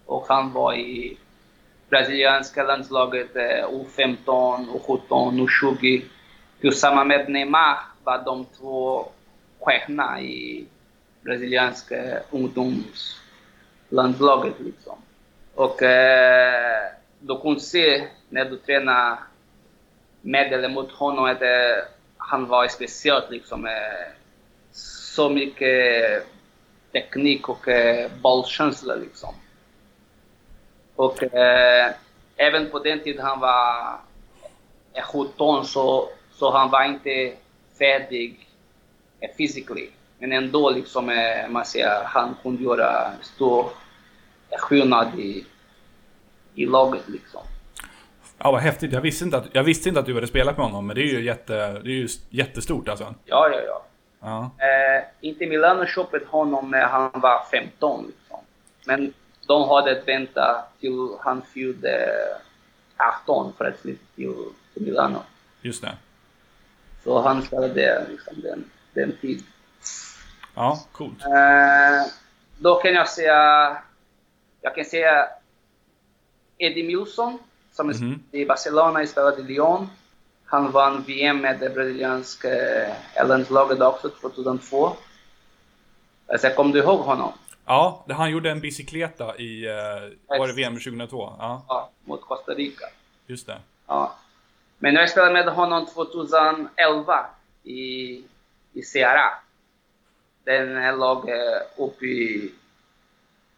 Och 0.05 0.25
han 0.27 0.53
var 0.53 0.73
i 0.73 1.17
brasilianska 1.89 2.63
landslaget 2.63 3.35
eh, 3.35 3.67
U15, 3.69 4.17
U17, 4.25 5.47
U20. 5.47 6.01
Tillsammans 6.61 7.07
med 7.07 7.29
Neymar 7.29 7.77
var 8.03 8.17
de 8.25 8.45
två 8.45 9.05
stjärnorna 9.59 10.21
i 10.21 10.65
brasilianska 11.21 12.19
ungdomslandslaget. 12.31 14.59
Liksom. 14.59 14.97
Och 15.55 15.83
eh, 15.83 16.91
du 17.19 17.41
kunde 17.41 17.59
se 17.59 18.07
när 18.29 18.45
du 18.45 18.57
tränade 18.57 19.17
med 20.21 20.53
eller 20.53 20.69
mot 20.69 20.91
honom 20.91 21.25
att 21.25 21.41
eh, 21.41 21.77
han 22.17 22.47
var 22.47 22.67
speciellt 22.67 23.29
liksom. 23.29 23.65
Eh, 23.65 24.11
så 24.71 25.29
mycket 25.29 26.25
teknik 26.91 27.49
och 27.49 27.67
eh, 27.67 28.11
bollkänsla 28.21 28.95
liksom. 28.95 29.35
Och 30.95 31.23
eh, 31.23 31.91
även 32.35 32.69
på 32.69 32.79
den 32.79 32.99
tiden 32.99 33.25
han 33.25 33.39
var 33.39 33.99
eh, 34.93 35.03
17 35.03 35.65
så, 35.65 36.09
så 36.33 36.51
han 36.51 36.69
var 36.69 36.83
inte 36.83 37.33
färdig 37.79 38.47
eh, 39.19 39.29
physically. 39.37 39.89
Men 40.21 40.31
ändå 40.31 40.69
liksom, 40.69 41.09
eh, 41.09 41.49
man 41.49 41.65
säger, 41.65 42.03
han 42.05 42.35
kunde 42.43 42.63
göra 42.63 43.11
stor 43.21 43.65
eh, 44.49 44.57
skillnad 44.57 45.19
i, 45.19 45.45
i 46.55 46.65
laget 46.65 47.09
liksom. 47.09 47.41
Ja, 48.37 48.51
vad 48.51 48.61
häftigt. 48.61 48.93
Jag 48.93 49.01
visste, 49.01 49.25
inte 49.25 49.37
att, 49.37 49.45
jag 49.51 49.63
visste 49.63 49.89
inte 49.89 49.99
att 49.99 50.05
du 50.05 50.13
hade 50.13 50.27
spelat 50.27 50.57
med 50.57 50.65
honom, 50.65 50.87
men 50.87 50.95
det 50.95 51.01
är 51.01 51.13
ju, 51.13 51.23
jätte, 51.23 51.53
det 51.53 51.89
är 51.89 51.93
ju 51.93 52.07
jättestort 52.29 52.89
alltså. 52.89 53.13
Ja, 53.25 53.49
ja, 53.49 53.59
ja. 53.67 53.85
Ja. 54.19 54.51
Eh, 54.65 55.03
inte 55.21 55.45
Milano 55.45 55.85
köpte 55.85 56.19
honom 56.27 56.71
när 56.71 56.85
han 56.85 57.11
var 57.13 57.43
15 57.51 58.05
liksom. 58.07 58.39
Men 58.85 59.13
de 59.47 59.69
hade 59.69 59.91
att 59.91 60.07
vänta 60.07 60.63
till 60.79 61.09
han 61.19 61.41
fyllde 61.41 62.09
18 63.23 63.53
för 63.57 63.65
att 63.65 63.79
flytta 63.79 64.03
till, 64.15 64.33
till 64.73 64.83
Milano. 64.83 65.19
Just 65.61 65.81
det. 65.81 65.97
Så 67.03 67.21
han 67.21 67.41
spelade 67.41 68.05
liksom 68.09 68.41
den, 68.41 68.63
den 68.93 69.17
tiden. 69.21 69.43
Ja, 70.55 70.79
coolt. 70.91 71.25
Eh, 71.25 72.11
då 72.57 72.75
kan 72.75 72.93
jag 72.93 73.09
säga, 73.09 73.77
jag 74.61 74.75
kan 74.75 74.85
säga 74.85 75.27
Eddie 76.57 76.83
Milson 76.83 77.39
som 77.71 77.89
är 77.89 77.93
Mhm. 77.93 78.23
i 78.31 78.45
Barcelona, 78.45 79.05
spelade 79.07 79.41
i 79.41 79.43
Lyon. 79.43 79.87
Han 80.45 80.71
vann 80.71 81.03
VM 81.07 81.37
med 81.41 81.59
det 81.59 81.69
brasilianska 81.69 82.47
eh, 83.15 83.27
landslaget 83.27 83.81
också 83.81 84.09
2002. 84.09 84.91
Alltså, 86.27 86.49
kommer 86.49 86.73
du 86.73 86.79
ihåg 86.79 86.99
honom? 86.99 87.31
Ja, 87.65 88.03
det- 88.07 88.13
han 88.13 88.31
gjorde 88.31 88.51
en 88.51 88.59
bicykleta 88.59 89.37
i, 89.37 89.65
eh, 89.67 90.37
var 90.39 90.47
det 90.47 90.53
VM 90.53 90.73
2002? 90.79 91.33
Ja, 91.39 91.65
Ja, 91.67 91.89
mot 92.05 92.21
Costa 92.21 92.51
Rica. 92.51 92.85
just 93.27 93.47
det. 93.47 93.57
Ja. 93.87 94.15
Men 94.79 94.95
jag 94.95 95.09
spelade 95.09 95.33
med 95.33 95.53
honom 95.53 95.85
2011 95.85 97.25
i, 97.63 98.13
i 98.73 98.81
Ceará. 98.81 99.29
Den 100.43 100.77
är 100.77 100.97
lag 100.97 101.29
uppe 101.77 102.05
i, 102.05 102.51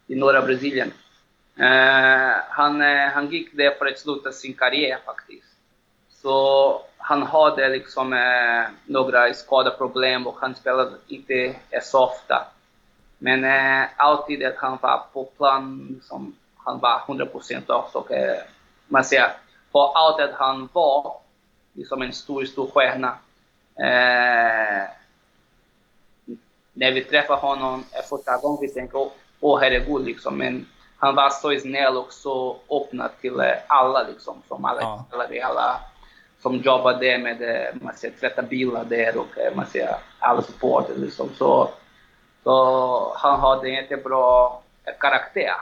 i 0.06 0.14
norra 0.14 0.42
Brasilien. 0.42 0.92
Uh, 1.60 2.34
han, 2.48 2.82
eh, 2.82 3.08
han 3.08 3.30
gick 3.30 3.56
där 3.56 3.70
för 3.70 3.86
att 3.86 3.98
sluta 3.98 4.32
sin 4.32 4.54
karriär 4.54 4.98
faktiskt. 5.04 5.56
Så 6.10 6.82
han 6.96 7.22
hade 7.22 7.68
liksom 7.68 8.12
uh, 8.12 8.64
några 8.84 9.34
skadeproblem 9.34 10.26
och 10.26 10.36
han 10.40 10.54
spelade 10.54 10.90
inte 11.08 11.54
så 11.82 12.04
ofta. 12.04 12.46
Men 13.18 13.44
uh, 13.44 13.88
alltid 13.96 14.44
att 14.44 14.56
han 14.56 14.78
var 14.82 15.02
på 15.12 15.24
plan, 15.24 15.88
liksom, 15.94 16.36
han 16.56 16.78
var 16.78 16.98
100% 16.98 17.70
också. 17.70 17.98
Och, 17.98 18.10
man 18.88 19.04
ser 19.04 19.32
på 19.72 19.86
allt 19.86 20.20
att 20.20 20.34
han 20.34 20.68
var 20.72 21.16
liksom 21.72 22.02
en 22.02 22.12
stor, 22.12 22.44
stor 22.44 22.70
stjärna. 22.70 23.18
Eh, 23.78 24.88
när 26.74 26.92
vi 26.92 27.04
träffar 27.04 27.36
honom 27.36 27.84
första 28.08 28.36
gången 28.36 28.58
vi 28.60 28.68
tänker 28.68 28.98
åh 28.98 29.10
oh, 29.40 29.60
herregud 29.60 30.04
liksom. 30.04 30.38
Men 30.38 30.66
han 30.98 31.14
var 31.14 31.30
så 31.30 31.60
snäll 31.60 31.96
och 31.96 32.12
så 32.12 32.56
öppen 32.70 33.02
till 33.20 33.40
eh, 33.40 33.52
alla 33.66 34.02
liksom. 34.02 34.42
Som 34.48 34.64
alla 34.64 34.80
Ja. 34.80 35.04
spelare, 35.08 35.44
alla 35.44 35.80
som 36.42 36.56
jobbar 36.56 36.92
där 36.94 37.18
med 37.18 37.42
eh, 37.42 37.74
man 37.82 37.96
ser, 37.96 38.10
tvätta 38.10 38.42
bilar 38.42 38.84
där 38.84 39.16
och 39.16 39.38
eh, 39.38 39.56
man 39.56 39.66
ser 39.66 39.96
alla 40.18 40.42
supporter 40.42 40.94
liksom. 40.96 41.28
Så, 41.38 41.70
så 42.44 43.14
han 43.16 43.40
hade 43.40 43.68
en 43.68 43.74
jättebra 43.74 44.50
karaktär. 45.00 45.54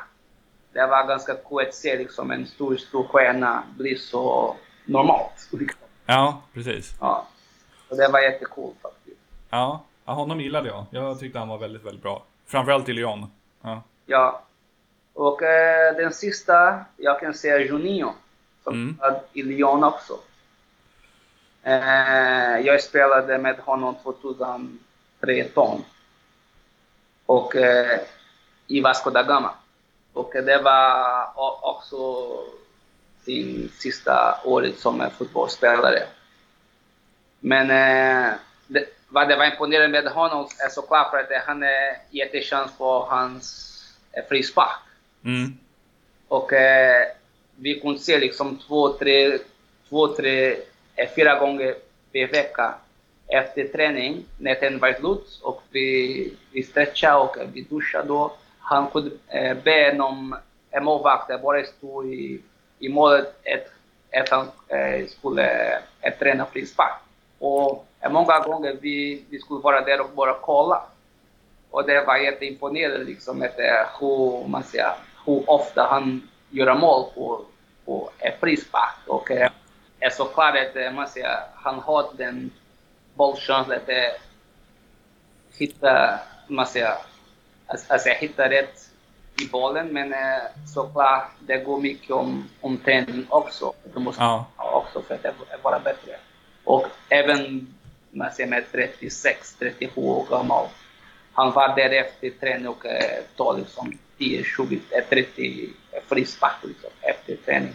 Det 0.73 0.87
var 0.87 1.07
ganska 1.07 1.35
kul 1.35 1.67
att 1.69 1.75
se 1.75 1.97
liksom 1.97 2.31
en 2.31 2.47
stor, 2.47 2.77
stor 2.77 3.05
stjärna 3.05 3.63
bli 3.77 3.97
så 3.99 4.57
normalt. 4.85 5.49
Liksom. 5.51 5.81
Ja, 6.07 6.43
precis. 6.55 6.95
Ja. 7.01 7.27
Så 7.89 7.95
det 7.95 8.09
var 8.09 8.21
jättekul 8.21 8.71
faktiskt. 8.83 9.21
Ja, 9.51 9.81
ja, 10.05 10.13
honom 10.13 10.41
gillade 10.41 10.69
jag. 10.69 10.85
Jag 10.91 11.21
tyckte 11.21 11.39
han 11.39 11.49
var 11.49 11.59
väldigt, 11.59 11.85
väldigt 11.85 12.03
bra. 12.03 12.23
Framförallt 12.47 12.89
i 12.89 12.93
Lyon. 12.93 13.27
Ja. 13.63 13.83
Ja. 14.07 14.43
Och 15.15 15.43
eh, 15.43 15.97
den 15.97 16.13
sista, 16.13 16.85
jag 16.97 17.21
kan 17.21 17.35
säga 17.35 17.59
Juninho, 17.59 18.13
som 18.65 18.73
Mm. 18.75 18.97
spelade 19.01 19.21
i 19.33 19.43
Lyon 19.43 19.85
också. 19.85 20.19
Eh, 21.63 22.59
jag 22.67 22.83
spelade 22.83 23.39
med 23.39 23.57
honom 23.59 23.95
2013. 24.03 25.85
Och 27.27 27.57
eh, 27.57 28.01
i 28.67 28.81
Vasco 28.81 29.11
da 29.11 29.23
Gama. 29.23 29.51
Och 30.13 30.33
det 30.33 30.63
var 30.63 31.31
också 31.63 32.27
sin 33.25 33.73
sista 33.79 34.41
året 34.45 34.79
som 34.79 35.01
fotbollsspelare. 35.19 36.03
Men 37.41 37.71
eh, 37.71 38.33
det, 38.67 38.85
vad 39.13 39.29
det 39.29 39.37
var 39.37 39.45
imponerande 39.45 40.03
med 40.03 40.13
honom 40.13 40.49
är 40.67 40.69
såklart 40.69 41.11
för 41.11 41.19
att 41.19 41.47
han 41.47 41.63
är 41.63 41.97
jättechans 42.11 42.79
på 42.79 43.01
hans 43.11 43.47
eh, 44.13 44.25
frispark. 44.29 44.81
Mm. 45.25 45.59
Och 46.29 46.53
eh, 46.53 47.07
vi 47.57 47.81
kunde 47.81 47.99
se 47.99 48.19
liksom 48.19 48.59
två, 48.59 48.93
tre, 48.93 49.39
två, 49.89 50.09
tre, 50.09 50.57
eh, 50.97 51.09
fyra 51.17 51.39
gånger 51.39 51.75
per 52.13 52.27
vecka 52.27 52.75
efter 53.29 53.65
träning 53.65 54.25
när 54.39 54.61
den 54.61 54.79
var 54.79 54.93
slut 54.93 55.41
och 55.43 55.63
vi, 55.71 56.35
vi 56.53 56.63
stretchade 56.63 57.17
och 57.17 57.37
vi 57.53 57.61
duschade 57.61 58.09
då. 58.09 58.33
Han 58.59 58.91
kunde 58.91 59.11
eh, 59.29 59.57
be 59.65 59.95
någon 59.95 60.35
en 60.71 60.85
målvakt 60.85 61.43
bara 61.43 61.65
stå 61.65 62.05
i, 62.05 62.41
i 62.79 62.89
målet 62.89 63.27
att, 63.27 63.73
att 64.21 64.29
han 64.29 64.47
eh, 64.69 65.07
skulle 65.07 65.73
eh, 66.01 66.19
träna 66.19 66.47
frispark. 66.47 66.95
Och 67.39 67.73
eh, 67.73 67.92
många 68.11 68.39
gånger 68.41 68.77
vi, 68.81 69.25
vi 69.31 69.39
skulle 69.39 69.61
vara 69.61 69.81
där 69.81 70.01
och 70.01 70.11
bara 70.15 70.35
kolla. 70.41 70.83
Och 71.71 71.87
det 71.87 72.05
var 72.05 72.17
jätteimponerande 72.17 73.05
liksom 73.05 73.43
att 73.43 73.59
eh, 73.59 73.87
hur, 74.01 74.49
man 74.49 74.63
säger, 74.63 74.93
hur 75.27 75.51
ofta 75.51 75.87
han 75.91 76.29
gör 76.51 76.75
mål 76.75 77.05
på, 77.15 77.45
på 77.85 78.11
ett 78.19 78.41
frispark. 78.41 78.95
Och 79.07 79.31
eh, 79.31 79.51
är 80.01 80.11
såklart 80.11 80.57
att 80.57 80.77
eh, 80.77 80.93
man 80.93 81.09
säger, 81.09 81.37
han 81.55 81.79
har 81.79 82.07
den 82.17 82.51
bollkänslan 83.15 83.77
att 83.77 83.89
eh, 83.89 84.13
hitta, 85.59 86.19
man 86.49 86.67
säger, 86.67 86.95
alltså, 87.67 88.09
hitta 88.09 88.51
rätt 88.51 88.89
i 89.43 89.49
bollen, 89.49 89.89
men 89.89 90.13
eh, 90.13 90.43
såklart 90.75 91.31
det 91.41 91.59
går 91.59 91.81
mycket 91.81 92.11
om, 92.11 92.49
om 92.61 92.77
träning 92.77 93.27
också. 93.29 93.73
Du 93.95 94.01
måste 94.01 94.23
Ja. 94.23 94.47
också 94.57 95.03
för 95.03 95.15
att 95.15 95.65
vara 95.65 95.79
bättre. 95.79 96.17
Och 96.65 96.87
även 97.09 97.75
man 98.13 98.31
ser 98.31 98.47
med 98.47 98.65
36, 98.73 99.57
37 99.59 100.01
år 100.01 100.27
gammal. 100.31 100.67
Han 101.33 101.53
var 101.53 101.77
där 101.77 101.91
efter 101.91 102.31
träning 102.31 102.69
och 102.69 102.87
eh, 102.87 103.23
tog 103.37 103.59
liksom 103.59 103.99
10, 104.19 104.45
20, 104.45 104.81
eh, 104.91 105.05
30 105.09 105.69
frispark 106.09 106.53
liksom, 106.63 106.91
efter 107.03 107.37
träning. 107.37 107.75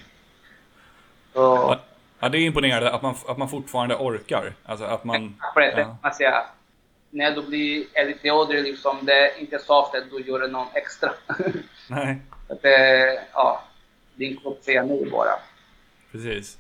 Så, 1.34 1.78
Ja, 2.20 2.30
det 2.30 2.38
är 2.38 2.42
imponerande 2.42 2.92
att 2.92 3.02
man, 3.02 3.16
att 3.28 3.38
man 3.38 3.50
fortfarande 3.50 3.96
orkar. 3.96 4.54
Alltså 4.66 4.86
att 4.86 5.04
man... 5.04 5.36
Ja. 5.56 6.00
man 6.02 6.14
när 7.10 7.32
du 7.32 7.42
blir 7.42 8.06
lite 8.06 8.28
äldre, 8.28 8.62
liksom, 8.62 9.06
det 9.06 9.14
är 9.14 9.40
inte 9.40 9.60
så 9.60 9.82
ofta 9.82 9.98
att 9.98 10.10
du 10.10 10.22
gör 10.22 10.48
någon 10.48 10.68
extra. 10.74 11.14
Nej, 11.90 12.18
att, 12.50 12.66
eh, 12.66 13.24
ja, 13.34 13.64
din 14.16 14.38
kropp 14.38 14.64
säger 14.64 14.84
nej 14.84 15.06
bara. 15.12 15.40
precis. 16.12 16.58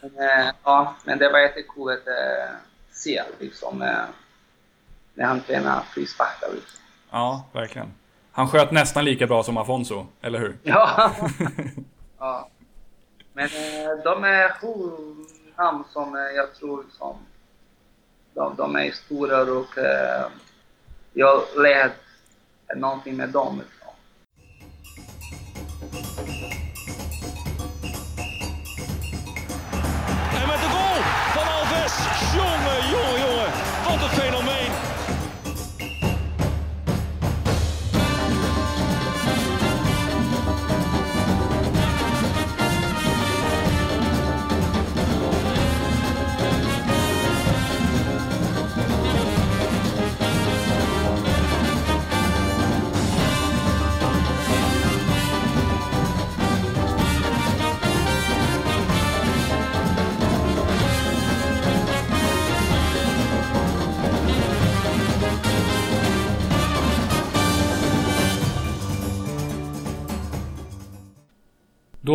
Men, 0.00 0.10
eh, 0.10 0.46
ja, 0.64 0.94
men 1.04 1.18
det 1.18 1.28
var 1.28 1.38
jättekul 1.38 1.92
att 1.92 2.06
eh, 3.06 3.22
se 3.22 3.22
liksom, 3.38 3.82
eh, 3.82 4.04
när 5.14 5.24
han 5.24 5.40
tränar 5.40 5.82
frisparkar. 5.82 6.48
Liksom. 6.54 6.80
Ja, 7.10 7.44
verkligen. 7.52 7.92
Han 8.32 8.48
sköt 8.48 8.70
nästan 8.70 9.04
lika 9.04 9.26
bra 9.26 9.42
som 9.42 9.56
Afonso, 9.56 10.06
eller 10.20 10.38
hur? 10.38 10.58
Ja. 10.62 11.12
ja. 12.18 12.48
Men 13.32 13.46
eh, 13.46 14.02
de 14.04 14.24
är 14.24 14.48
sju 14.48 14.90
namn 15.56 15.84
som 15.92 16.16
eh, 16.16 16.22
jag 16.22 16.54
tror 16.54 16.84
som 16.98 17.16
de, 18.34 18.56
de 18.56 18.76
är 18.76 18.90
stora 18.90 19.42
och 19.42 19.78
eh, 19.78 20.26
jag 21.12 21.42
lärde 21.56 21.94
någonting 22.76 23.16
med 23.16 23.28
dem. 23.28 23.62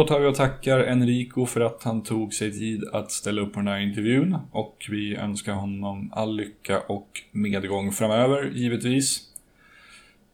Tar 0.05 0.19
vi 0.19 0.27
och 0.27 0.35
tackar 0.35 0.79
Enrico 0.79 1.45
för 1.45 1.61
att 1.61 1.83
han 1.83 2.03
tog 2.03 2.33
sig 2.33 2.51
tid 2.51 2.83
att 2.93 3.11
ställa 3.11 3.41
upp 3.41 3.53
på 3.53 3.59
den 3.59 3.67
här 3.67 3.79
intervjun. 3.79 4.37
Och 4.51 4.85
vi 4.89 5.15
önskar 5.15 5.53
honom 5.53 6.09
all 6.13 6.35
lycka 6.35 6.79
och 6.79 7.07
medgång 7.31 7.91
framöver, 7.91 8.51
givetvis. 8.53 9.21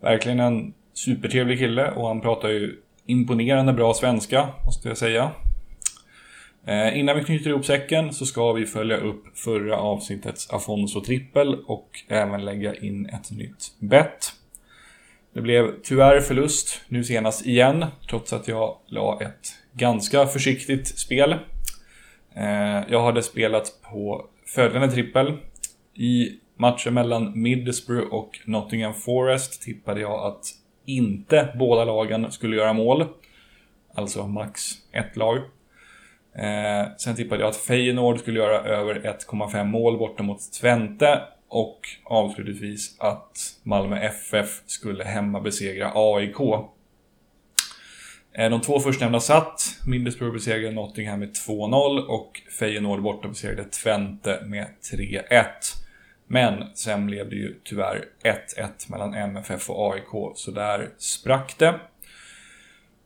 Verkligen 0.01 0.39
en 0.39 0.73
supertrevlig 0.93 1.59
kille 1.59 1.91
och 1.91 2.07
han 2.07 2.21
pratar 2.21 2.49
ju 2.49 2.75
imponerande 3.05 3.73
bra 3.73 3.93
svenska, 3.93 4.49
måste 4.65 4.87
jag 4.87 4.97
säga. 4.97 5.31
Eh, 6.65 6.99
innan 6.99 7.17
vi 7.17 7.23
knyter 7.23 7.49
ihop 7.49 7.65
säcken 7.65 8.13
så 8.13 8.25
ska 8.25 8.53
vi 8.53 8.65
följa 8.65 8.97
upp 8.97 9.37
förra 9.37 9.77
avsnittets 9.77 10.49
Afonso 10.49 11.01
trippel 11.01 11.55
och 11.65 11.89
även 12.07 12.45
lägga 12.45 12.75
in 12.75 13.05
ett 13.05 13.31
nytt 13.31 13.73
bett. 13.79 14.33
Det 15.33 15.41
blev 15.41 15.81
tyvärr 15.83 16.19
förlust 16.19 16.81
nu 16.87 17.03
senast 17.03 17.45
igen, 17.45 17.85
trots 18.09 18.33
att 18.33 18.47
jag 18.47 18.77
la 18.87 19.19
ett 19.21 19.53
ganska 19.73 20.27
försiktigt 20.27 20.87
spel. 20.87 21.35
Eh, 22.35 22.83
jag 22.89 23.03
hade 23.03 23.23
spelat 23.23 23.81
på 23.91 24.25
följande 24.45 24.91
trippel. 24.91 25.37
I 25.93 26.29
matchen 26.55 26.93
mellan 26.93 27.41
Middlesbrough 27.41 28.13
och 28.13 28.39
Nottingham 28.45 28.93
Forest 28.93 29.61
tippade 29.61 30.01
jag 30.01 30.25
att 30.25 30.45
inte 30.85 31.55
båda 31.59 31.85
lagen 31.85 32.31
skulle 32.31 32.55
göra 32.55 32.73
mål. 32.73 33.05
Alltså 33.93 34.27
max 34.27 34.61
ett 34.91 35.17
lag. 35.17 35.37
Eh, 36.35 36.95
sen 36.97 37.15
tippade 37.15 37.41
jag 37.41 37.49
att 37.49 37.55
Feyenoord 37.55 38.19
skulle 38.19 38.39
göra 38.39 38.59
över 38.59 38.95
1,5 38.95 39.63
mål 39.63 39.97
borta 39.97 40.23
mot 40.23 40.51
Twente. 40.61 41.21
Och 41.47 41.79
avslutningsvis 42.03 42.95
att 42.99 43.37
Malmö 43.63 43.99
FF 43.99 44.61
skulle 44.65 45.03
hemma 45.03 45.39
besegra 45.39 45.91
AIK. 45.95 46.37
Eh, 48.33 48.49
de 48.49 48.61
två 48.61 48.79
förstnämnda 48.79 49.19
satt. 49.19 49.79
Middlesbrough 49.87 50.33
besegrade 50.33 50.75
Nottingham 50.75 51.19
med 51.19 51.29
2-0 51.47 51.99
och 51.99 52.41
Feyenoord 52.59 53.01
borta 53.01 53.27
besegrade 53.27 53.63
Twente 53.63 54.43
med 54.45 54.67
3-1. 54.91 55.45
Men 56.27 56.75
sen 56.75 57.07
blev 57.07 57.29
det 57.29 57.35
ju 57.35 57.55
tyvärr 57.63 58.05
1-1 58.23 58.91
mellan 58.91 59.13
MFF 59.13 59.69
och 59.69 59.93
AIK, 59.93 60.35
så 60.35 60.51
där 60.51 60.89
sprack 60.97 61.55
det. 61.57 61.79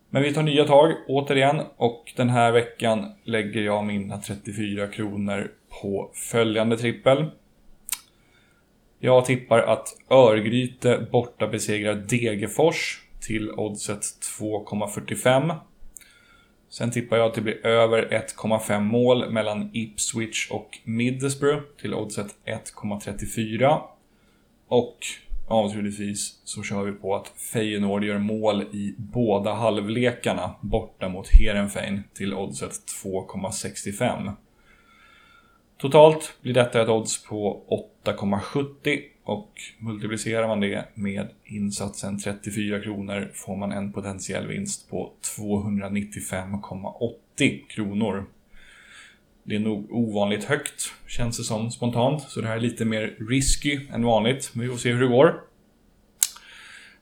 Men 0.10 0.24
vi 0.24 0.34
tar 0.34 0.44
nya 0.44 0.66
tag 0.66 0.94
återigen 1.08 1.62
och 1.78 2.14
den 2.16 2.30
här 2.30 2.52
veckan 2.52 3.12
lägger 3.24 3.62
jag 3.62 3.86
mina 3.86 4.18
34 4.18 4.88
kronor 4.88 5.52
på 5.82 6.12
följande 6.14 6.78
trippel. 6.78 7.26
Jag 9.00 9.26
tippar 9.26 9.60
att 9.60 9.88
Örgryte 10.10 11.08
borta 11.12 11.48
besegrar 11.48 11.96
Degerfors 11.96 13.05
till 13.28 13.52
oddset 13.52 14.02
2,45. 14.40 15.56
Sen 16.70 16.92
tippar 16.92 17.18
jag 17.18 17.28
att 17.28 17.34
det 17.34 17.42
blir 17.42 17.66
över 17.66 18.24
1,5 18.38 18.80
mål 18.80 19.32
mellan 19.32 19.70
Ipswich 19.74 20.52
och 20.52 20.80
Middlesbrough 20.84 21.64
till 21.82 21.94
oddset 21.94 22.28
1,34. 22.46 23.82
Och 24.68 24.98
avslutningsvis 25.48 26.42
så 26.44 26.64
kör 26.64 26.84
vi 26.84 26.92
på 26.92 27.16
att 27.16 27.28
Feyenoord 27.28 28.04
gör 28.04 28.18
mål 28.18 28.62
i 28.62 28.96
båda 28.98 29.54
halvlekarna 29.54 30.56
borta 30.62 31.10
mot 31.10 31.28
Heerenveen 31.28 32.04
till 32.14 32.34
oddset 32.34 32.72
2,65. 33.04 34.32
Totalt 35.78 36.34
blir 36.42 36.54
detta 36.54 36.82
ett 36.82 36.90
odds 36.90 37.24
på 37.24 37.64
8,70 38.06 39.02
och 39.24 39.52
multiplicerar 39.80 40.48
man 40.48 40.60
det 40.60 40.86
med 40.94 41.28
insatsen 41.44 42.20
34 42.20 42.80
kronor 42.80 43.32
får 43.34 43.56
man 43.56 43.72
en 43.72 43.94
potentiell 43.94 44.48
vinst 44.48 44.90
på 44.90 45.12
295,80 45.38 47.68
kronor. 47.68 48.26
Det 49.44 49.56
är 49.56 49.60
nog 49.60 49.92
ovanligt 49.92 50.44
högt, 50.44 50.94
känns 51.08 51.38
det 51.38 51.44
som 51.44 51.72
spontant, 51.72 52.22
så 52.22 52.42
det 52.42 52.48
här 52.48 52.56
är 52.56 52.62
lite 52.62 52.86
mer 52.86 53.16
risky 53.30 53.80
än 53.94 54.04
vanligt, 54.04 54.52
men 54.54 54.66
vi 54.66 54.72
får 54.72 54.78
se 54.78 54.92
hur 54.92 55.02
det 55.02 55.08
går. 55.08 55.42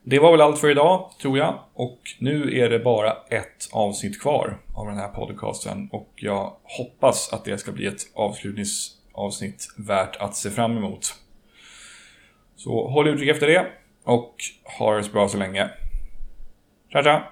Det 0.06 0.20
var 0.20 0.32
väl 0.32 0.42
allt 0.42 0.60
för 0.60 0.72
idag, 0.72 1.12
tror 1.22 1.38
jag. 1.38 1.60
Och 1.74 2.00
nu 2.20 2.60
är 2.60 2.70
det 2.70 2.80
bara 2.80 3.12
ett 3.30 3.70
avsnitt 3.72 4.22
kvar 4.22 4.58
av 4.74 4.88
den 4.88 4.98
här 4.98 5.08
podcasten. 5.08 5.90
Och 5.92 6.10
jag 6.16 6.56
hoppas 6.64 7.34
att 7.34 7.46
det 7.46 7.58
ska 7.58 7.72
bli 7.72 7.86
ett 7.86 8.02
avslutningsavsnitt 8.16 9.68
värt 9.78 10.16
att 10.16 10.36
se 10.36 10.50
fram 10.50 10.78
emot. 10.78 11.16
Så 12.56 12.88
håll 12.88 13.08
utkik 13.08 13.30
efter 13.30 13.48
det 13.48 13.66
och 14.04 14.36
ha 14.80 14.96
det 14.96 15.04
så 15.04 15.12
bra 15.12 15.30
så 15.30 15.38
länge. 15.38 15.70
Tja 16.90 17.04
tja! 17.04 17.24